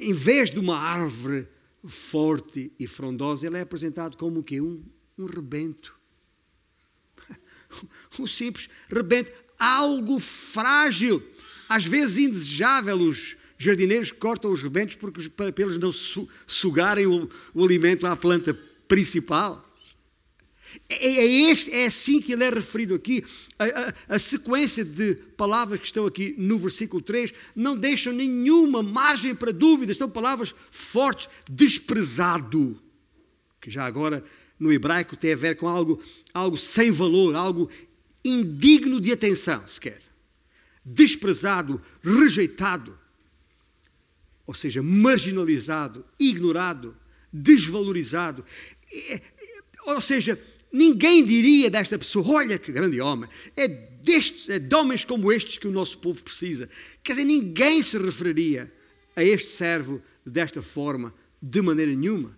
em 0.00 0.12
vez 0.12 0.50
de 0.50 0.58
uma 0.58 0.76
árvore 0.76 1.46
forte 1.84 2.72
e 2.78 2.86
frondosa, 2.86 3.46
ele 3.46 3.58
é 3.58 3.60
apresentado 3.60 4.16
como 4.16 4.40
o 4.40 4.42
quê? 4.42 4.60
Um, 4.60 4.82
um 5.18 5.26
rebento. 5.26 6.01
um 8.18 8.26
simples 8.26 8.68
rebento 8.88 9.32
algo 9.58 10.18
frágil, 10.18 11.22
às 11.68 11.84
vezes 11.84 12.16
indesejável. 12.16 12.96
Os 12.98 13.36
jardineiros 13.56 14.10
cortam 14.10 14.52
os 14.52 14.62
rebentos 14.62 14.96
porque, 14.96 15.28
para, 15.30 15.52
para 15.52 15.64
eles 15.64 15.78
não 15.78 15.92
su, 15.92 16.28
sugarem 16.46 17.06
o, 17.06 17.28
o 17.54 17.64
alimento 17.64 18.06
à 18.06 18.16
planta 18.16 18.52
principal. 18.88 19.68
É, 20.88 21.06
é, 21.06 21.50
este, 21.50 21.70
é 21.70 21.86
assim 21.86 22.20
que 22.20 22.32
ele 22.32 22.44
é 22.44 22.50
referido 22.50 22.94
aqui. 22.94 23.24
A, 23.58 23.64
a, 23.64 24.16
a, 24.16 24.18
sequência 24.18 24.84
de 24.84 25.14
palavras 25.36 25.80
que 25.80 25.86
estão 25.86 26.06
aqui 26.06 26.34
no 26.38 26.58
versículo 26.58 27.02
3 27.02 27.32
não 27.54 27.76
deixam 27.76 28.12
nenhuma 28.12 28.82
margem 28.82 29.34
para 29.34 29.52
dúvida, 29.52 29.94
são 29.94 30.08
palavras 30.08 30.54
fortes, 30.70 31.28
desprezado, 31.48 32.80
que 33.60 33.70
já 33.70 33.84
agora 33.84 34.24
no 34.62 34.72
hebraico 34.72 35.16
tem 35.16 35.32
a 35.32 35.36
ver 35.36 35.56
com 35.56 35.66
algo, 35.66 36.00
algo 36.32 36.56
sem 36.56 36.92
valor, 36.92 37.34
algo 37.34 37.68
indigno 38.24 39.00
de 39.00 39.12
atenção, 39.12 39.66
sequer. 39.66 40.00
Desprezado, 40.84 41.82
rejeitado, 42.02 42.96
ou 44.46 44.54
seja, 44.54 44.82
marginalizado, 44.82 46.04
ignorado, 46.18 46.96
desvalorizado. 47.32 48.44
Ou 49.86 50.00
seja, 50.00 50.38
Ninguém 50.72 51.22
diria 51.22 51.68
desta 51.68 51.98
pessoa: 51.98 52.26
olha 52.26 52.58
que 52.58 52.72
grande 52.72 52.98
homem, 52.98 53.28
é, 53.54 53.68
destes, 53.68 54.48
é 54.48 54.58
de 54.58 54.74
homens 54.74 55.04
como 55.04 55.30
estes 55.30 55.58
que 55.58 55.68
o 55.68 55.70
nosso 55.70 55.98
povo 55.98 56.24
precisa. 56.24 56.66
Quer 57.02 57.12
dizer, 57.12 57.24
ninguém 57.26 57.82
se 57.82 57.98
referiria 57.98 58.72
a 59.14 59.22
este 59.22 59.50
servo 59.50 60.00
desta 60.24 60.62
forma, 60.62 61.12
de 61.42 61.60
maneira 61.60 61.92
nenhuma, 61.92 62.34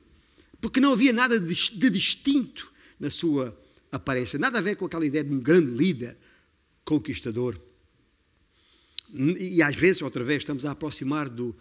porque 0.65 0.81
não 0.81 0.95
havia 0.95 1.13
nada 1.13 1.39
de, 1.39 1.91
distinto 1.91 2.73
na 2.99 3.11
sua 3.11 3.55
aparência, 3.93 4.39
nada 4.39 4.57
a 4.57 4.63
ver 4.63 4.77
com 4.77 4.87
aquela 4.87 5.05
ideia 5.05 5.23
de 5.23 5.31
um 5.31 5.39
grande 5.39 5.71
líder, 5.71 6.17
conquistador. 6.87 7.55
E 9.13 9.63
às 9.63 9.77
vezes, 9.77 10.01
outra 10.01 10.25
vez, 10.25 10.39
estamos 10.39 10.65
a 10.65 10.71
aproximar 10.71 11.29
do, 11.29 11.55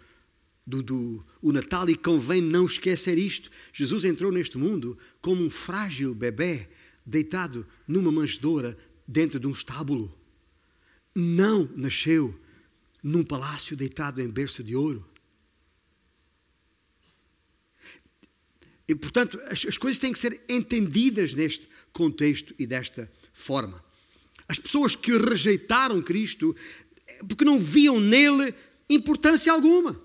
do, 0.66 0.82
do 0.82 1.26
o 1.42 1.52
Natal 1.52 1.86
e 1.90 1.96
convém 1.96 2.40
não 2.40 2.64
esquecer 2.64 3.18
isto. 3.18 3.50
Jesus 3.74 4.06
entrou 4.06 4.32
neste 4.32 4.56
mundo 4.56 4.96
como 5.20 5.44
um 5.44 5.50
frágil 5.50 6.14
bebê 6.14 6.66
deitado 7.04 7.66
numa 7.86 8.10
manjedoura 8.10 8.74
dentro 9.06 9.38
de 9.38 9.46
um 9.46 9.52
estábulo. 9.52 10.18
Não 11.14 11.68
nasceu 11.76 12.34
num 13.02 13.22
palácio 13.22 13.76
deitado 13.76 14.22
em 14.22 14.30
berço 14.30 14.64
de 14.64 14.74
ouro. 14.74 15.06
E, 18.88 18.94
portanto, 18.94 19.40
as, 19.46 19.64
as 19.64 19.78
coisas 19.78 19.98
têm 19.98 20.12
que 20.12 20.18
ser 20.18 20.40
entendidas 20.48 21.34
neste 21.34 21.68
contexto 21.92 22.54
e 22.58 22.66
desta 22.66 23.10
forma. 23.32 23.82
As 24.46 24.58
pessoas 24.58 24.94
que 24.94 25.16
rejeitaram 25.16 26.02
Cristo 26.02 26.54
porque 27.28 27.44
não 27.44 27.58
viam 27.58 27.98
nele 27.98 28.54
importância 28.88 29.52
alguma. 29.52 29.98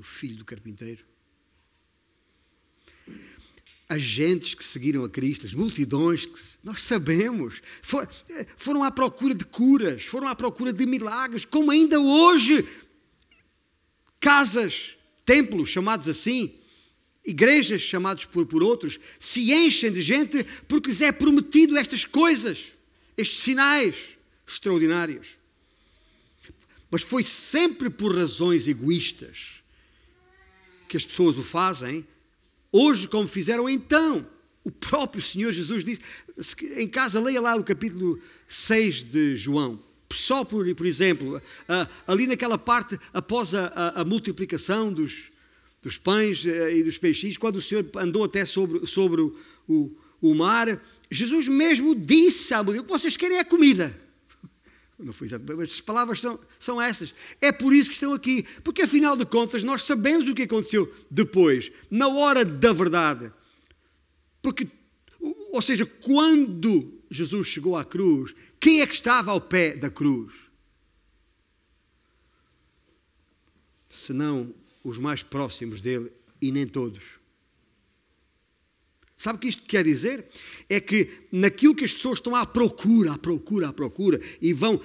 o 0.00 0.02
filho 0.02 0.36
do 0.36 0.44
carpinteiro. 0.44 1.04
Agentes 3.88 4.54
que 4.54 4.64
seguiram 4.64 5.04
a 5.04 5.08
Cristo, 5.08 5.46
as 5.46 5.54
multidões 5.54 6.26
que 6.26 6.66
nós 6.66 6.84
sabemos, 6.84 7.62
foram 8.56 8.84
à 8.84 8.90
procura 8.90 9.34
de 9.34 9.44
curas, 9.44 10.04
foram 10.04 10.28
à 10.28 10.36
procura 10.36 10.72
de 10.72 10.84
milagres, 10.86 11.44
como 11.44 11.70
ainda 11.70 11.98
hoje, 11.98 12.66
casas, 14.20 14.97
templos 15.28 15.68
chamados 15.68 16.08
assim, 16.08 16.54
igrejas 17.22 17.82
chamados 17.82 18.24
por, 18.24 18.46
por 18.46 18.62
outros, 18.62 18.98
se 19.20 19.52
enchem 19.52 19.92
de 19.92 20.00
gente 20.00 20.42
porque 20.66 20.88
lhes 20.88 21.02
é 21.02 21.12
prometido 21.12 21.76
estas 21.76 22.06
coisas, 22.06 22.72
estes 23.14 23.40
sinais 23.40 23.94
extraordinários. 24.46 25.36
Mas 26.90 27.02
foi 27.02 27.22
sempre 27.22 27.90
por 27.90 28.16
razões 28.16 28.66
egoístas 28.66 29.62
que 30.88 30.96
as 30.96 31.04
pessoas 31.04 31.36
o 31.36 31.42
fazem, 31.42 32.06
hoje 32.72 33.06
como 33.06 33.28
fizeram 33.28 33.68
então. 33.68 34.26
O 34.64 34.70
próprio 34.70 35.20
Senhor 35.20 35.52
Jesus 35.52 35.84
disse, 35.84 36.00
em 36.76 36.88
casa 36.88 37.20
leia 37.20 37.42
lá 37.42 37.54
o 37.54 37.64
capítulo 37.64 38.18
6 38.46 39.04
de 39.04 39.36
João, 39.36 39.78
só 40.12 40.44
por, 40.44 40.74
por 40.74 40.86
exemplo, 40.86 41.40
ali 42.06 42.26
naquela 42.26 42.56
parte, 42.56 42.98
após 43.12 43.54
a, 43.54 43.66
a, 43.66 44.00
a 44.00 44.04
multiplicação 44.04 44.92
dos, 44.92 45.30
dos 45.82 45.98
pães 45.98 46.44
eh, 46.44 46.78
e 46.78 46.82
dos 46.82 46.98
peixes, 46.98 47.36
quando 47.36 47.56
o 47.56 47.62
Senhor 47.62 47.88
andou 47.96 48.24
até 48.24 48.44
sobre, 48.44 48.86
sobre 48.86 49.20
o, 49.20 49.36
o, 49.68 49.96
o 50.20 50.34
mar, 50.34 50.80
Jesus 51.10 51.46
mesmo 51.48 51.94
disse 51.94 52.54
à 52.54 52.62
mulher: 52.62 52.80
O 52.80 52.84
que 52.84 52.90
vocês 52.90 53.16
querem 53.16 53.38
é 53.38 53.44
comida. 53.44 53.94
Não 54.98 55.12
foi 55.12 55.28
exatamente, 55.28 55.56
mas 55.56 55.70
as 55.70 55.80
palavras 55.80 56.20
são, 56.20 56.38
são 56.58 56.80
essas. 56.80 57.14
É 57.40 57.52
por 57.52 57.72
isso 57.72 57.90
que 57.90 57.94
estão 57.94 58.12
aqui, 58.12 58.44
porque 58.64 58.82
afinal 58.82 59.16
de 59.16 59.24
contas 59.24 59.62
nós 59.62 59.82
sabemos 59.82 60.28
o 60.28 60.34
que 60.34 60.42
aconteceu 60.42 60.92
depois, 61.10 61.70
na 61.90 62.08
hora 62.08 62.44
da 62.44 62.72
verdade. 62.72 63.32
Porque, 64.42 64.66
ou 65.52 65.62
seja, 65.62 65.86
quando 65.86 66.98
Jesus 67.10 67.48
chegou 67.48 67.76
à 67.76 67.84
cruz, 67.84 68.34
quem 68.60 68.80
é 68.80 68.86
que 68.86 68.94
estava 68.94 69.30
ao 69.30 69.40
pé 69.40 69.76
da 69.76 69.90
cruz? 69.90 70.34
Senão 73.88 74.54
os 74.84 74.98
mais 74.98 75.22
próximos 75.22 75.80
dele 75.80 76.12
e 76.40 76.52
nem 76.52 76.66
todos. 76.66 77.18
Sabe 79.16 79.38
o 79.38 79.40
que 79.40 79.48
isto 79.48 79.64
quer 79.64 79.82
dizer? 79.82 80.24
É 80.68 80.80
que 80.80 81.10
naquilo 81.32 81.74
que 81.74 81.84
as 81.84 81.92
pessoas 81.92 82.20
estão 82.20 82.36
à 82.36 82.46
procura, 82.46 83.14
à 83.14 83.18
procura, 83.18 83.68
à 83.68 83.72
procura, 83.72 84.20
e 84.40 84.52
vão 84.52 84.80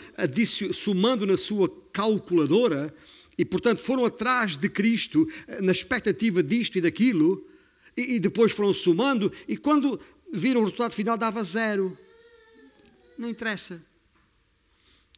somando 0.74 1.28
na 1.28 1.38
sua 1.38 1.70
calculadora, 1.92 2.94
e 3.38 3.46
portanto 3.46 3.80
foram 3.80 4.06
atrás 4.06 4.58
de 4.58 4.70
Cristo 4.70 5.28
eh, 5.48 5.62
na 5.62 5.72
expectativa 5.72 6.42
disto 6.42 6.78
e 6.78 6.82
daquilo, 6.82 7.46
e, 7.96 8.16
e 8.16 8.20
depois 8.20 8.52
foram 8.52 8.74
somando, 8.74 9.32
e 9.48 9.56
quando 9.56 10.00
viram 10.34 10.62
o 10.62 10.64
resultado 10.64 10.94
final 10.94 11.16
dava 11.16 11.44
zero. 11.44 11.96
Não 13.24 13.30
interessa. 13.30 13.82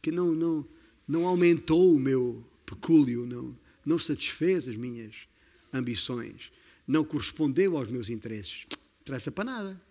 Que 0.00 0.12
não, 0.12 0.32
não, 0.32 0.68
não 1.08 1.26
aumentou 1.26 1.92
o 1.92 1.98
meu 1.98 2.48
pecúlio, 2.64 3.26
não, 3.26 3.58
não 3.84 3.98
satisfez 3.98 4.68
as 4.68 4.76
minhas 4.76 5.26
ambições, 5.74 6.52
não 6.86 7.04
correspondeu 7.04 7.76
aos 7.76 7.88
meus 7.88 8.08
interesses 8.08 8.64
interessa 9.02 9.32
para 9.32 9.44
nada. 9.44 9.82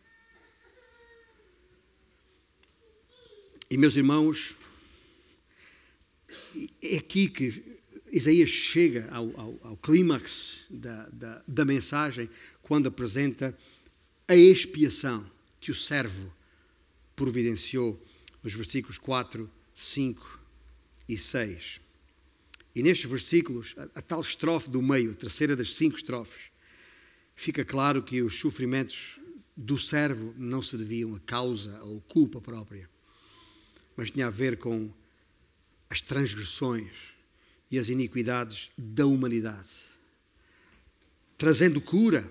E 3.70 3.78
meus 3.78 3.98
irmãos, 3.98 4.56
é 6.82 6.98
aqui 6.98 7.28
que 7.28 7.80
Isaías 8.14 8.50
chega 8.50 9.10
ao, 9.12 9.40
ao, 9.40 9.60
ao 9.64 9.78
clímax 9.78 10.66
da, 10.70 11.10
da, 11.10 11.44
da 11.46 11.66
mensagem 11.66 12.30
quando 12.62 12.88
apresenta 12.88 13.54
a 14.26 14.36
expiação 14.36 15.30
que 15.60 15.70
o 15.70 15.76
servo 15.76 16.35
providenciou 17.16 18.02
nos 18.44 18.54
versículos 18.54 18.98
4, 18.98 19.50
5 19.74 20.40
e 21.08 21.18
6. 21.18 21.82
E 22.76 22.84
nestes 22.84 23.10
versículos, 23.10 23.74
a, 23.78 24.00
a, 24.00 24.02
tal 24.02 24.22
estrofe 24.22 24.70
do 24.70 24.82
meio, 24.82 25.12
a 25.12 25.16
terceira 25.16 25.56
das 25.56 25.74
cinco 25.74 25.96
estrofes, 25.96 26.52
fica 27.34 27.64
claro 27.64 28.04
que 28.04 28.22
os 28.22 28.38
sofrimentos 28.38 29.20
do 29.56 29.78
servo 29.78 30.34
não 30.38 30.62
se 30.62 30.78
deviam 30.78 31.16
a 31.16 31.20
causa 31.22 31.82
ou 31.84 32.02
culpa 32.02 32.42
própria, 32.42 32.90
mas 33.96 34.12
tinha 34.12 34.28
a 34.28 34.32
ver 34.32 34.58
com 34.58 34.94
as 35.90 36.02
transgressões 36.02 36.92
e 37.72 37.80
as 37.80 37.88
iniquidades 37.88 38.70
da 38.78 39.06
humanidade, 39.06 39.86
trazendo 41.38 41.80
cura 41.80 42.30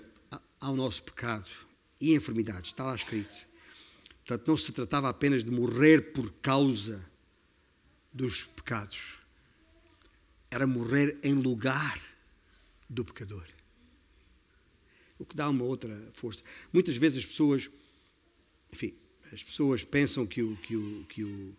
ao 0.61 0.77
nosso 0.77 1.03
pecado 1.03 1.51
e 2.01 2.15
enfermidades, 2.15 2.71
está 2.71 2.85
lá 2.85 2.95
escrito. 2.95 3.44
Portanto, 4.25 4.49
não 4.49 4.57
se 4.57 4.73
tratava 4.73 5.09
apenas 5.09 5.45
de 5.45 5.51
morrer 5.51 6.13
por 6.13 6.31
causa 6.41 7.05
dos 8.13 8.43
pecados, 8.43 8.99
era 10.51 10.67
morrer 10.67 11.19
em 11.23 11.35
lugar 11.35 12.01
do 12.89 13.05
pecador 13.05 13.45
o 15.19 15.25
que 15.25 15.37
dá 15.37 15.49
uma 15.49 15.65
outra 15.65 15.91
força. 16.15 16.43
Muitas 16.73 16.97
vezes 16.97 17.19
as 17.19 17.27
pessoas, 17.27 17.71
enfim, 18.73 18.95
as 19.33 19.43
pessoas 19.43 19.85
pensam 19.85 20.27
que 20.27 20.43
o 20.43 20.57
que 20.57 20.77
o 20.77 21.07
que 21.09 21.25
o 21.25 21.57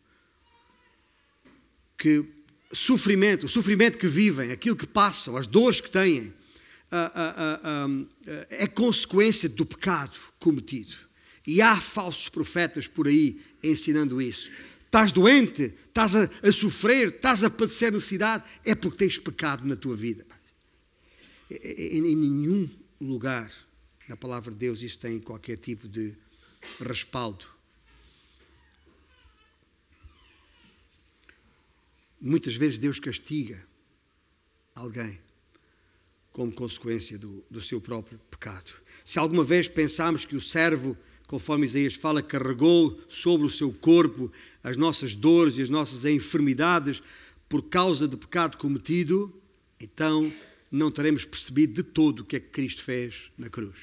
que 1.98 2.26
sofrimento, 2.72 3.46
o 3.46 3.50
sofrimento 3.50 3.98
que 3.98 4.08
vivem, 4.08 4.52
aquilo 4.52 4.76
que 4.76 4.86
passam, 4.86 5.38
as 5.38 5.48
dores 5.48 5.80
que 5.80 5.90
têm, 5.90 6.34
é 8.50 8.68
consequência 8.68 9.50
do 9.50 9.66
pecado 9.66 10.18
cometido. 10.40 11.05
E 11.46 11.62
há 11.62 11.80
falsos 11.80 12.30
profetas 12.30 12.88
por 12.88 13.08
aí 13.08 13.42
ensinando 13.64 14.22
isso. 14.22 14.52
Estás 14.84 15.12
doente, 15.12 15.64
estás 15.64 16.16
a, 16.16 16.30
a 16.44 16.52
sofrer, 16.52 17.10
estás 17.10 17.44
a 17.44 17.50
padecer 17.50 17.92
necessidade, 17.92 18.44
é 18.64 18.74
porque 18.74 18.98
tens 18.98 19.18
pecado 19.18 19.68
na 19.68 19.76
tua 19.76 19.96
vida. 19.96 20.26
Em 21.50 22.16
nenhum 22.16 22.70
lugar 23.00 23.52
na 24.08 24.16
palavra 24.16 24.52
de 24.52 24.58
Deus 24.58 24.82
isto 24.82 25.00
tem 25.00 25.20
qualquer 25.20 25.58
tipo 25.58 25.88
de 25.88 26.16
respaldo. 26.80 27.56
muitas 32.26 32.56
vezes 32.56 32.80
Deus 32.80 33.00
castiga 33.00 33.64
alguém 34.74 35.20
como 36.32 36.52
consequência 36.52 37.18
do, 37.20 37.46
do 37.50 37.62
seu 37.62 37.80
próprio 37.80 38.20
pecado. 38.32 38.74
Se 39.06 39.20
alguma 39.20 39.44
vez 39.44 39.68
pensamos 39.68 40.26
que 40.26 40.36
o 40.36 40.42
servo, 40.42 40.98
conforme 41.28 41.66
Isaías 41.66 41.96
fala, 41.96 42.22
carregou 42.22 43.00
sobre 43.10 43.48
o 43.48 43.50
seu 43.50 43.72
corpo 43.72 44.32
as 44.64 44.78
nossas 44.78 45.16
dores 45.16 45.58
e 45.58 45.62
as 45.62 45.70
nossas 45.70 46.06
enfermidades 46.06 47.02
por 47.48 47.62
causa 47.64 48.08
do 48.08 48.18
pecado 48.18 48.58
cometido, 48.58 49.32
então 49.80 50.32
não 50.72 50.90
teremos 50.90 51.24
percebido 51.24 51.76
de 51.76 51.84
todo 51.84 52.22
o 52.22 52.26
que 52.26 52.36
é 52.36 52.40
que 52.40 52.50
Cristo 52.50 52.84
fez 52.84 53.32
na 53.38 53.50
cruz. 53.50 53.76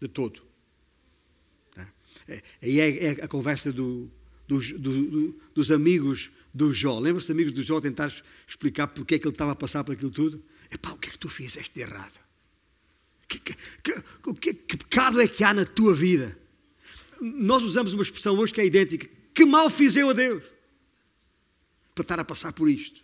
De 0.00 0.08
todo. 0.08 0.42
Tá? 1.72 1.92
É, 2.28 2.42
aí 2.62 2.80
é, 2.80 3.04
é 3.04 3.10
a 3.24 3.28
conversa 3.28 3.72
do, 3.72 4.10
dos, 4.48 4.72
do, 4.72 5.38
dos 5.54 5.70
amigos 5.70 6.30
do 6.52 6.72
Jó. 6.72 6.98
Lembra-se, 6.98 7.30
amigos 7.30 7.52
do 7.52 7.62
Jó, 7.62 7.80
tentar 7.80 8.12
explicar 8.46 8.88
porque 8.88 9.14
é 9.14 9.18
que 9.18 9.26
ele 9.26 9.34
estava 9.34 9.52
a 9.52 9.56
passar 9.56 9.84
por 9.84 9.92
aquilo 9.92 10.10
tudo? 10.10 10.42
Epá, 10.70 10.90
o 10.90 10.98
que 10.98 11.08
é 11.08 11.12
que 11.12 11.18
tu 11.18 11.28
fizeste 11.28 11.72
de 11.74 11.82
errado? 11.82 12.18
Que, 13.30 13.38
que, 13.38 13.54
que, 14.40 14.54
que, 14.54 14.76
pecado 14.76 15.20
é 15.20 15.28
que 15.28 15.44
há 15.44 15.54
na 15.54 15.64
tua 15.64 15.94
vida? 15.94 16.36
Nós 17.20 17.62
usamos 17.62 17.92
uma 17.92 18.02
expressão 18.02 18.36
hoje 18.36 18.52
que 18.52 18.60
é 18.60 18.66
idêntica. 18.66 19.08
Que 19.32 19.44
mal 19.44 19.70
fiz 19.70 19.94
eu 19.94 20.10
a 20.10 20.12
Deus 20.12 20.42
para 21.94 22.02
estar 22.02 22.18
a 22.18 22.24
passar 22.24 22.52
por 22.52 22.68
isto? 22.68 23.00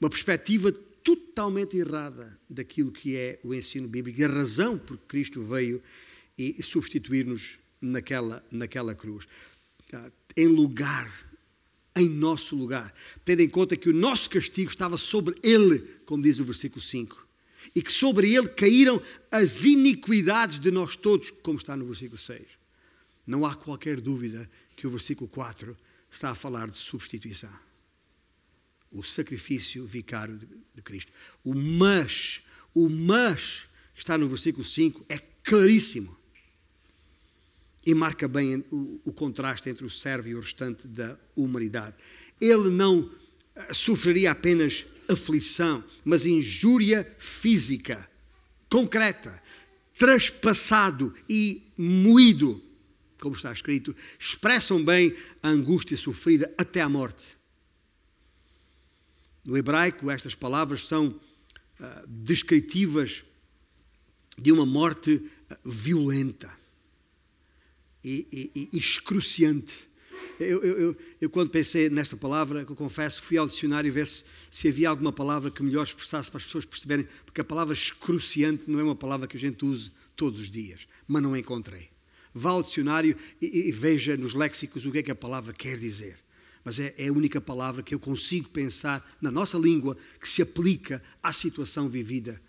Uma 0.00 0.10
perspectiva 0.10 0.72
totalmente 1.04 1.76
errada 1.76 2.36
daquilo 2.50 2.90
que 2.90 3.16
é 3.16 3.38
o 3.44 3.54
ensino 3.54 3.86
bíblico 3.86 4.20
e 4.20 4.24
a 4.24 4.28
razão 4.28 4.76
por 4.76 4.98
que 4.98 5.06
Cristo 5.06 5.42
veio 5.42 5.80
e 6.36 6.60
substituir-nos 6.62 7.58
naquela, 7.80 8.44
naquela 8.50 8.94
cruz. 8.94 9.26
Ah, 9.92 10.10
em 10.36 10.48
lugar 10.48 11.08
em 11.96 12.08
nosso 12.08 12.54
lugar, 12.54 12.94
tendo 13.24 13.40
em 13.40 13.48
conta 13.48 13.76
que 13.76 13.90
o 13.90 13.92
nosso 13.92 14.30
castigo 14.30 14.70
estava 14.70 14.96
sobre 14.96 15.34
ele, 15.42 15.80
como 16.06 16.22
diz 16.22 16.38
o 16.38 16.44
versículo 16.44 16.80
5, 16.80 17.27
e 17.74 17.82
que 17.82 17.92
sobre 17.92 18.34
ele 18.34 18.48
caíram 18.48 19.00
as 19.30 19.64
iniquidades 19.64 20.58
de 20.58 20.70
nós 20.70 20.96
todos, 20.96 21.30
como 21.42 21.58
está 21.58 21.76
no 21.76 21.86
versículo 21.86 22.18
6. 22.18 22.42
Não 23.26 23.44
há 23.44 23.54
qualquer 23.54 24.00
dúvida 24.00 24.48
que 24.76 24.86
o 24.86 24.90
versículo 24.90 25.28
4 25.28 25.76
está 26.10 26.30
a 26.30 26.34
falar 26.34 26.68
de 26.68 26.78
substituição. 26.78 27.52
O 28.90 29.02
sacrifício 29.02 29.86
vicário 29.86 30.38
de 30.74 30.82
Cristo. 30.82 31.12
O 31.44 31.54
mas, 31.54 32.42
o 32.74 32.88
mas 32.88 33.68
que 33.92 34.00
está 34.00 34.16
no 34.16 34.28
versículo 34.28 34.64
5 34.64 35.04
é 35.08 35.18
claríssimo 35.44 36.16
e 37.84 37.94
marca 37.94 38.28
bem 38.28 38.62
o, 38.70 39.00
o 39.04 39.12
contraste 39.12 39.70
entre 39.70 39.84
o 39.84 39.90
servo 39.90 40.28
e 40.28 40.34
o 40.34 40.40
restante 40.40 40.86
da 40.86 41.18
humanidade. 41.34 41.96
Ele 42.38 42.68
não 42.68 43.10
eh, 43.56 43.72
sofreria 43.72 44.30
apenas 44.30 44.84
aflição, 45.08 45.82
mas 46.04 46.26
injúria 46.26 47.04
física, 47.18 48.08
concreta, 48.68 49.42
traspassado 49.96 51.14
e 51.28 51.62
moído, 51.76 52.62
como 53.18 53.34
está 53.34 53.52
escrito, 53.52 53.94
expressam 54.18 54.84
bem 54.84 55.16
a 55.42 55.48
angústia 55.48 55.96
sofrida 55.96 56.52
até 56.56 56.80
a 56.80 56.88
morte. 56.88 57.36
No 59.44 59.56
hebraico, 59.56 60.10
estas 60.10 60.34
palavras 60.34 60.86
são 60.86 61.08
uh, 61.08 62.06
descritivas 62.06 63.24
de 64.36 64.52
uma 64.52 64.66
morte 64.66 65.14
uh, 65.14 65.68
violenta 65.68 66.54
e, 68.04 68.52
e, 68.54 68.70
e 68.72 68.78
excruciante. 68.78 69.87
Eu, 70.38 70.62
eu, 70.62 70.78
eu, 70.78 70.96
eu, 71.20 71.30
quando 71.30 71.50
pensei 71.50 71.90
nesta 71.90 72.16
palavra, 72.16 72.64
que 72.64 72.70
eu 72.70 72.76
confesso, 72.76 73.22
fui 73.22 73.36
ao 73.36 73.48
dicionário 73.48 73.92
ver 73.92 74.06
se, 74.06 74.24
se 74.50 74.68
havia 74.68 74.88
alguma 74.88 75.12
palavra 75.12 75.50
que 75.50 75.62
melhor 75.62 75.82
expressasse 75.82 76.30
para 76.30 76.38
as 76.38 76.44
pessoas 76.44 76.64
perceberem, 76.64 77.08
porque 77.24 77.40
a 77.40 77.44
palavra 77.44 77.74
excruciante 77.74 78.70
não 78.70 78.78
é 78.78 78.82
uma 78.82 78.94
palavra 78.94 79.26
que 79.26 79.36
a 79.36 79.40
gente 79.40 79.64
use 79.64 79.90
todos 80.14 80.40
os 80.40 80.50
dias, 80.50 80.86
mas 81.06 81.22
não 81.22 81.36
encontrei. 81.36 81.90
Vá 82.32 82.50
ao 82.50 82.62
dicionário 82.62 83.16
e, 83.40 83.68
e 83.68 83.72
veja 83.72 84.16
nos 84.16 84.34
léxicos 84.34 84.84
o 84.86 84.92
que 84.92 84.98
é 84.98 85.02
que 85.02 85.10
a 85.10 85.16
palavra 85.16 85.52
quer 85.52 85.76
dizer. 85.76 86.18
Mas 86.64 86.78
é, 86.78 86.94
é 86.98 87.08
a 87.08 87.12
única 87.12 87.40
palavra 87.40 87.82
que 87.82 87.94
eu 87.94 87.98
consigo 87.98 88.48
pensar 88.50 89.04
na 89.20 89.30
nossa 89.30 89.58
língua 89.58 89.96
que 90.20 90.28
se 90.28 90.42
aplica 90.42 91.02
à 91.22 91.32
situação 91.32 91.88
vivida 91.88 92.40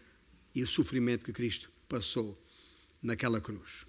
e 0.53 0.61
o 0.61 0.67
sofrimento 0.67 1.25
que 1.25 1.33
Cristo 1.33 1.71
passou 1.87 2.39
naquela 3.01 3.39
cruz. 3.39 3.85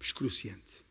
Excruciante. 0.00 0.83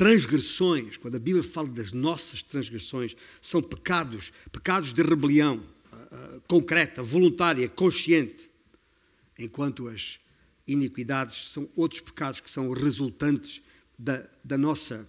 Transgressões, 0.00 0.96
quando 0.96 1.16
a 1.16 1.20
Bíblia 1.20 1.44
fala 1.44 1.68
das 1.68 1.92
nossas 1.92 2.42
transgressões, 2.42 3.14
são 3.38 3.60
pecados, 3.60 4.32
pecados 4.50 4.94
de 4.94 5.02
rebelião 5.02 5.58
uh, 5.58 6.40
concreta, 6.48 7.02
voluntária, 7.02 7.68
consciente, 7.68 8.48
enquanto 9.38 9.88
as 9.88 10.18
iniquidades 10.66 11.50
são 11.50 11.68
outros 11.76 12.00
pecados 12.00 12.40
que 12.40 12.50
são 12.50 12.72
resultantes 12.72 13.60
da, 13.98 14.26
da 14.42 14.56
nossa 14.56 15.06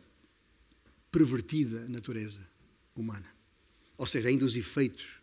pervertida 1.09 1.87
natureza 1.87 2.45
humana. 2.93 3.31
Ou 3.97 4.05
seja, 4.05 4.27
ainda 4.27 4.43
os 4.43 4.57
efeitos, 4.57 5.21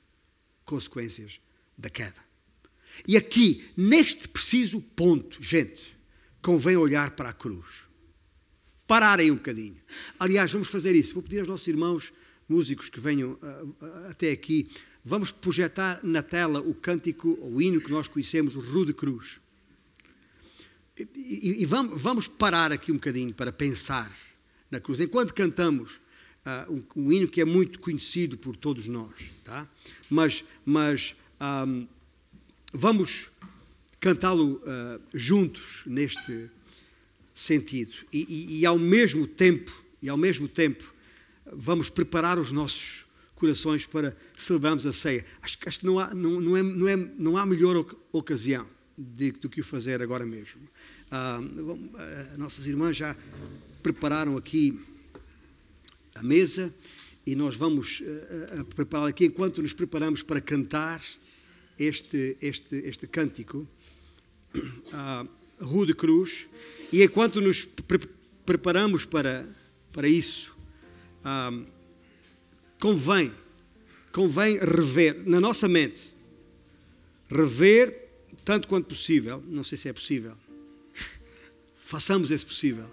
consequências 0.65 1.41
da 1.77 1.91
queda. 1.91 2.25
E 3.07 3.19
aqui, 3.19 3.71
neste 3.77 4.29
preciso 4.29 4.81
ponto, 4.81 5.43
gente, 5.43 5.95
convém 6.41 6.75
olhar 6.75 7.11
para 7.11 7.29
a 7.29 7.35
cruz 7.35 7.88
pararem 8.89 9.31
um 9.31 9.37
bocadinho. 9.37 9.77
Aliás, 10.19 10.51
vamos 10.51 10.69
fazer 10.69 10.97
isso. 10.97 11.15
Vou 11.15 11.23
pedir 11.23 11.41
aos 11.41 11.49
nossos 11.49 11.69
irmãos 11.69 12.11
músicos 12.49 12.89
que 12.89 12.99
venham 12.99 13.33
uh, 13.33 13.75
até 14.09 14.33
aqui, 14.33 14.67
vamos 15.05 15.31
projetar 15.31 16.01
na 16.03 16.23
tela 16.23 16.61
o 16.61 16.75
cântico, 16.75 17.39
o 17.43 17.61
hino 17.61 17.81
que 17.81 17.91
nós 17.91 18.09
conhecemos, 18.09 18.57
o 18.57 18.61
Rude 18.61 18.95
Cruz. 18.95 19.39
E, 20.99 21.07
e, 21.15 21.63
e 21.63 21.67
vamos, 21.67 22.01
vamos, 22.01 22.27
parar 22.27 22.73
aqui 22.73 22.91
um 22.91 22.95
bocadinho 22.95 23.35
para 23.35 23.53
pensar 23.53 24.11
na 24.71 24.81
cruz. 24.81 24.99
Enquanto 24.99 25.35
cantamos 25.35 26.01
uh, 26.47 26.73
um, 26.73 27.05
um, 27.05 27.13
hino 27.13 27.29
que 27.29 27.43
é 27.43 27.45
muito 27.45 27.79
conhecido 27.81 28.39
por 28.39 28.57
todos 28.57 28.89
nós, 28.89 29.13
tá? 29.45 29.69
mas, 30.09 30.43
mas 30.65 31.15
um, 31.67 31.87
vamos 32.73 33.29
cantá-lo 34.01 34.63
juntos 35.13 35.83
neste 35.85 36.49
sentido. 37.39 37.93
E, 38.13 38.27
e, 38.29 38.61
e, 38.61 38.67
ao 38.67 38.79
mesmo 38.79 39.27
tempo, 39.27 39.73
e 40.03 40.09
ao 40.09 40.17
mesmo 40.17 40.49
tempo, 40.49 40.93
vamos 41.53 41.89
preparar 41.89 42.39
os 42.39 42.51
nossos 42.51 43.05
corações 43.37 43.87
para 43.87 44.17
celebrarmos 44.37 44.85
a 44.85 44.93
ceia. 44.93 45.25
Acho, 45.41 45.57
acho 45.65 45.79
que 45.79 45.87
não 45.87 46.01
há, 46.01 46.13
não, 46.13 46.41
não, 46.41 46.57
é, 46.57 46.63
não, 46.63 46.89
é, 46.89 46.97
não 46.97 47.37
há 47.37 47.47
melhor 47.47 47.87
ocasião 48.11 48.67
de, 48.97 49.31
do 49.31 49.49
que 49.49 49.61
o 49.61 49.65
fazer 49.65 50.03
agora 50.03 50.27
mesmo. 50.27 50.61
Ah, 51.11 51.41
ah, 51.41 52.37
nossas 52.37 52.67
irmãs 52.67 52.97
já 52.97 53.17
prepararam 53.85 54.37
aqui 54.37 54.79
a 56.17 56.23
mesa 56.23 56.75
e 57.25 57.37
nós 57.37 57.55
vamos 57.55 58.03
ah, 58.59 58.65
preparar 58.75 59.07
aqui 59.07 59.27
enquanto 59.27 59.63
nos 59.63 59.73
preparamos 59.73 60.25
para 60.25 60.41
cantar 60.41 61.01
este, 61.79 62.37
este, 62.43 62.75
este 62.75 63.07
cântico. 63.07 63.67
Ah, 64.93 65.25
Rua 65.61 65.87
de 65.87 65.95
Cruz. 65.95 66.47
E 66.93 67.03
enquanto 67.03 67.41
nos 67.41 67.65
pre 67.65 67.99
preparamos 68.47 69.05
para, 69.05 69.47
para 69.93 70.09
isso, 70.09 70.57
um, 71.23 71.65
convém, 72.81 73.31
convém 74.11 74.59
rever 74.59 75.23
na 75.27 75.39
nossa 75.39 75.69
mente, 75.69 76.15
rever 77.31 78.09
tanto 78.43 78.67
quanto 78.67 78.87
possível, 78.87 79.45
não 79.47 79.63
sei 79.63 79.77
se 79.77 79.87
é 79.87 79.93
possível, 79.93 80.35
façamos 81.85 82.31
esse 82.31 82.47
possível, 82.47 82.91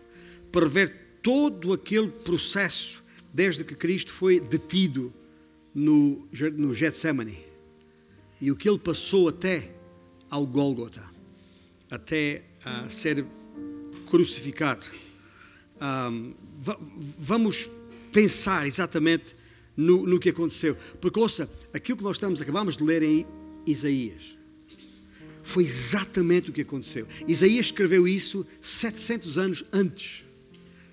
para 0.52 0.66
rever 0.66 0.94
todo 1.24 1.72
aquele 1.72 2.10
processo 2.10 3.02
desde 3.34 3.64
que 3.64 3.76
Cristo 3.76 4.12
foi 4.12 4.42
detido 4.42 5.14
no, 5.74 6.28
no 6.58 6.74
Getsemane 6.74 7.38
e 8.42 8.52
o 8.52 8.58
que 8.58 8.68
ele 8.68 8.78
passou 8.78 9.30
até 9.30 9.74
ao 10.30 10.46
Gólgota, 10.46 11.04
até 11.90 12.44
a 12.66 12.90
ser 12.90 13.26
crucificado. 14.06 14.86
Um, 15.82 16.34
vamos 17.20 17.70
pensar 18.12 18.66
exatamente 18.66 19.36
no, 19.76 20.06
no, 20.06 20.20
que 20.20 20.30
aconteceu. 20.30 20.76
Porque, 21.02 21.20
ouça, 21.20 21.50
aquilo 21.74 21.98
que 21.98 22.04
nós 22.04 22.16
estamos, 22.16 22.40
acabamos 22.40 22.78
de 22.78 22.84
ler 22.84 23.04
em 23.04 23.26
Isaías, 23.68 24.36
foi 25.44 25.64
exatamente 25.64 26.50
o 26.50 26.54
que 26.54 26.62
aconteceu. 26.62 27.08
Isaías 27.28 27.68
escreveu 27.68 28.08
isso 28.08 28.46
700 28.62 29.38
anos 29.38 29.66
antes. 29.72 30.24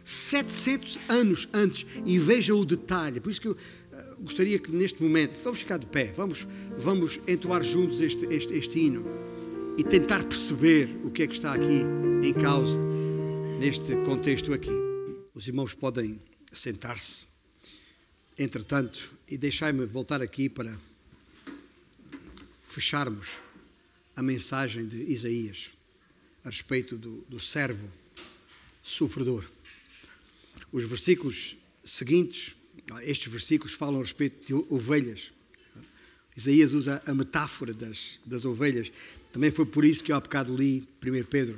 700 0.05 0.99
anos 1.09 1.49
antes. 1.53 1.87
E 2.05 2.19
veja 2.19 2.55
o 2.55 2.65
detalhe. 2.65 3.21
Por 3.21 3.31
isso 3.31 3.41
que 3.41 3.49
eu 3.49 3.53
uh, 3.53 4.23
gostaria 4.23 4.59
que 4.59 4.73
neste 4.73 5.03
momento, 5.03 5.33
vamos 5.43 5.61
ficar 5.61 5.79
de 5.79 5.87
pé, 5.87 6.13
vamos, 6.15 6.47
vamos 6.77 7.21
entoar 7.27 7.63
juntos 7.63 8.01
este, 8.01 8.27
este, 8.27 8.53
este 8.55 8.79
hino 8.79 9.07
e 9.79 9.85
tentar 9.85 10.23
perceber 10.25 10.89
o 11.03 11.11
que 11.11 11.23
é 11.23 11.27
que 11.27 11.35
está 11.35 11.55
aqui 11.55 11.83
em 12.23 12.35
causa 12.35 12.92
neste 13.63 13.95
contexto 14.05 14.53
aqui. 14.53 14.73
Os 15.33 15.47
irmãos 15.47 15.73
podem 15.73 16.21
sentar-se. 16.53 17.27
Entretanto, 18.37 19.13
e 19.29 19.39
deixai-me 19.39 19.87
voltar 19.87 20.21
aqui 20.21 20.49
para 20.49 20.77
fecharmos 22.67 23.39
a 24.17 24.23
mensagem 24.23 24.89
de 24.89 24.97
Isaías 25.05 25.71
a 26.45 26.49
respeito 26.49 26.99
do, 26.99 27.21
do 27.29 27.39
servo 27.39 27.89
sofredor. 28.83 29.49
Os 30.73 30.83
versículos 30.83 31.57
seguintes, 31.85 32.57
estes 33.03 33.31
versículos 33.31 33.75
falam 33.75 34.01
a 34.01 34.03
respeito 34.03 34.45
de 34.45 34.55
ovelhas. 34.75 35.33
Isaías 36.37 36.73
usa 36.73 37.01
a 37.07 37.15
metáfora 37.15 37.73
das, 37.73 38.19
das 38.27 38.45
ovelhas. 38.45 38.91
Também 39.33 39.53
foi 39.53 39.67
por 39.67 39.85
isso 39.85 40.03
que 40.03 40.11
eu 40.11 40.17
há 40.17 40.21
bocado 40.21 40.53
li 40.53 40.81
1 41.01 41.25
Pedro, 41.27 41.57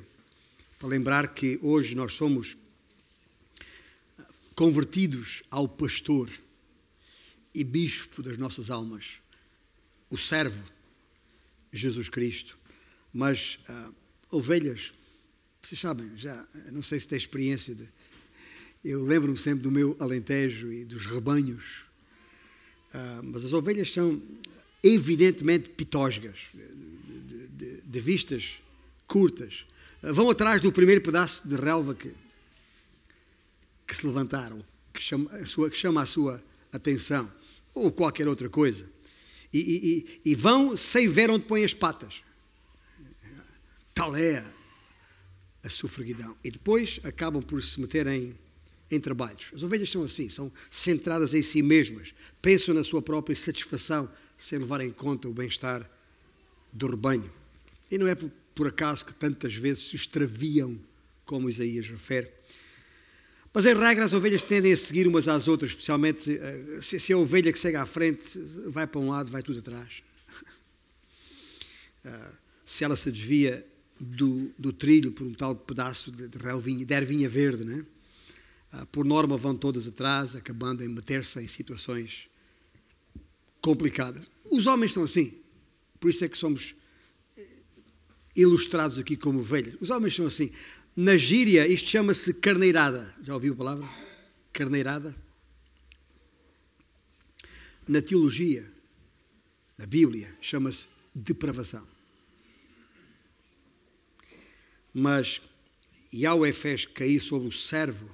para 0.78 0.88
lembrar 0.88 1.34
que 1.34 1.58
hoje 1.62 1.94
nós 1.94 2.14
somos 2.14 2.56
convertidos 4.54 5.42
ao 5.50 5.68
pastor 5.68 6.30
e 7.54 7.62
bispo 7.62 8.22
das 8.22 8.36
nossas 8.36 8.70
almas, 8.70 9.14
o 10.10 10.18
servo 10.18 10.62
Jesus 11.72 12.08
Cristo. 12.08 12.58
Mas 13.12 13.58
uh, 13.68 13.94
ovelhas, 14.30 14.92
vocês 15.62 15.80
sabem, 15.80 16.16
já 16.16 16.46
não 16.72 16.82
sei 16.82 16.98
se 16.98 17.08
tem 17.08 17.18
experiência 17.18 17.74
de. 17.74 17.88
Eu 18.84 19.02
lembro-me 19.02 19.38
sempre 19.38 19.62
do 19.62 19.70
meu 19.70 19.96
alentejo 19.98 20.72
e 20.72 20.84
dos 20.84 21.06
rebanhos, 21.06 21.84
uh, 22.92 23.22
mas 23.22 23.44
as 23.44 23.52
ovelhas 23.52 23.90
são 23.92 24.20
evidentemente 24.82 25.70
pitósgas, 25.70 26.48
de, 26.52 27.48
de, 27.48 27.80
de 27.80 28.00
vistas 28.00 28.58
curtas. 29.06 29.64
Vão 30.12 30.28
atrás 30.28 30.60
do 30.60 30.70
primeiro 30.70 31.00
pedaço 31.00 31.48
de 31.48 31.56
relva 31.56 31.94
que, 31.94 32.12
que 33.86 33.96
se 33.96 34.06
levantaram, 34.06 34.62
que 34.92 35.00
chama, 35.00 35.30
a 35.30 35.46
sua, 35.46 35.70
que 35.70 35.76
chama 35.76 36.02
a 36.02 36.06
sua 36.06 36.44
atenção, 36.72 37.30
ou 37.74 37.90
qualquer 37.90 38.28
outra 38.28 38.50
coisa. 38.50 38.86
E, 39.50 40.06
e, 40.24 40.32
e 40.32 40.34
vão 40.34 40.76
sem 40.76 41.08
ver 41.08 41.30
onde 41.30 41.46
põem 41.46 41.64
as 41.64 41.72
patas. 41.72 42.22
Tal 43.94 44.14
é 44.14 44.44
a 45.62 45.70
sofreguidão. 45.70 46.36
E 46.44 46.50
depois 46.50 47.00
acabam 47.02 47.42
por 47.42 47.62
se 47.62 47.80
meter 47.80 48.06
em, 48.06 48.38
em 48.90 49.00
trabalhos. 49.00 49.52
As 49.54 49.62
ovelhas 49.62 49.90
são 49.90 50.02
assim, 50.02 50.28
são 50.28 50.52
centradas 50.70 51.32
em 51.32 51.42
si 51.42 51.62
mesmas, 51.62 52.12
pensam 52.42 52.74
na 52.74 52.84
sua 52.84 53.00
própria 53.00 53.34
satisfação, 53.34 54.10
sem 54.36 54.58
levar 54.58 54.82
em 54.82 54.90
conta 54.90 55.28
o 55.28 55.32
bem-estar 55.32 55.88
do 56.72 56.88
rebanho. 56.88 57.32
E 57.90 57.96
não 57.96 58.06
é 58.06 58.14
por, 58.54 58.68
acaso 58.68 59.04
que 59.04 59.14
tantas 59.14 59.54
vezes 59.54 59.88
se 59.88 59.96
extraviam, 59.96 60.78
como 61.24 61.48
Isaías 61.48 61.88
refere. 61.88 62.28
Mas, 63.52 63.66
em 63.66 63.74
regra, 63.74 64.04
as 64.04 64.12
ovelhas 64.12 64.42
tendem 64.42 64.72
a 64.72 64.76
seguir 64.76 65.06
umas 65.06 65.28
às 65.28 65.46
outras, 65.46 65.70
especialmente 65.70 66.30
eh, 66.30 66.78
se 66.80 67.12
a 67.12 67.18
ovelha 67.18 67.52
que 67.52 67.58
segue 67.58 67.76
à 67.76 67.86
frente 67.86 68.38
vai 68.66 68.86
para 68.86 69.00
um 69.00 69.10
lado, 69.10 69.30
vai 69.30 69.42
tudo 69.42 69.58
atrás. 69.58 70.02
Eh, 72.06 72.30
se 72.66 72.84
ela 72.84 72.96
se 72.96 73.10
desvia 73.10 73.66
do, 73.98 74.52
do 74.58 74.74
trilho 74.74 75.12
por 75.12 75.26
um 75.26 75.32
tal 75.32 75.54
pedaço 75.54 76.12
de, 76.12 76.28
de 76.28 76.36
relvinha, 76.36 76.84
de 76.84 76.94
ervinha 76.94 77.28
verde, 77.30 77.64
né? 77.64 77.84
Ah, 78.72 78.86
por 78.86 79.04
norma 79.04 79.36
vão 79.36 79.54
todas 79.54 79.86
atrás, 79.86 80.34
acabando 80.34 80.82
em 80.82 80.88
meter-se 80.88 81.40
em 81.40 81.46
situações 81.46 82.28
complicadas. 83.60 84.28
Os 84.50 84.66
homens 84.66 84.92
são 84.92 85.04
assim, 85.04 85.32
por 86.00 86.10
isso 86.10 86.24
é 86.24 86.28
que 86.28 86.36
somos 86.36 86.74
eh, 86.74 86.83
ilustrados 88.34 88.98
aqui 88.98 89.16
como 89.16 89.40
ovelhas. 89.40 89.76
Os 89.80 89.90
homens 89.90 90.14
são 90.14 90.26
assim. 90.26 90.52
Na 90.96 91.16
gíria, 91.16 91.66
isto 91.66 91.88
chama-se 91.88 92.34
carneirada. 92.34 93.14
Já 93.22 93.34
ouviu 93.34 93.54
a 93.54 93.56
palavra? 93.56 93.88
Carneirada? 94.52 95.14
Na 97.86 98.00
teologia, 98.00 98.70
na 99.76 99.86
Bíblia, 99.86 100.34
chama-se 100.40 100.86
depravação. 101.14 101.86
Mas 104.92 105.40
Yahweh 106.12 106.52
fez 106.52 106.86
cair 106.86 107.20
sobre 107.20 107.48
o 107.48 107.52
servo, 107.52 108.08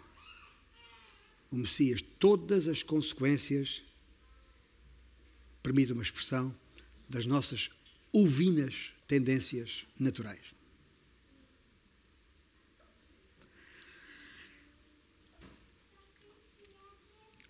o 1.51 1.57
Messias, 1.57 2.01
todas 2.01 2.67
as 2.67 2.83
consequências, 2.83 3.83
permita 5.63 5.93
uma 5.93 6.03
expressão, 6.03 6.55
das 7.09 7.27
nossas 7.27 7.71
ovinas 8.13 8.93
tendências 9.11 9.85
naturais. 9.99 10.55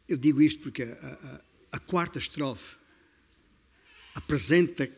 Eu 0.08 0.16
digo 0.16 0.40
isto 0.40 0.61
porque 0.61 0.82
a, 0.82 0.86
a, 1.72 1.76
a 1.76 1.78
quarta 1.78 2.18
estrofe 2.18 2.76
apresenta 4.14 4.90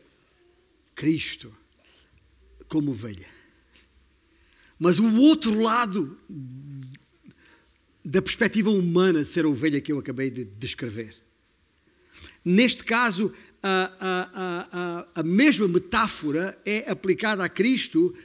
Cristo 0.95 1.53
como 2.69 2.91
ovelha. 2.91 3.29
Mas 4.79 4.99
o 4.99 5.17
outro 5.17 5.59
lado 5.59 6.17
da 8.05 8.21
perspectiva 8.21 8.69
humana 8.69 9.21
de 9.21 9.29
ser 9.29 9.45
ovelha 9.45 9.81
que 9.81 9.91
eu 9.91 9.99
acabei 9.99 10.31
de 10.31 10.45
descrever. 10.45 11.21
Neste 12.45 12.85
caso, 12.85 13.35
a, 13.63 13.91
a, 13.99 14.69
a, 14.71 15.21
a 15.21 15.23
mesma 15.23 15.67
metáfora 15.67 16.59
é 16.65 16.91
aplicada 16.91 17.43
a 17.43 17.49
Cristo, 17.49 18.15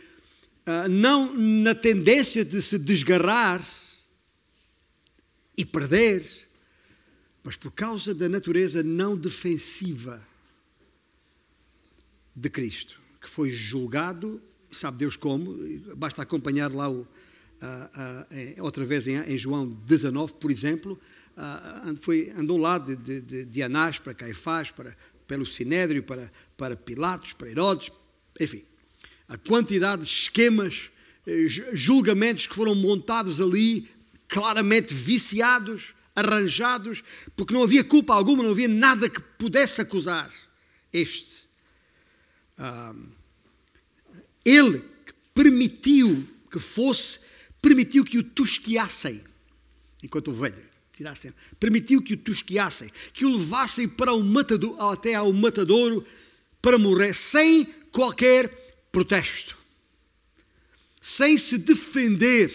não 0.90 1.32
na 1.34 1.74
tendência 1.74 2.44
de 2.44 2.60
se 2.60 2.78
desgarrar 2.78 3.64
e 5.56 5.64
perder, 5.64 6.22
mas 7.42 7.56
por 7.56 7.72
causa 7.72 8.14
da 8.14 8.28
natureza 8.28 8.82
não 8.82 9.16
defensiva 9.16 10.22
de 12.36 12.50
Cristo, 12.50 13.00
que 13.20 13.28
foi 13.28 13.50
julgado 13.50 14.42
sabe 14.70 14.98
Deus 14.98 15.16
como, 15.16 15.56
basta 15.96 16.22
acompanhar 16.22 16.72
lá 16.72 16.90
o, 16.90 17.06
outra 18.60 18.84
vez 18.84 19.06
em, 19.06 19.16
em, 19.16 19.38
João 19.38 19.68
19, 19.68 20.34
por 20.34 20.50
exemplo, 20.50 20.98
foi, 22.00 22.30
andou 22.36 22.58
lá 22.58 22.78
de, 22.78 22.96
de, 22.96 23.44
de 23.44 23.62
Anás 23.62 23.98
para 23.98 24.14
Caifás, 24.14 24.70
para, 24.70 24.96
pelo 25.28 25.46
Sinédrio, 25.46 26.02
para, 26.02 26.32
para 26.56 26.74
Pilatos, 26.74 27.34
para 27.34 27.50
Herodes, 27.50 27.92
enfim, 28.40 28.64
a 29.28 29.36
quantidade 29.36 30.02
de 30.02 30.08
esquemas, 30.08 30.90
eh, 31.26 31.46
julgamentos 31.74 32.46
que 32.46 32.54
foram 32.54 32.74
montados 32.74 33.40
ali, 33.40 33.88
claramente 34.26 34.92
viciados, 34.92 35.94
arranjados, 36.16 37.04
porque 37.36 37.54
não 37.54 37.62
havia 37.62 37.84
culpa 37.84 38.14
alguma, 38.14 38.42
não 38.42 38.50
havia 38.50 38.66
nada 38.66 39.08
que 39.08 39.20
pudesse 39.20 39.80
acusar 39.80 40.28
este. 40.92 41.46
Ele 44.44 44.82
permitiu 45.32 46.26
que 46.50 46.58
fosse, 46.58 47.20
permitiu 47.62 48.04
que 48.04 48.18
o 48.18 48.22
tosquiassem, 48.22 49.22
enquanto 50.02 50.30
ovelha, 50.32 50.67
tirassem, 50.98 51.32
permitiu 51.60 52.02
que 52.02 52.14
o 52.14 52.16
tosquiassem, 52.16 52.90
que 53.12 53.24
o 53.24 53.36
levassem 53.36 53.88
para 53.88 54.12
o 54.12 54.22
matador, 54.22 54.80
até 54.92 55.14
ao 55.14 55.32
matadouro 55.32 56.04
para 56.60 56.76
morrer, 56.76 57.14
sem 57.14 57.64
qualquer 57.92 58.48
protesto, 58.90 59.56
sem 61.00 61.38
se 61.38 61.58
defender. 61.58 62.50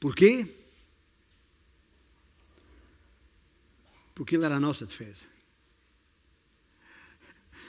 Porquê? 0.00 0.46
Porque 4.14 4.34
ele 4.34 4.44
era 4.44 4.56
a 4.56 4.60
nossa 4.60 4.84
defesa. 4.84 5.22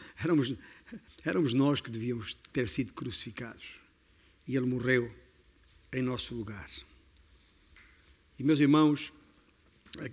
Éramos, 0.23 0.53
éramos 1.23 1.53
nós 1.53 1.79
que 1.79 1.91
devíamos 1.91 2.35
ter 2.51 2.67
sido 2.67 2.93
crucificados. 2.93 3.65
E 4.47 4.55
Ele 4.55 4.67
morreu 4.67 5.13
em 5.91 6.01
nosso 6.01 6.35
lugar. 6.35 6.69
E, 8.37 8.43
meus 8.43 8.59
irmãos, 8.59 9.13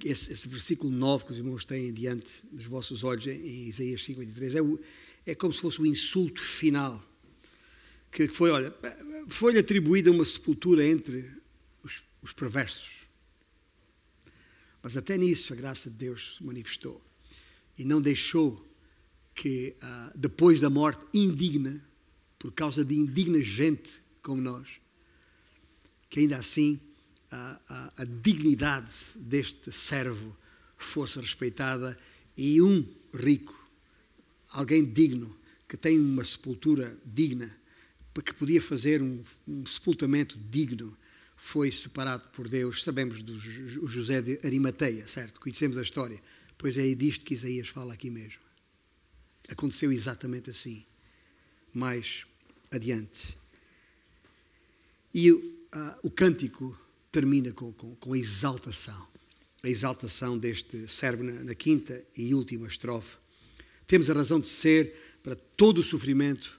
esse, 0.05 0.33
esse 0.33 0.49
versículo 0.49 0.93
9 0.93 1.27
que 1.27 1.33
os 1.33 1.39
irmãos 1.39 1.65
têm 1.65 1.93
diante 1.93 2.47
dos 2.53 2.67
vossos 2.67 3.03
olhos 3.03 3.27
em 3.27 3.69
Isaías 3.69 4.03
53 4.05 4.55
é, 4.55 4.63
o, 4.63 4.79
é 5.27 5.35
como 5.35 5.53
se 5.53 5.61
fosse 5.61 5.81
o 5.81 5.87
insulto 5.87 6.41
final. 6.41 7.03
Que 8.11 8.29
foi, 8.29 8.51
olha, 8.51 8.73
foi-lhe 9.29 9.59
atribuída 9.59 10.11
uma 10.11 10.25
sepultura 10.25 10.87
entre 10.87 11.29
os, 11.83 12.03
os 12.23 12.33
perversos. 12.33 13.03
Mas 14.83 14.97
até 14.97 15.17
nisso 15.17 15.53
a 15.53 15.57
graça 15.57 15.91
de 15.91 15.97
Deus 15.97 16.37
se 16.37 16.45
manifestou 16.45 17.03
e 17.79 17.85
não 17.85 18.01
deixou 18.01 18.69
que 19.35 19.75
uh, 19.83 20.19
depois 20.19 20.61
da 20.61 20.69
morte 20.69 21.07
indigna, 21.15 21.83
por 22.39 22.53
causa 22.53 22.85
de 22.85 22.95
indigna 22.95 23.41
gente 23.41 24.01
como 24.21 24.43
nós, 24.43 24.69
que 26.11 26.21
ainda 26.21 26.37
assim 26.37 26.79
a, 27.33 27.61
a, 27.69 27.93
a 28.03 28.05
dignidade 28.05 28.93
deste 29.17 29.73
servo 29.73 30.37
fosse 30.77 31.19
respeitada 31.19 31.99
e 32.37 32.61
um 32.61 32.87
rico, 33.15 33.59
alguém 34.51 34.85
digno, 34.85 35.35
que 35.69 35.77
tem 35.77 35.99
uma 35.99 36.23
sepultura 36.23 36.97
digna, 37.05 37.55
que 38.25 38.35
podia 38.35 38.61
fazer 38.61 39.03
um, 39.03 39.23
um 39.49 39.65
sepultamento 39.65 40.39
digno, 40.51 40.97
foi 41.35 41.73
separado 41.73 42.29
por 42.31 42.47
Deus. 42.47 42.85
Sabemos 42.85 43.23
do 43.23 43.39
José 43.89 44.21
de 44.21 44.39
Arimateia, 44.45 45.09
certo? 45.09 45.41
Conhecemos 45.41 45.79
a 45.79 45.83
história. 45.83 46.23
Pois 46.59 46.77
é 46.77 46.95
disto 46.95 47.25
que 47.25 47.35
Isaías 47.35 47.69
fala 47.69 47.95
aqui 47.95 48.11
mesmo. 48.11 48.43
Aconteceu 49.49 49.91
exatamente 49.91 50.51
assim. 50.51 50.85
Mais 51.75 52.25
adiante. 52.71 53.37
E 55.13 55.33
uh, 55.33 55.43
o 56.03 56.11
cântico 56.11 56.79
termina 57.13 57.53
com, 57.53 57.73
com, 57.75 57.95
com, 57.97 58.15
a 58.15 58.19
exaltação. 58.19 59.07
A 59.63 59.69
exaltação 59.69 60.37
deste 60.39 60.89
servo 60.89 61.23
na, 61.23 61.45
na 61.45 61.55
quinta 61.55 62.03
e 62.17 62.35
última 62.35 62.67
estrofe. 62.67 63.17
Temos 63.87 64.09
a 64.09 64.15
razão 64.15 64.41
de 64.41 64.49
ser 64.49 65.19
para 65.23 65.37
todo 65.37 65.79
o 65.79 65.85
sofrimento 65.85 66.59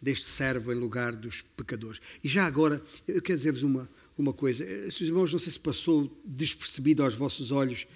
deste 0.00 0.26
servo 0.26 0.72
em 0.72 0.76
lugar 0.76 1.14
dos 1.14 1.42
pecadores. 1.42 2.00
E 2.22 2.28
já 2.28 2.46
agora, 2.46 2.82
eu 3.06 3.20
quero 3.20 3.36
dizer-vos 3.36 3.64
uma, 3.64 3.90
uma 4.16 4.32
coisa. 4.32 4.64
Seus 4.90 5.08
irmãos, 5.08 5.32
não 5.32 5.40
sei 5.40 5.52
se 5.52 5.58
passou 5.58 6.16
despercebido 6.24 7.02
aos 7.02 7.16
vossos 7.16 7.50
olhos, 7.50 7.86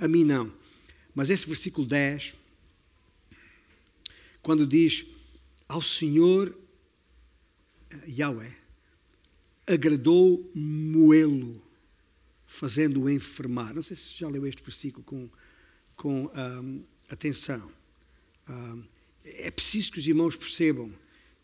a 0.00 0.06
mim 0.06 0.24
não. 0.24 0.52
Mas 1.14 1.28
esse 1.28 1.46
versículo 1.46 1.86
10, 1.86 2.34
quando 4.40 4.66
diz: 4.66 5.04
Ao 5.68 5.82
Senhor, 5.82 6.56
Yahweh, 8.08 8.61
agradou 9.66 10.50
moê-lo, 10.54 11.62
fazendo-o 12.46 13.08
enfermar. 13.08 13.74
Não 13.74 13.82
sei 13.82 13.96
se 13.96 14.18
já 14.18 14.28
leu 14.28 14.46
este 14.46 14.62
versículo 14.62 15.04
com, 15.04 15.30
com 15.96 16.26
um, 16.26 16.84
atenção. 17.08 17.72
Um, 18.48 18.82
é 19.24 19.50
preciso 19.50 19.92
que 19.92 19.98
os 19.98 20.06
irmãos 20.06 20.36
percebam 20.36 20.92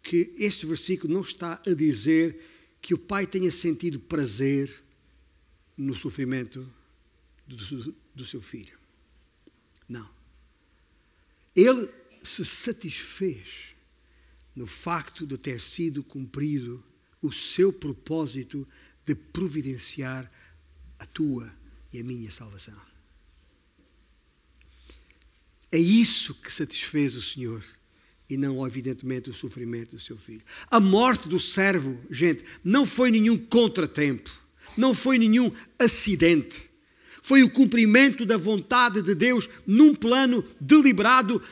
que 0.03 0.33
este 0.37 0.67
versículo 0.67 1.13
não 1.13 1.23
está 1.23 1.61
a 1.67 1.75
dizer 1.75 2.45
que 2.81 2.95
o 2.95 2.99
pai 2.99 3.27
tenha 3.27 3.51
sentido 3.51 4.01
prazer 4.01 4.83
no 5.77 5.95
sofrimento 5.95 6.67
do, 7.47 7.95
do 8.15 8.27
seu 8.27 8.43
filho. 8.43 8.77
Não. 9.89 10.09
Ele 11.55 11.89
se 12.23 12.45
satisfez 12.45 13.75
no 14.55 14.67
facto 14.67 15.27
de 15.27 15.39
ter 15.39 15.61
sido 15.61 16.03
cumprido 16.03 16.83
o 17.23 17.33
seu 17.33 17.73
propósito 17.73 18.67
de 19.05 19.15
providenciar 19.15 20.31
a 20.99 21.07
tua 21.07 21.53
e 21.93 22.01
a 22.01 22.05
minha 22.05 22.31
salvação. 22.31 22.79
É 25.71 25.79
isso 25.79 26.35
que 26.37 26.53
satisfez 26.53 27.15
o 27.15 27.23
Senhor 27.23 27.65
e 28.29 28.37
não, 28.37 28.67
evidentemente, 28.67 29.31
o 29.31 29.35
sofrimento 29.35 29.97
do 29.97 30.03
seu 30.03 30.19
filho. 30.19 30.43
A 30.71 30.79
morte 30.79 31.29
do 31.29 31.41
servo, 31.41 31.99
gente, 32.11 32.45
não 32.63 32.85
foi 32.85 33.11
nenhum 33.11 33.39
contratempo, 33.39 34.31
não 34.77 34.95
foi 34.95 35.19
nenhum 35.19 35.51
acidente. 35.79 36.69
Foi 37.23 37.43
o 37.43 37.51
cumprimento 37.51 38.25
da 38.25 38.37
vontade 38.37 39.03
de 39.03 39.15
Deus 39.15 39.49
num 39.67 39.95
plano 39.95 40.45
deliberado 40.61 41.43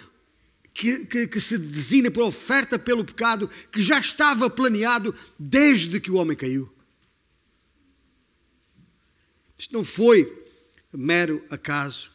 que, 0.76 1.06
que, 1.06 1.26
que, 1.26 1.40
se 1.40 1.56
designa 1.56 2.10
por 2.10 2.24
oferta 2.24 2.78
pelo 2.78 3.02
pecado, 3.02 3.48
que 3.72 3.80
já 3.80 3.98
estava 3.98 4.50
planeado 4.50 5.14
desde 5.38 5.98
que 5.98 6.10
o 6.10 6.16
homem 6.16 6.36
caiu. 6.36 6.70
Isto 9.58 9.72
não 9.72 9.82
foi 9.82 10.30
mero 10.92 11.42
acaso. 11.48 12.10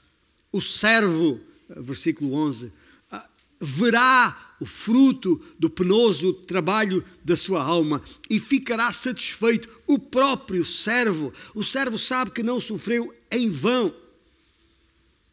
O 0.51 0.61
servo, 0.61 1.41
versículo 1.69 2.35
11, 2.35 2.71
ah, 3.11 3.27
verá 3.59 4.55
o 4.59 4.65
fruto 4.67 5.43
do 5.57 5.67
penoso 5.67 6.31
trabalho 6.31 7.03
da 7.25 7.35
sua 7.35 7.63
alma 7.63 7.99
e 8.29 8.39
ficará 8.39 8.91
satisfeito 8.91 9.67
o 9.87 9.97
próprio 9.97 10.63
servo. 10.63 11.33
O 11.55 11.63
servo 11.63 11.97
sabe 11.97 12.29
que 12.29 12.43
não 12.43 12.61
sofreu 12.61 13.11
em 13.31 13.49
vão. 13.49 13.91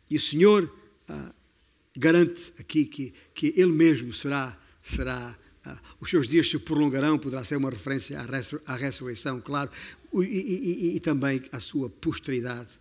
E 0.09 0.17
o 0.17 0.21
Senhor 0.21 0.67
ah, 1.07 1.35
garante 1.99 2.53
aqui 2.59 2.85
que, 2.85 3.13
que 3.35 3.53
Ele 3.57 3.73
mesmo 3.73 4.13
será, 4.13 4.57
será 4.83 5.37
ah, 5.65 5.79
os 6.01 6.09
seus 6.09 6.29
dias 6.29 6.49
se 6.49 6.59
prolongarão, 6.59 7.19
poderá 7.19 7.45
ser 7.45 7.57
uma 7.57 7.71
referência 7.71 8.21
à, 8.21 8.23
ressu 8.23 8.61
à 8.65 8.77
ressurreição, 8.77 9.41
claro, 9.41 9.71
e, 10.15 10.19
e, 10.21 10.93
e, 10.93 10.97
e, 10.97 11.01
também 11.01 11.43
à 11.51 11.61
sua 11.61 11.91
posteridade, 11.91 12.79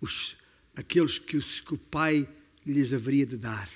os, 0.00 0.36
aqueles 0.74 1.18
que, 1.18 1.36
os, 1.36 1.60
que 1.60 1.74
o 1.74 1.78
Pai 1.78 2.28
lhes 2.66 2.92
haveria 2.92 3.24
de 3.24 3.36
dar 3.36 3.70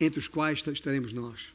entre 0.00 0.18
os 0.18 0.28
quais 0.28 0.66
estaremos 0.66 1.12
nós. 1.12 1.54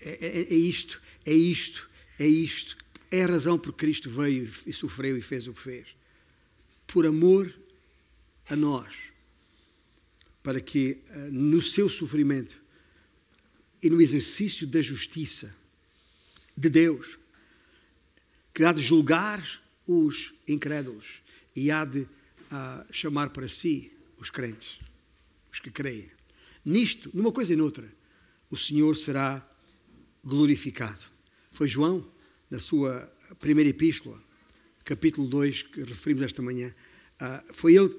É, 0.00 0.10
é, 0.10 0.40
é, 0.52 0.54
isto, 0.54 1.00
é 1.24 1.32
isto, 1.32 1.88
é 2.18 2.26
isto. 2.26 2.76
É 3.10 3.22
a 3.22 3.28
razão 3.28 3.58
por 3.58 3.72
que 3.72 3.86
Cristo 3.86 4.10
veio 4.10 4.50
e 4.66 4.72
sofreu 4.72 5.16
e 5.16 5.22
fez 5.22 5.46
o 5.46 5.54
que 5.54 5.60
fez. 5.60 5.96
Por 6.86 7.06
amor 7.06 7.52
a 8.50 8.56
nós. 8.56 9.13
Para 10.44 10.60
que 10.60 11.02
eh, 11.08 11.30
no 11.32 11.60
seu 11.60 11.88
sofrimento 11.88 12.56
e 13.82 13.90
no 13.90 14.00
exercício 14.00 14.64
da 14.64 14.80
justiça 14.80 15.52
de 16.56 16.70
Deus, 16.70 17.18
que 18.54 18.62
há 18.62 18.72
de 18.72 18.80
julgar 18.80 19.42
os 19.84 20.32
incrédulos 20.46 21.20
e 21.56 21.72
há 21.72 21.84
de 21.84 22.02
uh, 22.02 22.08
chamar 22.92 23.30
para 23.30 23.48
si 23.48 23.92
os 24.16 24.30
crentes, 24.30 24.78
os 25.52 25.58
que 25.58 25.70
creem 25.70 26.14
nisto, 26.64 27.10
numa 27.12 27.30
coisa 27.30 27.52
e 27.52 27.56
noutra, 27.56 27.86
o 28.50 28.56
Senhor 28.56 28.96
será 28.96 29.46
glorificado. 30.24 31.04
Foi 31.52 31.68
João, 31.68 32.06
na 32.50 32.58
sua 32.58 33.12
primeira 33.38 33.70
epístola, 33.70 34.22
capítulo 34.84 35.28
2, 35.28 35.62
que 35.62 35.82
referimos 35.82 36.24
esta 36.24 36.40
manhã, 36.40 36.74
ah, 37.20 37.44
foi, 37.52 37.76
ele, 37.76 37.94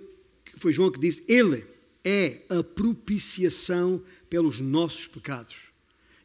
foi 0.57 0.73
João 0.73 0.91
que 0.91 0.99
disse: 0.99 1.23
Ele 1.27 1.65
é 2.05 2.43
a 2.49 2.63
propiciação 2.63 4.01
pelos 4.29 4.59
nossos 4.59 5.07
pecados. 5.07 5.55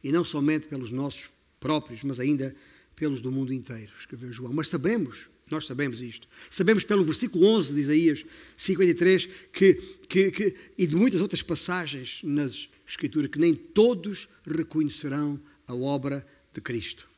E 0.05 0.13
não 0.13 0.25
somente 0.25 0.69
pelos 0.69 0.91
nossos 0.91 1.31
próprios, 1.59 2.03
mas 2.05 2.21
ainda 2.21 2.55
pelos 2.95 3.21
do 3.21 3.33
mundo 3.33 3.53
inteiro, 3.53 3.91
escreveu 3.99 4.33
João. 4.33 4.53
Mas 4.53 4.69
sabemos 4.69 5.29
nós 5.51 5.67
sabemos 5.67 6.01
isto. 6.01 6.29
Sabemos 6.49 6.85
pelo 6.85 7.05
versículo 7.05 7.45
11 7.45 7.75
de 7.75 7.81
Isaías 7.81 8.25
53 8.57 9.29
que, 9.53 9.75
que, 10.09 10.31
que, 10.31 10.57
e 10.79 10.87
de 10.87 10.95
muitas 10.95 11.21
outras 11.21 11.43
passagens 11.43 12.21
nas 12.23 12.69
Escrituras 12.87 13.31
que 13.31 13.39
nem 13.39 13.55
todos 13.55 14.29
reconhecerão 14.45 15.41
a 15.67 15.75
obra 15.75 16.27
de 16.53 16.61
Cristo 16.61 17.11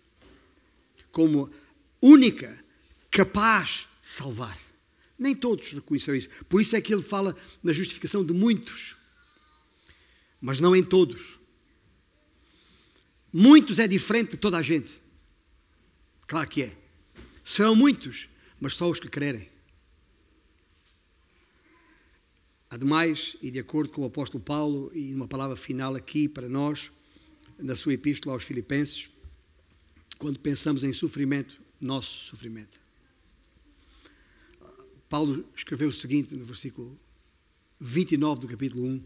como 1.13 1.51
única 2.01 2.65
capaz 3.11 3.87
de 4.03 4.09
salvar. 4.09 4.59
Nem 5.23 5.37
todos 5.37 5.71
reconhecerão 5.73 6.19
isso. 6.19 6.29
Por 6.49 6.61
isso 6.61 6.75
é 6.75 6.81
que 6.81 6.93
ele 6.93 7.01
fala 7.01 7.37
na 7.63 7.73
justificação 7.73 8.25
de 8.25 8.33
muitos, 8.33 8.97
mas 10.41 10.59
não 10.59 10.75
em 10.75 10.83
todos. 10.83 11.39
Muitos 13.33 13.79
é 13.79 13.87
diferente 13.87 14.33
de 14.33 14.37
toda 14.37 14.59
a 14.59 14.63
gente. 14.63 15.01
Claro 16.27 16.49
que 16.49 16.63
é. 16.63 16.77
Serão 17.45 17.77
muitos, 17.77 18.29
mas 18.61 18.75
só 18.75 18.91
os 18.91 18.99
que 18.99 19.09
crerem. 19.09 19.49
Ademais, 22.69 23.37
e 23.41 23.49
de 23.49 23.61
acordo 23.61 23.93
com 23.93 24.03
o 24.03 24.07
apóstolo 24.07 24.43
Paulo, 24.43 24.91
e 24.93 25.15
uma 25.15 25.29
palavra 25.29 25.55
final 25.55 25.95
aqui 25.95 26.29
para 26.29 26.49
nós, 26.49 26.91
na 27.59 27.77
sua 27.77 27.95
epístola 27.95 28.35
aos 28.35 28.43
Filipenses, 28.43 29.09
quando 30.19 30.41
pensamos 30.41 30.83
em 30.83 30.93
sofrimento, 30.93 31.57
nosso 31.81 32.25
sofrimento. 32.25 32.81
Paulo 35.13 35.45
escreveu 35.55 35.91
o 35.91 35.93
seguinte 35.93 36.35
no 36.35 36.47
versículo 36.47 36.99
29 37.79 38.41
do 38.41 38.49
capítulo 38.49 38.87
1: 38.87 39.05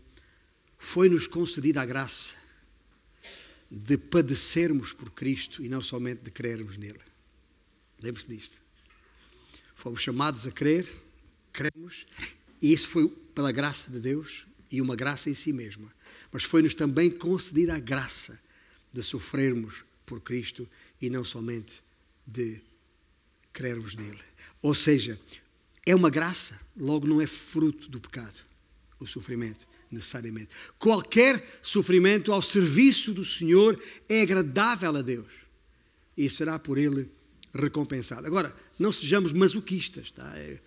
Foi-nos 0.78 1.26
concedida 1.26 1.82
a 1.82 1.84
graça 1.84 2.36
de 3.68 3.98
padecermos 3.98 4.92
por 4.92 5.10
Cristo 5.10 5.64
e 5.64 5.68
não 5.68 5.82
somente 5.82 6.22
de 6.22 6.30
crermos 6.30 6.76
nele. 6.76 7.00
Lembre-se 8.00 8.28
disto. 8.28 8.60
Fomos 9.74 10.00
chamados 10.00 10.46
a 10.46 10.52
crer, 10.52 10.88
cremos, 11.52 12.06
e 12.62 12.72
isso 12.72 12.86
foi 12.86 13.08
pela 13.34 13.50
graça 13.50 13.90
de 13.90 13.98
Deus 13.98 14.46
e 14.70 14.80
uma 14.80 14.94
graça 14.94 15.28
em 15.28 15.34
si 15.34 15.52
mesma. 15.52 15.92
Mas 16.30 16.44
foi-nos 16.44 16.74
também 16.74 17.10
concedida 17.10 17.74
a 17.74 17.80
graça 17.80 18.40
de 18.92 19.02
sofrermos 19.02 19.82
por 20.06 20.20
Cristo 20.20 20.68
e 21.02 21.10
não 21.10 21.24
somente 21.24 21.82
de 22.24 22.60
crermos 23.52 23.96
nele. 23.96 24.22
Ou 24.62 24.72
seja, 24.72 25.18
é 25.86 25.94
uma 25.94 26.10
graça, 26.10 26.60
logo 26.76 27.06
não 27.06 27.20
é 27.20 27.26
fruto 27.26 27.88
do 27.88 28.00
pecado, 28.00 28.40
o 28.98 29.06
sofrimento, 29.06 29.66
necessariamente. 29.90 30.48
Qualquer 30.78 31.60
sofrimento 31.62 32.32
ao 32.32 32.42
serviço 32.42 33.14
do 33.14 33.24
Senhor 33.24 33.80
é 34.08 34.22
agradável 34.22 34.96
a 34.96 35.02
Deus 35.02 35.30
e 36.16 36.28
será 36.28 36.58
por 36.58 36.76
ele 36.76 37.08
recompensado. 37.54 38.26
Agora, 38.26 38.54
não 38.78 38.90
sejamos 38.90 39.32
masoquistas, 39.32 40.10
tá? 40.10 40.30
É, 40.36 40.58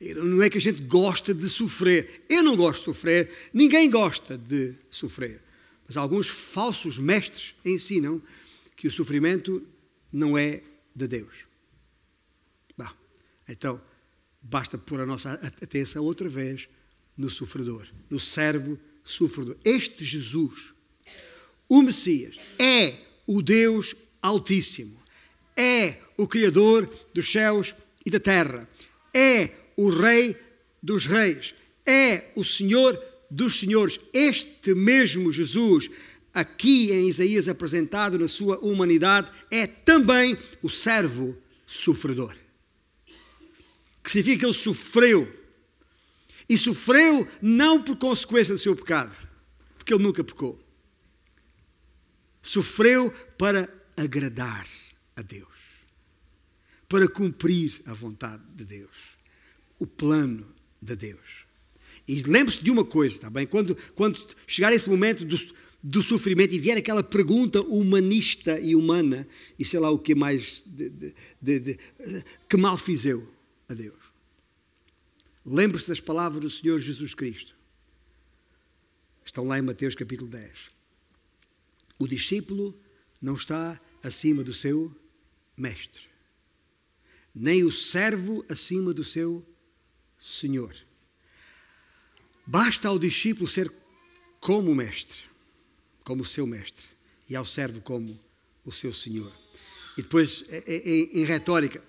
é, 0.00 0.14
não 0.14 0.42
é 0.42 0.50
que 0.50 0.58
a 0.58 0.60
gente 0.60 0.82
gosta 0.82 1.32
de 1.32 1.48
sofrer. 1.48 2.24
Eu 2.28 2.42
não 2.42 2.56
gosto 2.56 2.80
de 2.80 2.84
sofrer, 2.86 3.30
ninguém 3.52 3.88
gosta 3.88 4.36
de 4.36 4.74
sofrer. 4.90 5.40
Mas 5.86 5.96
alguns 5.96 6.28
falsos 6.28 6.98
mestres 6.98 7.54
ensinam 7.64 8.20
que 8.74 8.88
o 8.88 8.92
sofrimento 8.92 9.64
não 10.12 10.36
é 10.36 10.62
de 10.94 11.06
Deus. 11.06 11.46
Bom, 12.76 12.90
então, 13.48 13.80
basta 14.50 14.78
pôr 14.78 15.00
a 15.00 15.06
nossa 15.06 15.32
atenção 15.32 16.04
outra 16.04 16.28
vez 16.28 16.68
no 17.16 17.28
sofredor, 17.28 17.86
no 18.08 18.20
servo 18.20 18.78
sofredor. 19.02 19.56
Este 19.64 20.04
Jesus, 20.04 20.74
o 21.68 21.82
Messias, 21.82 22.36
é 22.58 22.94
o 23.26 23.42
Deus 23.42 23.94
Altíssimo, 24.22 25.00
é 25.56 25.96
o 26.16 26.26
Criador 26.26 26.88
dos 27.12 27.30
céus 27.30 27.74
e 28.04 28.10
da 28.10 28.20
terra, 28.20 28.68
é 29.12 29.50
o 29.76 29.88
Rei 29.88 30.36
dos 30.82 31.06
Reis, 31.06 31.54
é 31.84 32.32
o 32.36 32.44
Senhor 32.44 33.00
dos 33.30 33.58
Senhores. 33.58 33.98
Este 34.12 34.74
mesmo 34.74 35.32
Jesus, 35.32 35.90
aqui 36.32 36.92
em 36.92 37.08
Isaías 37.08 37.48
apresentado 37.48 38.18
na 38.18 38.28
sua 38.28 38.58
humanidade, 38.58 39.30
é 39.50 39.66
também 39.66 40.36
o 40.62 40.68
servo 40.68 41.36
sofredor. 41.66 42.36
Significa 44.16 44.38
que 44.38 44.46
ele 44.46 44.54
sofreu. 44.54 45.46
E 46.48 46.56
sofreu 46.56 47.28
não 47.42 47.82
por 47.82 47.96
consequência 47.96 48.54
do 48.54 48.58
seu 48.58 48.74
pecado, 48.74 49.14
porque 49.76 49.92
ele 49.92 50.02
nunca 50.02 50.24
pecou. 50.24 50.58
Sofreu 52.40 53.10
para 53.36 53.68
agradar 53.94 54.66
a 55.16 55.20
Deus, 55.20 55.48
para 56.88 57.06
cumprir 57.08 57.82
a 57.84 57.92
vontade 57.92 58.42
de 58.54 58.64
Deus, 58.64 58.94
o 59.78 59.86
plano 59.86 60.48
de 60.80 60.96
Deus. 60.96 61.44
E 62.08 62.22
lembre-se 62.22 62.64
de 62.64 62.70
uma 62.70 62.86
coisa, 62.86 63.16
está 63.16 63.28
bem? 63.28 63.46
Quando, 63.46 63.76
quando 63.94 64.24
chegar 64.46 64.72
esse 64.72 64.88
momento 64.88 65.26
do, 65.26 65.36
do 65.82 66.02
sofrimento 66.02 66.54
e 66.54 66.58
vier 66.58 66.78
aquela 66.78 67.02
pergunta 67.02 67.60
humanista 67.60 68.58
e 68.60 68.74
humana, 68.74 69.28
e 69.58 69.64
sei 69.64 69.78
lá 69.78 69.90
o 69.90 69.98
que 69.98 70.14
mais, 70.14 70.62
de, 70.64 70.88
de, 70.88 71.60
de, 71.60 71.78
que 72.48 72.56
mal 72.56 72.78
fiz 72.78 73.04
eu 73.04 73.35
a 73.68 73.74
Deus. 73.74 74.16
Lembre-se 75.44 75.88
das 75.88 76.00
palavras 76.00 76.40
do 76.40 76.50
Senhor 76.50 76.78
Jesus 76.78 77.14
Cristo. 77.14 77.54
Estão 79.24 79.44
lá 79.44 79.58
em 79.58 79.62
Mateus 79.62 79.94
capítulo 79.94 80.30
10. 80.30 80.70
O 81.98 82.06
discípulo 82.06 82.78
não 83.20 83.34
está 83.34 83.80
acima 84.02 84.44
do 84.44 84.52
seu 84.52 84.94
mestre, 85.56 86.02
nem 87.34 87.64
o 87.64 87.72
servo 87.72 88.44
acima 88.48 88.92
do 88.92 89.02
seu 89.02 89.44
senhor. 90.18 90.74
Basta 92.46 92.88
ao 92.88 92.98
discípulo 92.98 93.48
ser 93.48 93.72
como 94.40 94.70
o 94.70 94.74
mestre, 94.74 95.22
como 96.04 96.22
o 96.22 96.26
seu 96.26 96.46
mestre, 96.46 96.86
e 97.28 97.34
ao 97.34 97.44
servo 97.44 97.80
como 97.80 98.18
o 98.64 98.70
seu 98.70 98.92
senhor. 98.92 99.32
E 99.98 100.02
depois, 100.02 100.44
em, 100.66 101.24
retórica, 101.24 101.82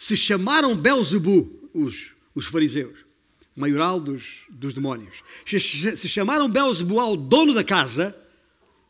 se 0.00 0.16
chamaram 0.16 0.74
Belzebu 0.74 1.68
os, 1.74 2.12
os 2.34 2.46
fariseus, 2.46 3.00
maioral 3.54 4.00
dos, 4.00 4.46
dos 4.48 4.72
demónios, 4.72 5.22
se 5.46 6.08
chamaram 6.08 6.48
Belzebu 6.48 6.98
ao 6.98 7.14
dono 7.18 7.52
da 7.52 7.62
casa, 7.62 8.16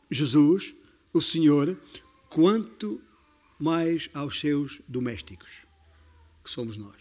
Jesus, 0.08 0.72
o 1.12 1.20
Senhor, 1.20 1.76
quanto 2.28 3.02
mais 3.58 4.08
aos 4.14 4.38
seus 4.38 4.80
domésticos, 4.86 5.50
que 6.44 6.50
somos 6.50 6.76
nós, 6.76 6.94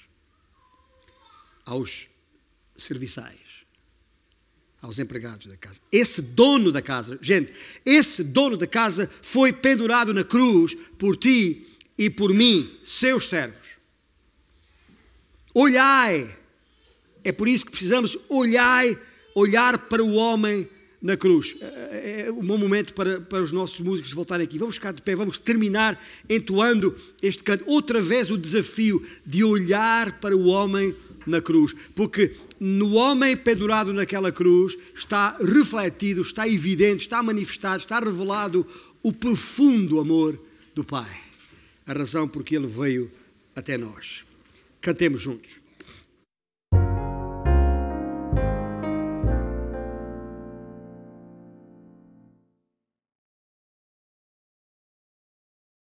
aos 1.63 2.07
serviçais, 2.75 3.37
aos 4.81 4.97
empregados 4.97 5.45
da 5.45 5.55
casa. 5.55 5.81
Esse 5.91 6.33
dono 6.33 6.71
da 6.71 6.81
casa, 6.81 7.19
gente, 7.21 7.53
esse 7.85 8.23
dono 8.23 8.57
da 8.57 8.65
casa 8.65 9.05
foi 9.21 9.53
pendurado 9.53 10.15
na 10.15 10.23
cruz 10.23 10.73
por 10.97 11.15
ti 11.15 11.77
e 11.95 12.09
por 12.09 12.33
mim, 12.33 12.75
seus 12.83 13.29
servos. 13.29 13.68
Olhai, 15.61 16.33
é 17.21 17.33
por 17.33 17.45
isso 17.45 17.65
que 17.65 17.71
precisamos 17.71 18.17
olhai, 18.29 18.97
olhar 19.35 19.77
para 19.77 20.01
o 20.01 20.13
homem 20.13 20.65
na 21.01 21.17
cruz. 21.17 21.53
É, 21.59 22.27
é 22.27 22.31
um 22.31 22.45
bom 22.45 22.57
momento 22.57 22.93
para, 22.93 23.19
para 23.19 23.43
os 23.43 23.51
nossos 23.51 23.81
músicos 23.81 24.13
voltarem 24.13 24.45
aqui. 24.45 24.57
Vamos 24.57 24.75
ficar 24.75 24.93
de 24.93 25.01
pé, 25.01 25.17
vamos 25.17 25.37
terminar 25.37 26.01
entoando 26.29 26.95
este 27.21 27.43
canto. 27.43 27.65
Outra 27.67 28.01
vez 28.01 28.29
o 28.29 28.37
desafio 28.37 29.05
de 29.25 29.43
olhar 29.43 30.21
para 30.21 30.33
o 30.33 30.45
homem 30.45 30.95
na 31.27 31.41
cruz. 31.41 31.75
Porque 31.93 32.33
no 32.57 32.93
homem 32.93 33.35
pendurado 33.35 33.93
naquela 33.93 34.31
cruz 34.31 34.77
está 34.95 35.35
refletido, 35.41 36.21
está 36.21 36.47
evidente, 36.47 37.01
está 37.01 37.21
manifestado, 37.21 37.83
está 37.83 37.99
revelado 37.99 38.65
o 39.03 39.11
profundo 39.11 39.99
amor 39.99 40.41
do 40.73 40.85
Pai. 40.85 41.19
A 41.85 41.91
razão 41.91 42.29
porque 42.29 42.55
ele 42.55 42.67
veio 42.67 43.11
até 43.53 43.77
nós. 43.77 44.28
Cantemos 44.81 45.23
juntos. 45.23 45.59